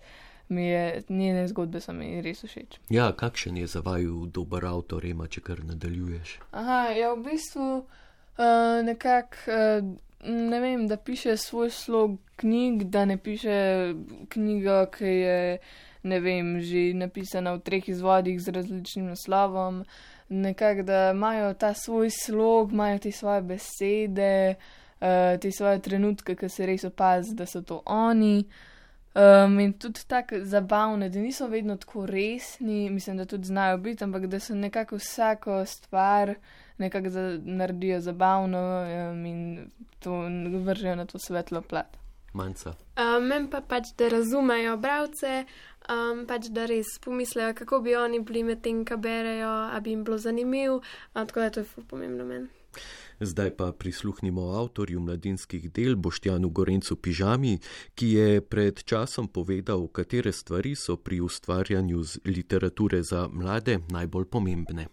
Mi 0.49 0.67
je, 0.67 1.03
njene 1.09 1.47
zgodbe 1.47 1.81
so 1.83 1.93
mi 1.93 2.21
res 2.21 2.45
všeč. 2.45 2.79
Ja, 2.89 3.11
kakšen 3.11 3.57
je 3.57 3.67
za 3.67 3.81
vaju 3.83 4.29
dober 4.31 4.65
avtor, 4.65 5.05
Ema, 5.05 5.27
če 5.27 5.41
kar 5.43 5.59
nadaljuješ? 5.59 6.37
Aha, 6.51 6.83
ja, 6.95 7.09
v 7.13 7.25
bistvu 7.25 7.67
uh, 7.83 8.85
nekako, 8.87 9.35
uh, 9.51 9.89
ne 10.23 10.59
vem, 10.63 10.87
da 10.87 10.97
piše 10.97 11.35
svoj 11.37 11.69
slog 11.69 12.15
knjig, 12.39 12.83
da 12.83 13.05
ne 13.05 13.17
piše 13.17 13.93
knjigo, 14.29 14.85
ki 14.95 15.05
je, 15.05 15.57
ne 16.03 16.19
vem, 16.19 16.59
že 16.63 16.93
napisana 16.95 17.57
v 17.57 17.65
treh 17.67 17.89
izvodih 17.89 18.39
z 18.41 18.55
različnim 18.55 19.11
naslovom. 19.11 19.83
Nekako, 20.29 20.83
da 20.83 21.11
imajo 21.11 21.53
ta 21.53 21.73
svoj 21.73 22.09
slog, 22.09 22.71
imajo 22.71 22.99
te 22.99 23.11
svoje 23.11 23.41
besede, 23.41 24.55
uh, 24.99 25.39
te 25.41 25.51
svoje 25.51 25.79
trenutke, 25.81 26.35
ki 26.35 26.49
se 26.49 26.65
res 26.65 26.83
opazi, 26.83 27.35
da 27.35 27.45
so 27.45 27.61
to 27.61 27.81
oni. 27.85 28.43
Um, 29.17 29.59
in 29.59 29.73
tudi 29.73 30.03
tako 30.07 30.35
zabavne, 30.43 31.09
da 31.09 31.19
niso 31.19 31.47
vedno 31.47 31.77
tako 31.77 32.05
resni, 32.05 32.89
mislim, 32.89 33.17
da 33.17 33.25
tudi 33.25 33.47
znajo 33.47 33.77
biti, 33.77 34.03
ampak 34.03 34.25
da 34.25 34.39
so 34.39 34.55
nekako 34.55 34.95
vsako 34.95 35.65
stvar 35.65 36.35
nekako 36.77 37.09
za, 37.09 37.39
naredijo 37.43 37.99
zabavno 37.99 38.85
um, 39.11 39.25
in 39.25 39.69
to 39.99 40.21
vržejo 40.63 40.95
na 40.95 41.05
to 41.05 41.19
svetlo 41.19 41.61
plat. 41.61 41.97
Manca. 42.33 42.75
Um, 42.97 43.27
Meni 43.27 43.49
pa 43.49 43.61
pač, 43.61 43.93
da 43.97 44.09
razumejo 44.09 44.77
bralce, 44.77 45.45
um, 45.89 46.25
pač 46.27 46.51
da 46.53 46.65
res 46.69 46.97
pomislejo, 47.03 47.55
kako 47.57 47.81
bi 47.85 47.95
oni 47.95 48.19
bili 48.19 48.43
med 48.43 48.61
tem, 48.61 48.83
kar 48.85 48.99
berejo, 49.01 49.49
a 49.71 49.79
bi 49.83 49.95
jim 49.95 50.03
bilo 50.03 50.17
zanimivo, 50.17 50.81
tako 51.13 51.39
da 51.39 51.49
to 51.49 51.65
je 51.65 51.71
ful 51.71 51.87
pomembno 51.87 52.25
meni. 52.25 52.47
Zdaj 53.19 53.55
pa 53.57 53.71
prisluhnimo 53.71 54.41
avtorju 54.59 54.99
mladinskih 54.99 55.71
del 55.73 55.95
Boštjanu 55.95 56.49
Gorencu 56.49 56.95
Pižami, 56.95 57.57
ki 57.95 58.11
je 58.13 58.41
pred 58.41 58.83
časom 58.83 59.27
povedal, 59.27 59.87
katere 59.87 60.31
stvari 60.31 60.75
so 60.75 60.97
pri 60.97 61.21
ustvarjanju 61.21 62.03
literature 62.25 63.01
za 63.03 63.27
mlade 63.27 63.79
najbolj 63.89 64.25
pomembne. 64.25 64.87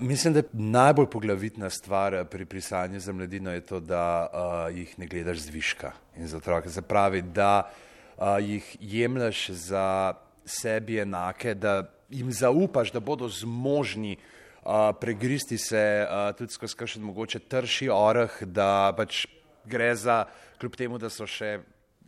Mislim, 0.00 0.32
da 0.32 0.38
je 0.38 0.48
najbolj 0.52 1.06
poglavitna 1.06 1.70
stvar 1.70 2.24
pri 2.24 2.44
pisanju 2.44 3.00
za 3.00 3.12
mladino 3.12 3.52
je 3.52 3.60
to, 3.60 3.80
da 3.80 4.28
uh, 4.32 4.76
jih 4.76 4.98
ne 4.98 5.06
gledaš 5.06 5.38
zviška 5.38 5.92
in 6.16 6.28
za 6.28 6.36
otroke. 6.36 6.70
Se 6.70 6.82
pravi, 6.82 7.22
da 7.22 7.70
uh, 8.16 8.24
jih 8.40 8.76
jemliš 8.80 9.50
za 9.50 10.14
sebi 10.44 10.98
enake, 10.98 11.54
da 11.54 11.90
jim 12.08 12.32
zaupaš, 12.32 12.92
da 12.92 13.00
bodo 13.00 13.28
zmožni 13.28 14.16
uh, 14.16 14.72
pregristi 15.00 15.58
se 15.58 16.06
uh, 16.06 16.36
tudi 16.36 16.52
skozi 16.52 16.76
kakšen 16.76 17.02
mogoče 17.02 17.38
trši 17.38 17.90
oreh, 17.92 18.42
da 18.42 18.94
pač 18.96 19.26
gre 19.64 19.94
za, 19.96 20.24
kljub 20.60 20.76
temu, 20.76 20.98
da 20.98 21.10
so 21.10 21.26
še, 21.26 21.58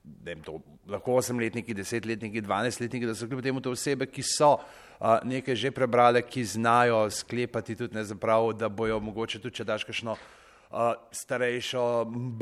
vem, 0.04 0.40
to, 0.42 0.58
lahko 0.88 1.16
osemletniki, 1.20 1.74
desetletniki, 1.74 2.42
dvanajstletniki, 2.42 3.06
da 3.06 3.14
so 3.14 3.28
kljub 3.30 3.42
temu 3.42 3.60
to 3.62 3.72
osebe, 3.74 4.06
ki 4.10 4.24
so 4.26 4.54
uh, 4.56 5.18
nekaj 5.24 5.56
že 5.56 5.70
prebrale, 5.74 6.22
ki 6.22 6.44
znajo 6.44 7.04
sklepati 7.10 7.76
tudi 7.78 7.94
ne 7.94 8.04
zaprav, 8.04 8.52
da 8.58 8.68
bojo 8.68 9.00
mogoče 9.00 9.40
tudi, 9.42 9.60
če 9.60 9.68
daš 9.68 9.86
kakšno 9.86 10.16
uh, 10.16 10.92
starejšo, 11.14 11.84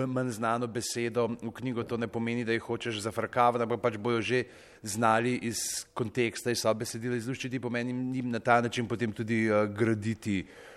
manj 0.06 0.32
znano 0.38 0.70
besedo 0.70 1.28
v 1.36 1.52
knjigo, 1.60 1.84
to 1.84 2.00
ne 2.00 2.08
pomeni, 2.08 2.46
da 2.48 2.56
jih 2.56 2.64
hočeš 2.64 3.02
zafrkavati, 3.04 3.66
ampak 3.68 3.84
pač 3.84 4.00
bojo 4.00 4.24
že 4.24 4.44
znali 4.82 5.36
iz 5.44 5.84
konteksta, 5.94 6.50
iz 6.50 6.64
besedila 6.64 7.20
izluščiti, 7.20 7.60
pomeni 7.60 7.92
jim 8.16 8.30
na 8.32 8.40
ta 8.40 8.60
način 8.60 8.88
potem 8.88 9.12
tudi 9.12 9.44
uh, 9.50 9.66
graditi 9.68 10.40
uh, 10.46 10.70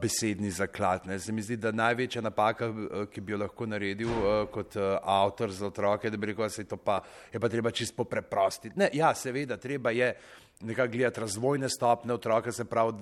besedni 0.00 0.50
zaklad. 0.50 1.06
Ne. 1.06 1.18
Se 1.18 1.32
mi 1.32 1.42
zdi, 1.42 1.56
da 1.56 1.72
največja 1.72 2.22
napaka, 2.22 2.68
uh, 2.68 3.04
ki 3.10 3.20
bi 3.20 3.32
jo 3.32 3.38
lahko 3.44 3.66
naredil 3.66 4.10
uh, 4.10 4.30
kot 4.50 4.76
uh, 4.76 4.96
avtor 5.02 5.50
za 5.50 5.66
otroke, 5.66 6.10
da 6.10 6.16
bi 6.16 6.32
rekel, 6.32 6.44
da 6.44 6.50
se 6.50 6.64
to 6.64 6.76
pa 6.76 7.00
je 7.32 7.40
pa 7.40 7.48
treba 7.48 7.70
čisto 7.70 8.04
preprostiti. 8.04 8.78
Ne, 8.78 8.90
ja, 8.92 9.14
seveda, 9.14 9.56
treba 9.56 9.90
je 9.90 10.14
nekako 10.62 10.92
gledati 10.92 11.20
razvojne 11.20 11.68
stopne 11.68 12.14
otroka, 12.14 12.52
se 12.52 12.64
pravi, 12.64 12.92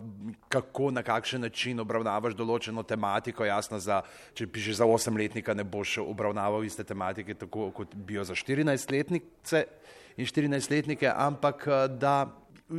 kako, 0.48 0.90
na 0.90 1.02
kakšen 1.02 1.40
način 1.40 1.80
obravnavaš 1.80 2.34
določeno 2.36 2.82
tematiko. 2.82 3.44
Jasno, 3.44 3.78
za, 3.78 4.02
če 4.34 4.46
pišeš 4.46 4.80
za 4.80 4.88
osemletnika, 4.88 5.54
ne 5.54 5.64
boš 5.64 5.98
obravnaval 6.04 6.64
iste 6.64 6.84
tematike, 6.84 7.34
tako 7.34 7.70
kot 7.76 7.94
bi 7.94 8.16
jo 8.16 8.24
za 8.24 8.34
14-letnice 8.34 9.64
in 10.16 10.26
14-letnike, 10.26 11.12
ampak 11.16 11.66
da 12.00 12.24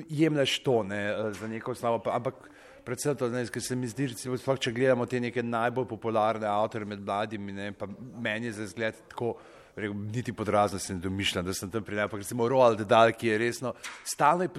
jemliš 0.10 0.60
to 0.64 0.84
ne, 0.84 1.02
za 1.40 1.48
neko 1.48 1.72
osnovo. 1.72 2.02
Ampak 2.12 2.50
predvsem 2.86 3.16
to, 3.16 3.30
ne, 3.30 3.46
ker 3.48 3.64
se 3.64 3.76
mi 3.76 3.88
zdi, 3.88 4.12
recimo, 4.14 4.38
sploh, 4.38 4.60
če 4.60 4.74
gledamo 4.76 5.06
te 5.06 5.20
neke 5.20 5.44
najbolj 5.44 5.88
popularne 5.90 6.48
avtorje 6.50 6.90
med 6.94 7.04
mladimi, 7.06 7.56
ne, 7.56 7.72
pa 7.78 7.90
meni 8.22 8.50
je 8.50 8.60
za 8.62 8.70
zgled 8.72 8.98
tako 9.12 9.36
rekel, 9.76 9.96
niti 10.14 10.34
podrazno 10.34 10.80
se 10.80 10.94
ne 10.94 11.00
domišljam, 11.00 11.46
da 11.46 11.54
sem 11.54 11.72
tam 11.72 11.84
pri 11.84 11.96
nebi. 11.96 12.24
Recimo 12.24 12.48
Roald 12.50 12.82
Dahl, 12.88 13.14
ki 13.18 13.28
je 13.28 13.38
resno, 13.38 13.74
stalno 14.04 14.48
je 14.48 14.50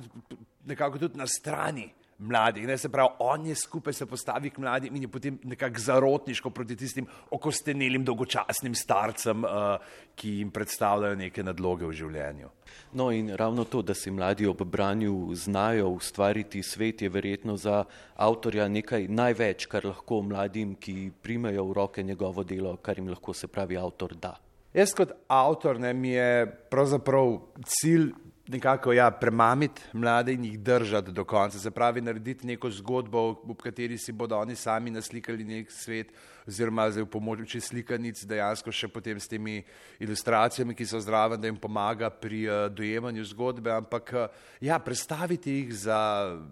nekako 0.67 0.99
tudi 0.99 1.19
na 1.19 1.27
strani 1.27 1.91
mladih. 2.23 2.67
Ne, 2.67 2.79
se 2.79 2.89
pravi, 2.89 3.09
on 3.19 3.47
je 3.47 3.55
skupaj 3.55 3.93
se 3.93 4.07
postavi 4.07 4.51
k 4.51 4.59
mladim 4.63 4.97
in 4.97 5.03
je 5.03 5.09
potem 5.09 5.39
nekako 5.45 5.81
zarotniško 5.81 6.51
proti 6.51 6.77
tistim 6.77 7.07
okostenelim, 7.31 8.05
dolgočasnim 8.05 8.75
starcem, 8.75 9.45
uh, 9.45 9.77
ki 10.15 10.37
jim 10.39 10.51
predstavljajo 10.51 11.17
neke 11.17 11.43
nadloge 11.43 11.87
v 11.87 11.97
življenju. 11.97 12.51
No 12.93 13.11
in 13.13 13.33
ravno 13.37 13.65
to, 13.65 13.83
da 13.83 13.95
si 13.95 14.11
mladi 14.11 14.47
ob 14.47 14.63
branju 14.65 15.35
znajo 15.35 15.89
ustvariti 15.97 16.63
svet, 16.63 17.03
je 17.03 17.09
verjetno 17.09 17.57
za 17.57 17.85
avtorja 18.17 18.69
nekaj 18.69 19.09
največ, 19.09 19.67
kar 19.67 19.87
lahko 19.89 20.23
mladim, 20.23 20.77
ki 20.77 21.11
primejo 21.23 21.67
v 21.71 21.77
roke 21.81 22.03
njegovo 22.03 22.45
delo, 22.45 22.77
kar 22.77 22.99
jim 22.99 23.09
lahko 23.13 23.35
se 23.35 23.49
pravi 23.49 23.77
avtor 23.77 24.15
da. 24.15 24.37
Jaz 24.73 24.95
kot 24.97 25.11
avtor 25.29 25.81
ne, 25.81 25.93
mi 25.93 26.15
je 26.15 26.47
pravzaprav 26.73 27.35
cilj 27.69 28.13
nekako 28.49 28.93
ja, 28.93 29.11
premamiti 29.11 29.83
mlade 29.93 30.33
in 30.33 30.45
jih 30.45 30.59
držati 30.61 31.13
do 31.13 31.25
konca. 31.25 31.59
Se 31.59 31.71
pravi, 31.71 32.01
narediti 32.01 32.47
neko 32.47 32.71
zgodbo, 32.71 33.43
v 33.45 33.55
kateri 33.55 33.99
si 33.99 34.13
bodo 34.13 34.39
oni 34.39 34.57
sami 34.57 34.91
naslikali 34.91 35.45
nek 35.45 35.71
svet, 35.71 36.13
oziroma 36.47 36.91
zdaj 36.91 37.05
v 37.05 37.11
pomoči 37.11 37.61
slikanic 37.61 38.25
dejansko 38.27 38.73
še 38.75 38.89
potem 38.91 39.21
s 39.21 39.31
temi 39.31 39.63
ilustracijami, 40.03 40.75
ki 40.75 40.87
so 40.87 41.01
zraven, 41.01 41.41
da 41.41 41.47
jim 41.47 41.57
pomaga 41.57 42.11
pri 42.11 42.45
uh, 42.49 42.67
dojemanju 42.75 43.25
zgodbe. 43.31 43.71
Ampak 43.71 44.15
uh, 44.15 44.27
ja, 44.61 44.79
predstaviti 44.83 45.61
jih 45.61 45.75
za 45.87 46.01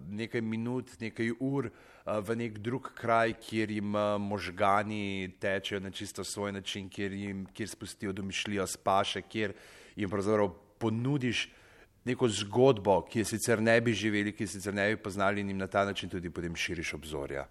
nekaj 0.09 0.41
minut, 0.41 0.99
nekaj 0.99 1.35
ur. 1.39 1.71
V 2.01 2.33
nek 2.33 2.55
drug 2.57 2.87
kraj, 2.97 3.35
kjer 3.45 3.69
jim 3.71 3.93
možgani 4.25 5.29
tečejo 5.39 5.79
na 5.79 5.91
čisto 5.93 6.23
svoj 6.25 6.51
način, 6.51 6.87
kjer 6.89 7.13
jim 7.13 7.43
kjer 7.53 7.69
spustijo 7.69 8.11
domišljijo 8.11 8.65
spaše, 8.67 9.21
kjer 9.21 9.53
jim 9.95 10.09
pravzaprav 10.09 10.49
ponudiš 10.81 11.45
neko 12.05 12.27
zgodbo, 12.29 13.01
ki 13.09 13.19
je 13.19 13.25
sicer 13.25 13.61
ne 13.61 13.81
bi 13.81 13.93
živeli, 13.93 14.35
ki 14.35 14.43
je 14.43 14.47
sicer 14.47 14.73
ne 14.73 14.89
bi 14.89 15.01
poznali 15.03 15.41
in 15.41 15.49
jim 15.49 15.57
na 15.57 15.67
ta 15.67 15.85
način 15.85 16.09
tudi 16.09 16.29
potem 16.29 16.55
širiš 16.55 16.93
obzorja. 16.93 17.47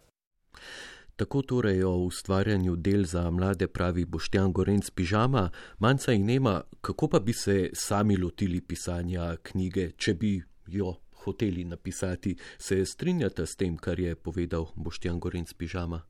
Tako 1.16 1.42
torej 1.42 1.82
o 1.84 1.92
ustvarjanju 1.96 2.76
del 2.76 3.04
za 3.04 3.30
mlade 3.30 3.66
pravi 3.68 4.04
Boštjan 4.04 4.52
Gorenc 4.52 4.90
Pižama, 4.90 5.50
manjca 5.78 6.12
in 6.12 6.24
nema, 6.24 6.62
kako 6.80 7.08
pa 7.08 7.20
bi 7.20 7.32
se 7.32 7.70
sami 7.72 8.16
lotili 8.16 8.60
pisanja 8.60 9.36
knjige, 9.42 9.90
če 9.96 10.14
bi 10.14 10.42
jo 10.66 10.94
hoteli 11.12 11.64
napisati. 11.64 12.36
Se 12.58 12.84
strinjate 12.86 13.46
s 13.46 13.56
tem, 13.56 13.76
kar 13.76 14.00
je 14.00 14.14
povedal 14.14 14.66
Boštjan 14.76 15.20
Gorenc 15.20 15.52
Pižama? 15.52 16.02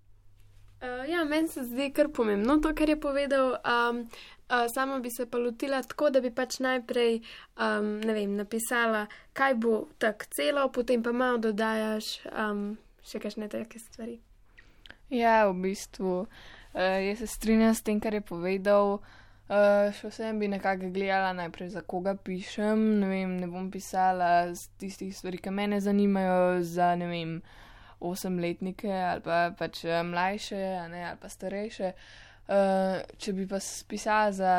Uh, 0.81 1.05
ja, 1.11 1.25
meni 1.25 1.49
se 1.49 1.65
zdi 1.65 1.91
kar 1.93 2.09
pomembno 2.09 2.57
to, 2.65 2.75
kar 2.75 2.89
je 2.89 3.01
povedal. 3.01 3.51
Um, 3.61 4.01
uh, 4.49 4.65
sama 4.75 4.99
bi 4.99 5.11
se 5.11 5.27
pa 5.27 5.39
lotila 5.39 5.83
tako, 5.83 6.11
da 6.11 6.21
bi 6.21 6.31
pač 6.31 6.59
najprej, 6.59 7.21
um, 7.61 7.99
ne 8.01 8.15
vem, 8.17 8.33
napisala, 8.37 9.05
kaj 9.37 9.55
bo 9.61 9.83
tako 9.99 10.31
celo, 10.33 10.65
potem 10.73 11.03
pa 11.03 11.13
malo 11.13 11.39
dodajaš 11.39 12.09
um, 12.33 12.79
še 13.05 13.21
kakšne 13.21 13.51
take 13.53 13.79
stvari. 13.79 14.17
Ja, 15.13 15.51
v 15.51 15.59
bistvu, 15.69 16.17
uh, 16.25 16.99
jaz 17.05 17.21
se 17.21 17.29
strinjam 17.29 17.75
s 17.75 17.85
tem, 17.85 18.01
kar 18.01 18.17
je 18.17 18.25
povedal. 18.25 19.03
Uh, 19.51 19.91
še 19.99 20.15
vsem 20.15 20.39
bi 20.39 20.49
nekako 20.49 20.89
gledala 20.95 21.35
najprej, 21.35 21.75
za 21.75 21.83
koga 21.83 22.15
pišem. 22.15 23.03
Ne, 23.03 23.09
vem, 23.11 23.37
ne 23.43 23.53
bom 23.53 23.69
pisala 23.69 24.55
z 24.55 24.71
tistih 24.81 25.13
stvari, 25.13 25.43
ki 25.43 25.53
me 25.53 25.81
zanimajo, 25.83 26.63
za 26.65 26.95
ne 26.97 27.09
vem, 27.11 27.41
osemletnike 28.01 28.93
ali 28.93 29.21
pa 29.21 29.51
pač 29.59 29.85
eh, 29.85 30.03
mlajše 30.03 30.61
ne, 30.91 31.05
ali 31.11 31.19
pa 31.21 31.29
starejše. 31.29 31.93
Uh, 32.51 32.99
če 33.23 33.33
bi 33.33 33.45
pa 33.47 33.61
pisala 33.87 34.33
za 34.35 34.55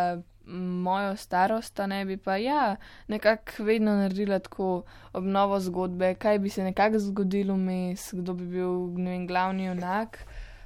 mojo 0.47 1.15
starost, 1.19 1.79
ne 1.87 2.05
bi 2.05 2.17
pa 2.17 2.37
ja, 2.37 2.75
nekako 3.07 3.63
vedno 3.67 3.95
naredila 3.95 4.39
tako 4.39 4.83
obnovo 5.13 5.59
zgodbe, 5.59 6.13
kaj 6.15 6.39
bi 6.39 6.49
se 6.49 6.63
nekako 6.63 6.99
zgodilo 6.99 7.53
vmes, 7.53 8.13
kdo 8.13 8.33
bi 8.33 8.45
bil 8.45 8.71
vem, 8.95 9.27
glavni 9.27 9.65
junak. 9.65 10.23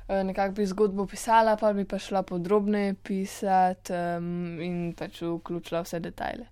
Eh, 0.08 0.24
nekako 0.24 0.54
bi 0.54 0.66
zgodbo 0.66 1.06
pisala, 1.06 1.56
pa 1.58 1.74
bi 1.74 1.86
pa 1.86 2.00
šla 2.00 2.24
podrobneje 2.24 2.94
pisati 2.94 3.94
um, 3.94 4.60
in 4.62 4.94
pač 4.94 5.22
vključila 5.22 5.82
vse 5.82 6.00
detajle. 6.00 6.46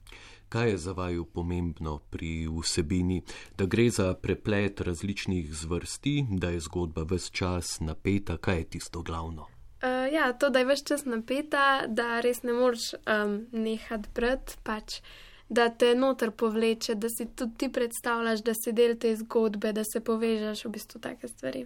Kaj 0.53 0.69
je 0.69 0.77
za 0.77 0.91
vaju 0.91 1.25
pomembno 1.25 1.99
pri 2.09 2.47
vsebini, 2.61 3.23
da 3.57 3.65
gre 3.65 3.89
za 3.89 4.13
preplet 4.13 4.81
različnih 4.81 5.55
zvrsti, 5.55 6.25
da 6.29 6.49
je 6.49 6.59
zgodba 6.59 7.05
vse 7.09 7.31
čas 7.31 7.79
napeta, 7.79 8.37
kaj 8.37 8.57
je 8.57 8.63
tisto 8.63 9.01
glavno? 9.01 9.41
Uh, 9.41 10.13
ja, 10.13 10.33
to, 10.33 10.49
da 10.49 10.59
je 10.59 10.65
vse 10.65 10.85
čas 10.85 11.05
napeta, 11.05 11.87
da 11.87 12.19
res 12.19 12.43
ne 12.43 12.53
moreš 12.53 12.93
um, 12.93 13.47
nehati 13.51 14.09
brati, 14.15 14.53
pač, 14.63 15.01
da 15.49 15.69
te 15.69 15.95
noter 15.95 16.31
povleče, 16.31 16.95
da 16.95 17.09
si 17.09 17.25
tudi 17.35 17.57
ti 17.57 17.71
predstavljaš, 17.71 18.43
da 18.43 18.53
si 18.53 18.77
del 18.77 18.93
te 18.97 19.15
zgodbe, 19.15 19.73
da 19.73 19.81
se 19.83 20.05
povežeš 20.05 20.65
v 20.65 20.75
bistvu 20.77 21.01
take 21.01 21.27
stvari. 21.27 21.65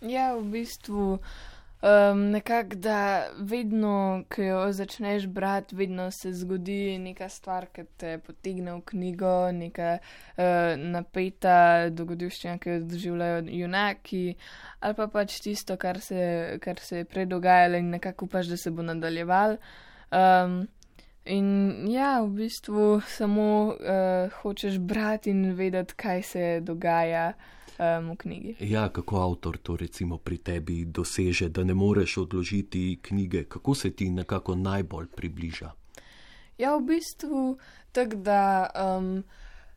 Ja, 0.00 0.34
v 0.36 0.44
bistvu 0.44 1.18
um, 1.82 2.30
nekako, 2.30 2.76
da 2.76 3.26
vedno, 3.38 4.24
ko 4.34 4.42
jo 4.42 4.72
začneš 4.72 5.26
brati, 5.26 5.76
vedno 5.76 6.10
se 6.10 6.32
zgodi 6.32 6.98
neka 6.98 7.28
stvar, 7.28 7.66
ki 7.72 7.84
te 7.96 8.16
potegne 8.18 8.74
v 8.78 8.80
knjigo, 8.92 9.52
neka 9.52 9.92
uh, 10.00 10.74
napeta 10.80 11.90
dogodivščina, 11.90 12.58
ki 12.58 12.70
jo 12.70 12.80
doživljajo 12.94 13.44
junaki, 13.60 14.24
ali 14.80 14.98
pa 14.98 15.08
pač 15.08 15.40
tisto, 15.44 15.76
kar 15.76 16.00
se, 16.00 16.58
kar 16.62 16.80
se 16.80 17.02
je 17.02 17.08
predogajalo 17.08 17.80
in 17.80 17.90
nekako 17.96 18.30
upaš, 18.30 18.52
da 18.52 18.56
se 18.56 18.70
bo 18.70 18.82
nadaljeval. 18.82 19.56
Um, 20.10 20.62
In 21.30 21.86
ja, 21.92 22.22
v 22.24 22.30
bistvu 22.32 23.00
samo 23.06 23.76
uh, 23.76 24.32
hočeš 24.40 24.78
brati 24.78 25.30
in 25.30 25.52
vedeti, 25.54 25.94
kaj 25.94 26.22
se 26.22 26.44
dogaja 26.64 27.32
um, 27.80 28.10
v 28.10 28.16
knjigi. 28.16 28.56
Ja, 28.60 28.88
kako 28.88 29.22
avtor 29.22 29.58
to 29.58 29.76
recimo 29.76 30.18
pri 30.18 30.38
tebi 30.38 30.84
doseže, 30.84 31.48
da 31.48 31.64
ne 31.64 31.74
moreš 31.74 32.16
odložiti 32.16 32.98
knjige, 33.02 33.44
kako 33.44 33.74
se 33.74 33.90
ti 33.90 34.10
nekako 34.10 34.54
najbolj 34.54 35.06
približa? 35.16 35.72
Ja, 36.58 36.76
v 36.76 36.80
bistvu 36.92 37.58
tako, 37.92 38.16
da 38.16 38.70
um, 38.76 39.24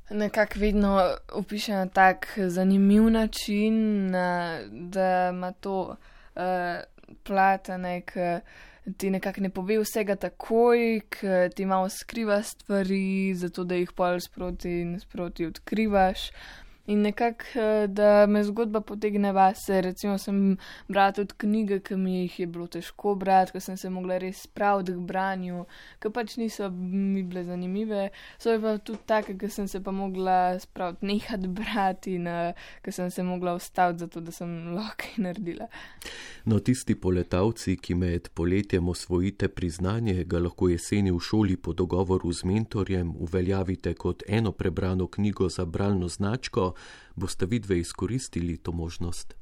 nekako 0.09 0.59
vedno 0.59 1.01
opiše 1.31 1.71
na 1.71 1.85
tak 1.87 2.39
zanimiv 2.47 3.09
način, 3.09 4.09
na, 4.11 4.59
da 4.71 5.29
ima 5.29 5.51
to 5.51 5.95
uh, 6.35 6.41
plata 7.23 7.77
nek. 7.77 8.11
Ti 8.97 9.09
nekako 9.09 9.41
ne 9.41 9.49
pove 9.49 9.77
vsega 9.79 10.17
takoj, 10.19 11.01
ker 11.09 11.53
ti 11.55 11.65
malo 11.65 11.87
skriva 11.89 12.41
stvari, 12.43 13.31
zato 13.35 13.63
da 13.63 13.77
jih 13.79 13.91
pol 13.95 14.19
sproti 14.19 14.73
in 14.81 14.97
sproti 14.99 15.45
odkrivaš. 15.45 16.25
In 16.85 17.01
nekako, 17.01 17.43
eh, 17.55 17.87
da 17.87 18.25
me 18.25 18.43
zgodba 18.43 18.81
potegne 18.81 19.31
vase. 19.31 19.81
Recimo, 19.81 20.17
sem 20.17 20.57
bral 20.87 21.13
tudi 21.13 21.33
knjige, 21.37 21.79
ki 21.79 21.95
mi 21.95 22.17
jih 22.21 22.39
je 22.39 22.47
bilo 22.47 22.67
težko 22.67 23.13
brati, 23.15 23.51
ker 23.51 23.61
sem 23.63 23.77
se 23.77 23.89
mogla 23.89 24.17
res 24.19 24.41
spraviti 24.43 24.91
k 24.91 25.05
branju, 25.07 25.63
ki 26.03 26.11
pač 26.11 26.35
niso 26.37 26.67
mi 26.69 27.23
bile 27.23 27.45
zanimive. 27.47 28.09
So 28.37 28.57
pa 28.59 28.75
tudi 28.77 28.99
take, 29.07 29.37
ki 29.39 29.49
sem 29.49 29.67
se 29.71 29.79
pa 29.83 29.93
mogla 29.95 30.59
spraviti 30.59 31.07
nehati 31.07 31.47
brati 31.59 32.17
in 32.17 32.27
uh, 32.27 32.67
ki 32.83 32.91
sem 32.91 33.11
se 33.11 33.23
mogla 33.23 33.55
ustaviti, 33.55 34.03
zato 34.03 34.19
da 34.19 34.35
sem 34.35 34.75
lahko 34.75 35.23
naredila. 35.23 35.69
No, 36.43 36.59
tisti 36.59 36.99
poletavci, 36.99 37.77
ki 37.79 37.95
med 37.95 38.27
poletjem 38.35 38.89
osvojite 38.91 39.47
priznanje, 39.47 40.25
ga 40.27 40.43
lahko 40.43 40.67
jeseni 40.67 41.15
v 41.15 41.23
šoli 41.23 41.55
po 41.55 41.71
dogovoru 41.71 42.33
z 42.33 42.43
mentorjem 42.43 43.15
uveljavite 43.15 43.95
kot 43.95 44.27
eno 44.27 44.51
prebrano 44.51 45.07
knjigo 45.07 45.47
za 45.49 45.65
bralno 45.65 46.11
značko 46.11 46.72
boste 47.15 47.45
vidve 47.45 47.79
izkoristili 47.79 48.57
to 48.57 48.71
možnost? 48.71 49.33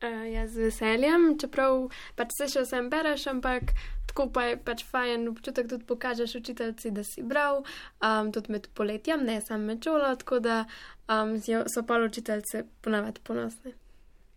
Uh, 0.00 0.32
ja, 0.32 0.46
z 0.48 0.56
veseljem, 0.56 1.34
čeprav 1.40 1.90
pač 2.16 2.32
se 2.32 2.46
še 2.48 2.62
vsem 2.64 2.86
bereš, 2.88 3.26
ampak 3.34 3.74
tako 4.08 4.30
pa 4.32 4.46
je 4.48 4.54
pač 4.64 4.84
fajn 4.88 5.28
občutek 5.28 5.68
tudi 5.68 5.84
pokažeš 5.84 6.38
učiteljci, 6.40 6.90
da 6.96 7.04
si 7.04 7.22
bral, 7.22 7.60
um, 8.00 8.30
tudi 8.32 8.56
med 8.56 8.70
poletjem, 8.74 9.26
ne 9.28 9.40
samo 9.44 9.68
med 9.68 9.84
šolo, 9.84 10.14
tako 10.22 10.40
da 10.40 10.64
um, 11.04 11.36
so 11.40 11.84
pa 11.86 12.00
učiteljce 12.00 12.64
ponavadi 12.80 13.20
ponosni. 13.24 13.74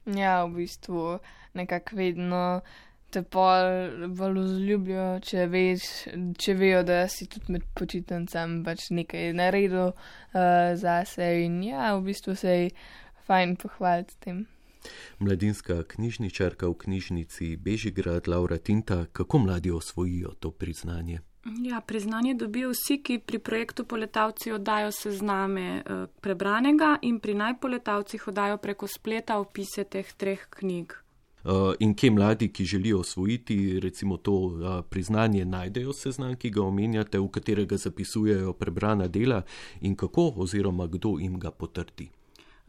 Ja, 0.05 0.43
v 0.43 0.59
bistvu 0.59 1.19
nekako 1.55 1.95
vedno 1.95 2.43
te 3.13 3.21
pol 3.23 4.07
bolj 4.17 4.39
vzljubijo, 4.41 5.07
če, 5.27 5.45
veš, 5.51 5.89
če 6.41 6.55
vejo, 6.57 6.81
da 6.87 7.03
si 7.11 7.27
tudi 7.29 7.55
med 7.55 7.67
počitnicami 7.77 8.63
pač 8.65 8.89
nekaj 8.95 9.31
naredil 9.37 9.91
uh, 9.91 9.97
za 10.79 11.01
sebe 11.09 11.45
in 11.45 11.61
ja, 11.67 11.93
v 11.97 12.09
bistvu 12.09 12.35
se 12.39 12.57
je 12.57 12.71
fajn 13.27 13.55
pohvaliti 13.61 14.17
s 14.17 14.23
tem. 14.25 14.41
Mladinska 15.19 15.83
knjižničarka 15.87 16.67
v 16.67 16.73
knjižnici 16.85 17.53
Bežigrad 17.57 18.27
Laura 18.27 18.57
Tinta, 18.57 19.05
kako 19.11 19.39
mladi 19.45 19.71
osvojijo 19.71 20.33
to 20.39 20.51
priznanje? 20.51 21.19
Ja, 21.63 21.81
priznanje 21.81 22.33
dobijo 22.33 22.69
vsi, 22.71 23.01
ki 23.03 23.19
pri 23.19 23.39
projektu 23.39 23.83
Poletavci 23.83 24.51
oddajo 24.51 24.91
sezname 24.91 25.65
eh, 25.77 26.05
prebranega 26.21 26.97
in 27.01 27.19
pri 27.19 27.33
najpoletavcih 27.33 28.27
oddajo 28.27 28.57
preko 28.57 28.87
spleta 28.87 29.39
opise 29.39 29.83
teh 29.83 30.13
treh 30.13 30.47
knjig. 30.49 31.02
Eh, 31.45 31.73
in 31.79 31.95
kje 31.95 32.11
mladi, 32.11 32.47
ki 32.53 32.65
želijo 32.65 32.99
osvojiti 32.99 33.79
recimo 33.79 34.17
to 34.17 34.31
eh, 34.31 34.81
priznanje, 34.89 35.45
najdejo 35.45 35.93
seznam, 35.93 36.35
ki 36.35 36.49
ga 36.49 36.63
omenjate, 36.63 37.19
v 37.19 37.27
katerega 37.27 37.77
zapisujejo 37.77 38.53
prebrana 38.53 39.07
dela 39.07 39.41
in 39.81 39.95
kako 39.95 40.33
oziroma 40.37 40.87
kdo 40.87 41.17
jim 41.19 41.39
ga 41.39 41.51
potrdi. 41.51 42.09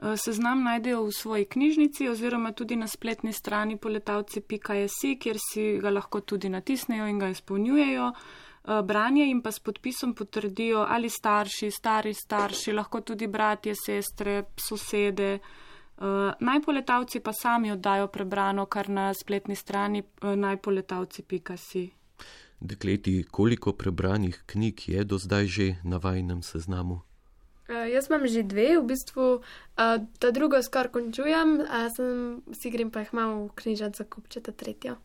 Eh, 0.03 0.17
seznam 0.17 0.65
najdejo 0.65 1.05
v 1.05 1.13
svoji 1.13 1.45
knjižnici 1.45 2.09
oziroma 2.09 2.53
tudi 2.53 2.77
na 2.77 2.87
spletni 2.87 3.33
strani 3.33 3.77
poletavci.js, 3.77 4.99
kjer 5.21 5.37
si 5.53 5.79
ga 5.79 5.91
lahko 5.91 6.21
tudi 6.21 6.49
natisnejo 6.49 7.07
in 7.07 7.19
ga 7.19 7.29
izpolnjujejo. 7.29 8.13
Branje 8.85 9.27
jim 9.27 9.43
pa 9.43 9.53
s 9.53 9.61
podpisom 9.61 10.15
potrdijo 10.15 10.87
ali 10.89 11.11
starši, 11.11 11.71
stari 11.71 12.15
starši, 12.15 12.73
lahko 12.73 13.01
tudi 13.01 13.27
bratje, 13.27 13.75
sestre, 13.75 14.45
sosede. 14.57 15.35
Uh, 15.35 15.64
najpoletavci 16.41 17.21
pa 17.21 17.33
sami 17.33 17.73
oddajo 17.73 18.09
prebrano, 18.09 18.67
kar 18.67 18.89
na 18.89 19.15
spletni 19.15 19.57
strani 19.57 20.03
uh, 20.03 20.35
najpoletavci.si. 20.37 21.91
Dekleti, 22.61 23.25
koliko 23.31 23.73
prebranih 23.73 24.43
knjig 24.47 24.89
je 24.89 25.05
do 25.05 25.19
zdaj 25.19 25.47
že 25.47 25.75
na 25.85 25.97
vajnem 25.97 26.43
seznamu? 26.43 27.01
Uh, 27.69 27.89
jaz 27.93 28.11
imam 28.11 28.27
že 28.27 28.43
dve, 28.43 28.79
v 28.79 28.85
bistvu 28.85 29.39
uh, 29.39 29.43
ta 30.19 30.31
drugo 30.31 30.63
skoraj 30.63 30.93
končujem, 30.93 31.61
a 31.69 31.89
sem 31.91 32.43
si 32.53 32.71
grem 32.71 32.91
pa 32.91 33.01
jih 33.01 33.15
malo 33.15 33.47
v 33.47 33.55
knjižnico 33.55 34.05
kupčeta 34.05 34.53
tretjo. 34.53 34.97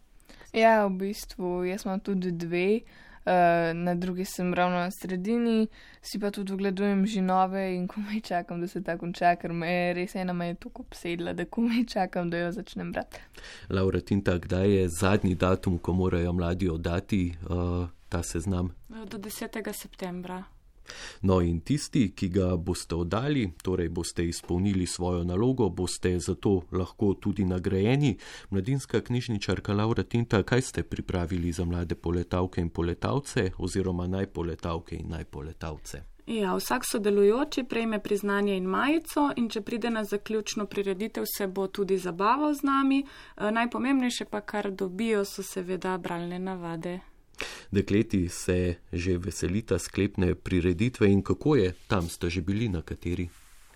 Ja, 0.54 0.88
v 0.88 0.98
bistvu 0.98 1.64
jaz 1.70 1.86
imam 1.86 2.00
tudi 2.00 2.32
dve. 2.32 2.82
Eh, 3.30 3.74
na 3.74 3.96
drugi 3.96 4.26
sem 4.26 4.54
ravno 4.54 4.78
na 4.78 4.92
sredini, 4.92 5.68
si 6.02 6.20
pa 6.20 6.32
tudi 6.32 6.54
ogledujem 6.54 7.06
že 7.06 7.22
nove 7.22 7.76
in 7.76 7.88
komaj 7.88 8.22
čakam, 8.22 8.62
da 8.62 8.68
se 8.68 8.82
ta 8.84 8.98
konča, 8.98 9.36
ker 9.36 9.54
me 9.54 9.70
je 9.70 9.94
res 9.94 10.16
ena 10.16 10.34
me 10.34 10.48
je 10.48 10.56
tako 10.56 10.82
obsedla, 10.82 11.34
da 11.34 11.46
komaj 11.46 11.86
čakam, 11.94 12.30
da 12.30 12.38
jo 12.38 12.52
začnem 12.52 12.92
brati. 12.92 13.22
Laura 13.70 14.02
Tinta, 14.02 14.38
kdaj 14.38 14.74
je 14.74 14.90
zadnji 14.90 15.36
datum, 15.36 15.78
ko 15.78 15.94
morajo 15.94 16.34
mladi 16.34 16.70
oddati 16.70 17.36
uh, 17.50 17.86
ta 18.10 18.24
seznam? 18.24 18.74
Do 18.90 19.18
10. 19.18 19.74
septembra. 19.74 20.44
No, 21.22 21.42
in 21.42 21.62
tisti, 21.62 22.12
ki 22.16 22.30
ga 22.30 22.56
boste 22.56 22.96
oddali, 22.96 23.52
torej 23.64 23.90
boste 23.90 24.26
izpolnili 24.28 24.86
svojo 24.86 25.24
nalogo, 25.24 25.70
boste 25.70 26.20
zato 26.20 26.62
lahko 26.72 27.14
tudi 27.14 27.46
nagrajeni. 27.46 28.18
Mladinska 28.50 29.02
knjižničarka 29.02 29.74
Laura 29.74 30.04
Tinta, 30.04 30.44
kaj 30.44 30.62
ste 30.62 30.84
pripravili 30.84 31.52
za 31.52 31.66
mlade 31.66 31.96
poletavke 31.96 32.62
in 32.62 32.70
poletavce, 32.70 33.52
oziroma 33.58 34.08
najpoletavke 34.08 34.96
in 34.96 35.10
najpoletavce? 35.10 36.04
Ja, 36.30 36.56
vsak 36.56 36.86
sodelujoči 36.86 37.64
prejme 37.64 38.00
priznanje 38.00 38.58
in 38.58 38.66
majico 38.66 39.32
in 39.36 39.48
če 39.50 39.62
pride 39.62 39.90
na 39.90 40.04
zaključno 40.04 40.66
prireditev, 40.66 41.24
se 41.26 41.48
bo 41.48 41.68
tudi 41.68 41.98
zabaval 41.98 42.54
z 42.54 42.64
nami. 42.64 43.00
Eh, 43.02 43.52
Najpomembnejše 43.52 44.26
pa, 44.26 44.42
kar 44.42 44.72
dobijo, 44.72 45.26
so 45.26 45.44
seveda 45.44 45.98
bralne 45.98 46.40
navade. 46.40 47.00
Dekleti 47.72 48.30
se 48.30 48.76
že 48.94 49.18
veselita 49.18 49.80
sklepne 49.80 50.36
prireditve 50.36 51.08
in 51.08 51.22
kako 51.22 51.56
je, 51.56 51.74
tam 51.88 52.10
ste 52.10 52.30
že 52.30 52.42
bili 52.42 52.70
na 52.70 52.82
kateri. 52.82 53.30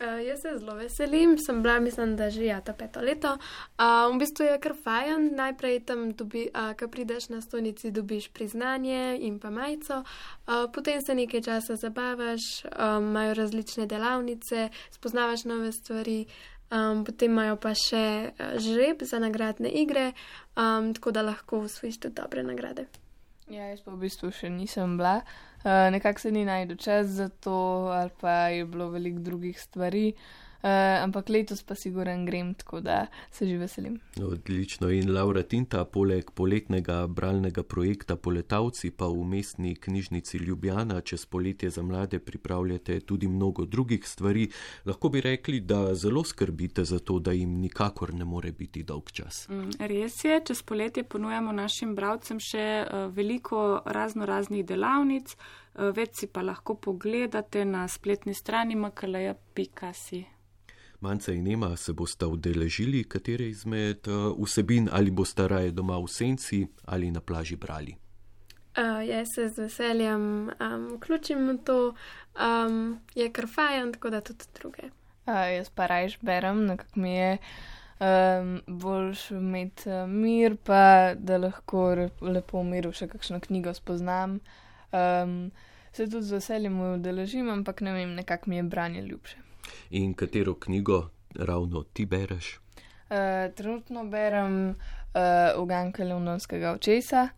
Uh, 0.03 0.27
jaz 0.27 0.41
se 0.41 0.49
zelo 0.59 0.73
veselim, 0.75 1.37
sem 1.37 1.61
bila, 1.63 1.79
mislim, 1.79 2.15
da 2.15 2.29
že 2.29 2.45
ja, 2.45 2.61
to 2.61 2.73
peto 2.73 3.01
leto. 3.01 3.37
Uh, 3.77 4.15
v 4.15 4.19
bistvu 4.19 4.43
je 4.45 4.59
kar 4.59 4.73
fajn, 4.83 5.29
najprej 5.35 5.79
tam, 5.85 6.11
dobi, 6.11 6.49
uh, 6.49 6.73
ko 6.73 6.87
prideš 6.87 7.29
na 7.29 7.41
stolnici, 7.41 7.91
dobiš 7.91 8.27
priznanje 8.33 9.17
in 9.21 9.39
pa 9.39 9.49
majico, 9.49 10.01
uh, 10.01 10.65
potem 10.73 11.01
se 11.01 11.15
nekaj 11.15 11.41
časa 11.41 11.75
zabavaš, 11.75 12.65
um, 12.65 13.13
imajo 13.13 13.33
različne 13.33 13.85
delavnice, 13.85 14.69
spoznavaš 14.91 15.45
nove 15.45 15.71
stvari, 15.71 16.25
um, 16.71 17.05
potem 17.05 17.31
imajo 17.31 17.55
pa 17.55 17.71
še 17.77 18.33
žreb 18.57 19.05
za 19.05 19.21
nagradne 19.23 19.69
igre, 19.69 20.11
um, 20.57 20.91
tako 20.93 21.11
da 21.11 21.21
lahko 21.21 21.63
usvojiš 21.63 21.99
tudi 21.99 22.19
dobre 22.19 22.43
nagrade. 22.43 22.89
Ja, 23.51 23.67
jaz 23.67 23.81
pa 23.83 23.91
v 23.91 24.05
bistvu 24.05 24.31
še 24.31 24.47
nisem 24.49 24.95
bila. 24.97 25.17
Uh, 25.63 25.89
nekako 25.91 26.19
se 26.19 26.31
ni 26.31 26.45
najdu 26.47 26.75
čas 26.79 27.07
za 27.17 27.27
to, 27.29 27.91
ali 27.91 28.11
pa 28.21 28.47
je 28.53 28.65
bilo 28.65 28.87
veliko 28.89 29.19
drugih 29.19 29.59
stvari. 29.59 30.13
Uh, 30.63 30.69
ampak 31.03 31.27
letos 31.29 31.59
pa 31.63 31.75
siguren 31.75 32.25
grem, 32.25 32.53
tako 32.53 32.79
da 32.79 33.07
se 33.31 33.45
že 33.45 33.57
veselim. 33.57 33.99
Odlično. 34.15 34.89
In 34.89 35.11
Laura 35.11 35.43
Tinta, 35.43 35.85
poleg 35.85 36.31
poletnega 36.31 37.07
bralnega 37.07 37.63
projekta 37.63 38.15
Poletavci, 38.15 38.91
pa 38.91 39.07
v 39.07 39.25
mestni 39.27 39.75
knjižnici 39.75 40.37
Ljubljana 40.37 41.01
čez 41.01 41.25
poletje 41.25 41.69
za 41.69 41.81
mlade 41.83 42.19
pripravljate 42.19 42.99
tudi 42.99 43.27
mnogo 43.27 43.65
drugih 43.65 44.07
stvari. 44.07 44.47
Lahko 44.85 45.09
bi 45.09 45.21
rekli, 45.21 45.59
da 45.59 45.95
zelo 45.95 46.23
skrbite 46.23 46.83
za 46.83 46.99
to, 46.99 47.19
da 47.19 47.31
jim 47.31 47.59
nikakor 47.59 48.13
ne 48.13 48.25
more 48.25 48.51
biti 48.51 48.83
dolg 48.83 49.11
čas. 49.11 49.49
Mm, 49.49 49.69
Res 49.79 50.23
je, 50.23 50.41
čez 50.45 50.61
poletje 50.61 51.03
ponujamo 51.03 51.51
našim 51.51 51.95
bravcem 51.95 52.39
še 52.39 52.85
uh, 52.85 53.11
veliko 53.11 53.81
razno 53.85 54.25
raznih 54.25 54.63
delavnic, 54.65 55.35
uh, 55.35 55.91
več 55.91 56.23
si 56.23 56.27
pa 56.27 56.41
lahko 56.41 56.75
pogledate 56.75 57.65
na 57.65 57.87
spletni 57.87 58.33
strani 58.33 58.79
makalaja.si. 58.79 60.23
Manca 61.03 61.33
in 61.33 61.47
Ema 61.47 61.75
se 61.75 61.93
boste 61.93 62.25
udeležili 62.25 63.03
katere 63.03 63.49
izmed 63.49 64.07
uh, 64.07 64.45
vsebin 64.45 64.87
ali 64.91 65.11
boste 65.11 65.47
raje 65.47 65.71
doma 65.71 65.97
v 65.99 66.07
senci 66.07 66.67
ali 66.85 67.11
na 67.11 67.21
plaži 67.21 67.55
brali. 67.55 67.95
Uh, 68.77 69.03
jaz 69.07 69.27
se 69.35 69.49
z 69.49 69.57
veseljem 69.57 70.21
um, 70.49 70.87
vključim 70.95 71.49
v 71.49 71.57
to, 71.65 71.93
um, 72.39 72.99
je 73.15 73.27
kar 73.31 73.47
fajn, 73.47 73.91
tako 73.93 74.09
da 74.09 74.21
tudi 74.21 74.45
druge. 74.59 74.87
Uh, 75.27 75.35
jaz 75.57 75.69
pa 75.69 75.85
rajš 75.87 76.17
berem, 76.21 76.65
nekako 76.65 76.99
mi 76.99 77.13
je 77.15 77.37
um, 77.99 78.61
boljš 78.67 79.31
imeti 79.31 79.89
mir, 80.07 80.55
pa 80.63 81.13
da 81.15 81.37
lahko 81.37 81.85
lepo 82.21 82.63
v 82.63 82.71
miru 82.71 82.95
še 82.95 83.11
kakšno 83.11 83.43
knjigo 83.43 83.75
spoznam. 83.75 84.39
Um, 84.91 85.51
se 85.91 86.07
tudi 86.07 86.25
z 86.25 86.39
veseljem 86.39 86.81
udeležim, 86.95 87.49
ampak 87.49 87.81
ne 87.81 87.93
vem, 87.93 88.15
nekako 88.15 88.49
mi 88.49 88.55
je 88.55 88.63
branje 88.63 89.01
ljubše. 89.01 89.42
In 89.89 90.13
katero 90.13 90.55
knjigo 90.55 91.09
ravno 91.35 91.83
ti 91.83 92.05
bereš? 92.05 92.59
Uh, 93.09 93.53
trenutno 93.55 94.05
berem 94.05 94.69
uh, 94.69 95.61
Uganka 95.61 96.03
Levnovskega 96.03 96.71
očesa. 96.71 97.29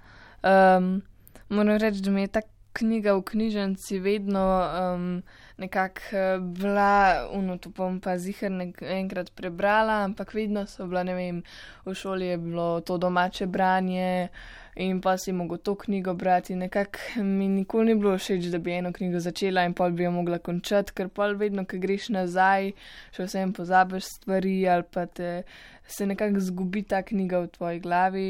Um, 0.43 1.01
moram 1.49 1.77
reči, 1.77 2.01
da 2.01 2.11
mi 2.11 2.21
je 2.21 2.27
ta 2.27 2.41
knjiga 2.73 3.13
v 3.15 3.23
knjižnici 3.23 3.99
vedno 3.99 4.45
um, 4.61 5.21
nekako 5.57 6.01
uh, 6.11 6.43
bila, 6.43 7.27
uno 7.31 7.57
to 7.57 7.69
bom 7.69 7.99
pa 7.99 8.17
zihar 8.17 8.51
enkrat 8.81 9.31
prebrala, 9.35 10.03
ampak 10.03 10.33
vedno 10.33 10.65
so 10.67 10.87
bila, 10.87 11.03
ne 11.03 11.15
vem, 11.15 11.43
v 11.85 11.93
šoli 11.93 12.27
je 12.27 12.37
bilo 12.37 12.81
to 12.81 12.97
domače 12.97 13.47
branje 13.47 14.29
in 14.75 14.99
pa 15.01 15.17
si 15.17 15.31
mogel 15.31 15.57
to 15.57 15.75
knjigo 15.75 16.13
brati. 16.13 16.55
Nekako 16.55 16.99
mi 17.23 17.47
nikoli 17.47 17.85
ni 17.85 17.95
bilo 17.95 18.17
všeč, 18.17 18.49
da 18.51 18.59
bi 18.59 18.73
eno 18.75 18.91
knjigo 18.93 19.19
začela 19.19 19.63
in 19.63 19.73
pol 19.73 19.91
bi 19.91 20.03
jo 20.03 20.11
mogla 20.11 20.39
končati, 20.39 20.93
ker 20.93 21.09
pol 21.09 21.37
vedno, 21.39 21.63
ko 21.65 21.79
greš 21.79 22.09
nazaj, 22.11 22.73
še 23.15 23.29
vsem 23.29 23.53
pozabiš 23.55 24.11
stvari 24.17 24.57
ali 24.67 24.83
pa 24.83 25.05
te 25.05 25.43
se 25.87 26.05
nekako 26.05 26.39
zgubi 26.39 26.83
ta 26.83 27.01
knjiga 27.03 27.39
v 27.39 27.47
tvoji 27.47 27.79
glavi. 27.79 28.29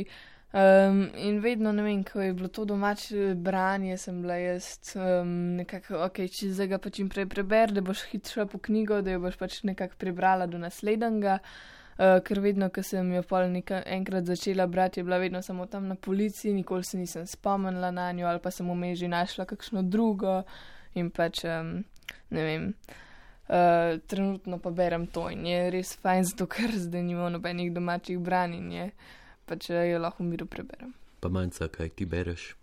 Um, 0.56 1.10
in 1.16 1.42
vedno, 1.44 1.72
ne 1.76 1.84
vem, 1.84 2.04
ko 2.08 2.22
je 2.22 2.34
bilo 2.34 2.48
to 2.48 2.64
domače 2.66 3.34
branje, 3.36 3.98
sem 3.98 4.22
bila 4.22 4.38
jaz 4.40 4.94
um, 4.96 5.56
nekako, 5.60 5.98
ok, 6.06 6.22
če 6.32 6.54
zdaj 6.56 6.70
ga 6.72 6.78
pa 6.80 6.92
čim 6.96 7.10
prej 7.12 7.26
preber, 7.28 7.74
da 7.76 7.82
boš 7.84 8.06
hitro 8.08 8.46
po 8.48 8.62
knjigo, 8.64 9.02
da 9.04 9.12
jo 9.12 9.20
boš 9.26 9.36
pač 9.36 9.58
nekako 9.68 10.00
prebrala 10.00 10.48
do 10.48 10.62
naslednjega. 10.62 11.42
Uh, 11.96 12.22
ker 12.24 12.40
vedno, 12.40 12.70
ko 12.72 12.84
sem 12.88 13.10
jo 13.18 13.24
pol 13.28 13.50
neka, 13.52 13.82
enkrat 13.98 14.32
začela 14.32 14.64
brati, 14.72 15.02
je 15.02 15.08
bila 15.10 15.20
vedno 15.20 15.42
samo 15.44 15.66
tam 15.68 15.90
na 15.92 16.00
policiji, 16.00 16.54
nikoli 16.56 16.88
se 16.88 17.02
nisem 17.02 17.28
spomnila 17.28 17.92
na 17.92 18.08
njo, 18.16 18.30
ali 18.32 18.40
pa 18.40 18.52
sem 18.52 18.72
vmes 18.72 18.96
že 19.00 19.12
našla 19.12 19.48
kakšno 19.52 19.84
drugo 19.84 20.38
in 20.96 21.12
pač 21.12 21.44
um, 21.52 21.76
ne 22.32 22.48
vem. 22.48 22.72
Uh, 23.50 24.00
trenutno 24.08 24.64
pa 24.64 24.72
berem 24.72 25.04
to 25.12 25.28
in 25.36 25.46
je 25.52 25.60
res 25.76 25.94
fajn, 26.00 26.24
zato 26.32 26.48
ker 26.48 26.72
zdaj 26.72 27.04
nimamo 27.04 27.36
nobenih 27.36 27.76
domačih 27.76 28.24
branj 28.24 28.56
in 28.56 28.72
je 28.72 28.90
pač 29.46 29.70
uh, 29.70 29.82
jo 29.86 30.00
lahko 30.02 30.24
v 30.24 30.30
miru 30.34 30.46
preberem. 30.46 30.94
Pa 31.20 31.30
manjca, 31.30 31.68
kaj 31.72 31.96
ti 31.98 32.06
bereš? 32.06 32.54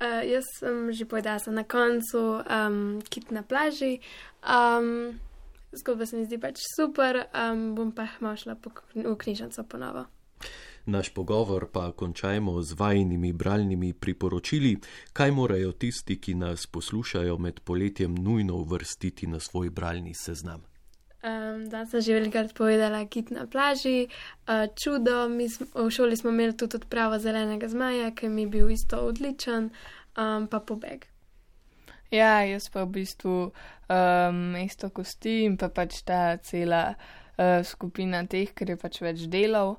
Uh, 0.00 0.24
jaz 0.24 0.48
sem 0.58 0.92
že 0.92 1.04
povedala, 1.04 1.38
sem 1.38 1.54
na 1.54 1.64
koncu 1.64 2.40
um, 2.40 3.00
kit 3.08 3.30
na 3.30 3.42
plaži. 3.42 4.00
Um, 4.40 5.20
Zgodba 5.72 6.06
se 6.06 6.16
mi 6.16 6.24
zdi 6.26 6.34
pač 6.42 6.58
super, 6.74 7.28
um, 7.30 7.74
bom 7.76 7.92
pa 7.94 8.08
malo 8.20 8.34
šla 8.36 8.56
v 8.58 9.14
knjižnico 9.16 9.62
ponovo. 9.70 10.08
Naš 10.86 11.12
pogovor 11.14 11.68
pa 11.70 11.92
končajmo 11.92 12.62
z 12.62 12.74
vajnimi 12.74 13.32
bralnimi 13.32 13.92
priporočili, 13.92 14.78
kaj 15.12 15.30
morajo 15.30 15.72
tisti, 15.72 16.16
ki 16.16 16.34
nas 16.34 16.66
poslušajo 16.66 17.38
med 17.38 17.60
poletjem, 17.60 18.14
nujno 18.14 18.56
uvrstiti 18.56 19.26
na 19.26 19.40
svoj 19.40 19.70
bralni 19.70 20.14
seznam. 20.14 20.69
Um, 21.22 21.68
da 21.68 21.84
sem 21.84 22.00
že 22.00 22.14
velikrat 22.16 22.54
povedala, 22.56 23.04
kit 23.04 23.28
na 23.30 23.44
plaži, 23.46 24.08
uh, 24.48 24.72
čudo. 24.72 25.28
Mi 25.28 25.48
Smo, 25.48 25.66
v 25.74 25.90
šoli 25.92 26.16
smo 26.16 26.30
imeli 26.30 26.56
tudi 26.56 26.80
odpravo 26.80 27.18
zelenega 27.18 27.68
zmaja, 27.68 28.14
ki 28.16 28.28
mi 28.28 28.42
je 28.42 28.48
bil 28.48 28.70
isto 28.70 28.96
odličen, 28.96 29.68
um, 30.16 30.46
pa 30.48 30.60
pobeg. 30.60 31.04
Ja, 32.10 32.40
jaz 32.40 32.70
pa 32.72 32.84
v 32.84 33.04
bistvu 33.04 33.52
um, 33.52 34.38
mesto 34.56 34.88
kosti 34.88 35.44
in 35.44 35.58
pa 35.60 35.68
pač 35.68 36.00
ta 36.08 36.38
cela 36.40 36.96
uh, 36.96 37.60
skupina 37.68 38.24
teh, 38.24 38.54
ker 38.56 38.72
je 38.72 38.78
pač 38.80 39.02
več 39.04 39.28
delov. 39.28 39.76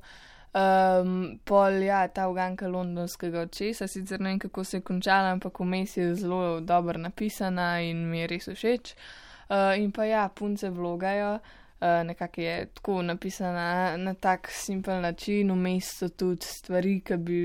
Um, 0.54 1.42
pol, 1.42 1.82
ja, 1.82 2.06
ta 2.14 2.30
uganka 2.30 2.70
londonskega 2.70 3.48
očesa, 3.50 3.90
sicer 3.90 4.22
ne 4.22 4.36
vem, 4.36 4.40
kako 4.46 4.62
se 4.64 4.78
je 4.78 4.86
končala, 4.86 5.34
ampak 5.34 5.58
vmes 5.58 5.98
je 5.98 6.14
zelo 6.22 6.62
dobro 6.62 7.02
napisana 7.02 7.82
in 7.82 8.06
mi 8.14 8.22
je 8.22 8.30
res 8.30 8.50
všeč. 8.54 8.94
Uh, 8.94 9.31
in 9.78 9.92
pa 9.92 10.06
ja, 10.06 10.30
punce 10.36 10.70
vlogajo, 10.70 11.34
uh, 11.36 12.02
nekako 12.08 12.42
je 12.42 12.66
tako 12.74 13.02
napisana 13.02 13.98
na 13.98 14.14
tak 14.14 14.48
simpel 14.52 15.02
način, 15.02 15.52
vmes 15.52 15.92
so 16.00 16.10
tudi 16.10 16.46
stvari, 16.46 17.00
ki 17.06 17.18
bi 17.18 17.40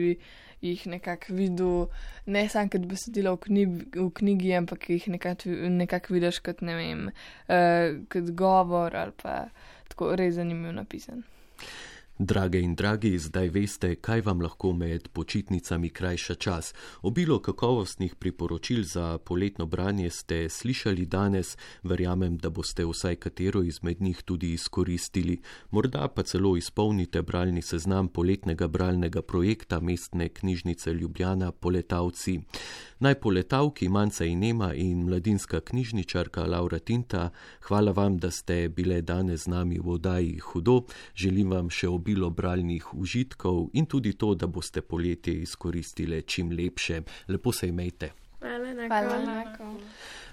jih 0.60 0.86
nekako 0.86 1.34
videl, 1.34 1.86
ne 2.26 2.48
samo 2.48 2.70
kot 2.72 2.86
besedilo 2.88 3.34
v, 3.36 3.40
knjig, 3.46 3.96
v 3.96 4.10
knjigi, 4.20 4.54
ampak 4.56 4.90
jih 4.90 5.08
nekako 5.08 5.56
nekak 5.70 6.10
vidiš 6.10 6.40
kot 6.46 6.60
ne 6.60 6.76
vem, 6.76 7.08
uh, 7.48 7.98
kot 8.12 8.30
govor 8.34 8.96
ali 8.96 9.12
pa 9.22 9.48
tako 9.88 10.14
res 10.16 10.34
zanimivo 10.34 10.72
napisan. 10.72 11.22
Drage 12.18 12.60
in 12.60 12.74
dragi, 12.74 13.18
zdaj 13.18 13.50
veste, 13.52 13.88
kaj 14.00 14.22
vam 14.24 14.40
lahko 14.40 14.70
med 14.72 15.08
počitnicami 15.12 15.90
krajša 15.90 16.34
čas. 16.34 16.74
Obilo 17.02 17.36
kakovostnih 17.42 18.14
priporočil 18.14 18.84
za 18.84 19.18
poletno 19.18 19.66
branje 19.66 20.10
ste 20.10 20.48
slišali 20.48 21.04
danes, 21.06 21.58
verjamem, 21.82 22.38
da 22.38 22.50
boste 22.50 22.86
vsaj 22.86 23.16
katero 23.16 23.62
izmed 23.62 24.00
njih 24.00 24.22
tudi 24.22 24.52
izkoristili. 24.52 25.40
Morda 25.70 26.08
pa 26.08 26.22
celo 26.22 26.56
izpolnite 26.56 27.22
bralni 27.22 27.62
seznam 27.62 28.08
poletnega 28.08 28.68
bralnega 28.68 29.22
projekta 29.22 29.80
mestne 29.80 30.28
knjižnice 30.28 30.92
Ljubljana 30.94 31.52
Poletavci. 31.52 32.40
Naj 32.98 33.14
poletavki 33.20 33.88
Manca 33.88 34.24
in 34.24 34.38
Nema 34.38 34.74
in 34.74 35.02
mladinska 35.04 35.60
knjižničarka 35.60 36.44
Laura 36.44 36.78
Tinta, 36.78 37.30
hvala 37.68 37.92
vam, 37.92 38.16
da 38.18 38.30
ste 38.30 38.68
bile 38.68 39.02
danes 39.02 39.44
z 39.44 39.50
nami 39.52 39.78
v 39.78 39.90
oddaji 39.90 40.38
Hudo. 40.38 40.80
Želim 41.14 41.50
vam 41.50 41.68
še 41.70 41.88
obilo 41.92 42.30
bralnih 42.30 42.94
užitkov 42.94 43.68
in 43.72 43.86
tudi 43.86 44.14
to, 44.16 44.34
da 44.34 44.46
boste 44.46 44.80
poletje 44.80 45.34
izkoristile 45.42 46.22
čim 46.22 46.50
lepše. 46.50 47.02
Lepo 47.28 47.52
se 47.52 47.68
imejte. 47.68 48.12
Hvala, 48.40 48.68
enako. 48.68 48.88
Hvala 48.88 49.22
enako. 49.22 49.70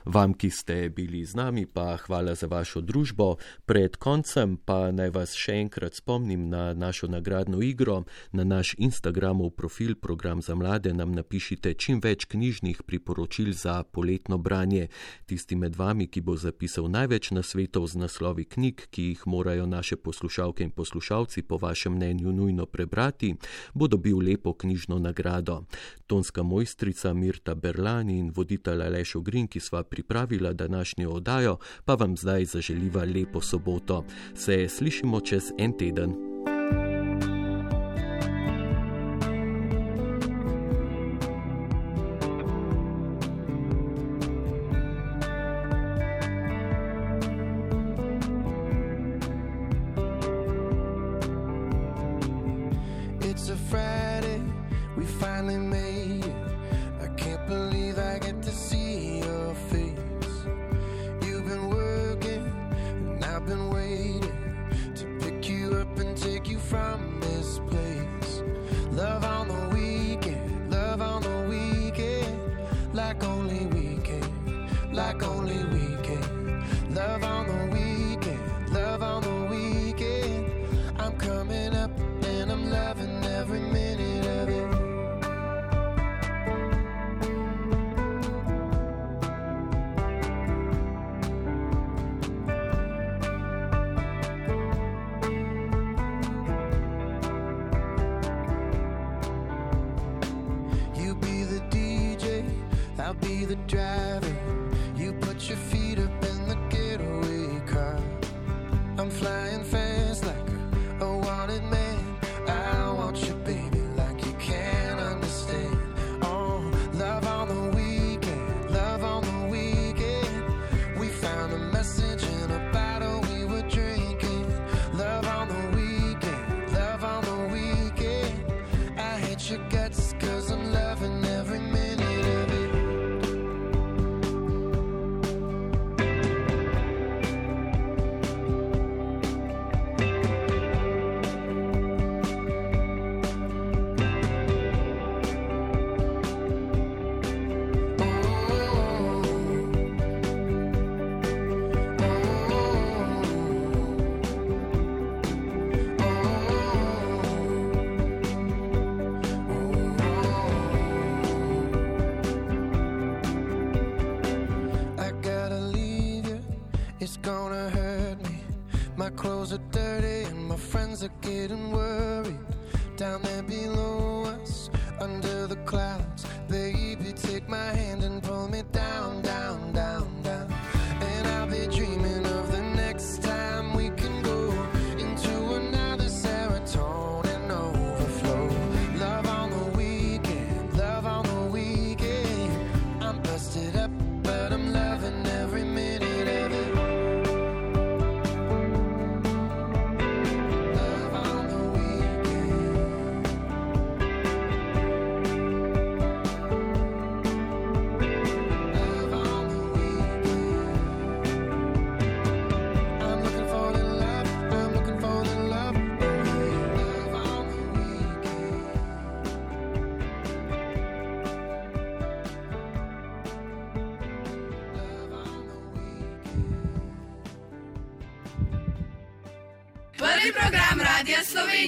Vam, 0.06 0.34
ki 0.34 0.50
ste 0.50 0.90
bili 0.90 1.24
z 1.26 1.36
nami, 1.36 1.66
pa 1.66 1.96
hvala 1.98 2.36
za 2.36 2.48
vašo 2.48 2.82
družbo. 2.82 3.36
Pred 3.66 3.96
koncem 3.96 4.58
pa 4.60 4.92
naj 4.92 5.10
vas 5.16 5.36
še 5.40 5.56
enkrat 5.64 5.96
spomnim 5.96 6.50
na 6.52 6.74
našo 6.74 7.08
nagradno 7.08 7.62
igro. 7.64 8.04
Na 8.32 8.44
naš 8.44 8.76
Instagramov 8.78 9.56
profil 9.56 9.96
Program 9.96 10.42
za 10.42 10.56
mlade 10.56 10.94
nam 10.94 11.16
napišite 11.16 11.74
čim 11.80 12.02
več 12.04 12.26
knjižnih 12.28 12.84
priporočil 12.84 13.54
za 13.56 13.84
poletno 13.84 14.38
branje. 14.38 14.90
Tisti 15.26 15.56
med 15.56 15.80
vami, 15.80 16.10
ki 16.12 16.22
bo 16.22 16.36
zapisal 16.36 16.92
največ 16.92 17.32
nasvetov 17.32 17.88
z 17.88 18.04
naslovi 18.04 18.44
knjig, 18.44 18.88
ki 18.92 19.08
jih 19.14 19.24
morajo 19.26 19.66
naše 19.66 19.96
poslušalke 19.96 20.68
in 20.68 20.76
poslušalci 20.76 21.48
po 21.48 21.58
vašem 21.58 21.96
mnenju 21.96 22.36
nujno 22.36 22.66
prebrati, 22.66 23.36
bo 23.74 23.88
dobil 23.88 24.20
lepo 24.20 24.52
knjižno 24.54 25.00
nagrado. 25.00 25.64
Tonska 26.08 26.44
mojstrica 26.44 27.14
Mirta 27.14 27.56
Berlani 27.56 28.20
in 28.20 28.32
voditelj 28.36 28.84
Aleš 28.84 29.16
Ogrin, 29.16 29.48
ki 29.48 29.64
sva 29.64 29.84
pripravila 29.94 30.54
današnjo 30.54 31.10
oddajo, 31.10 31.58
pa 31.86 31.94
vam 31.96 32.18
zdaj 32.18 32.46
zaželiva 32.46 33.04
lepo 33.04 33.42
soboto. 33.42 34.04
Se 34.36 34.68
slišimo 34.70 35.20
čez 35.22 35.52
en 35.58 35.78
teden. 35.78 36.14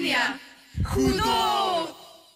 Yeah. 0.03 0.24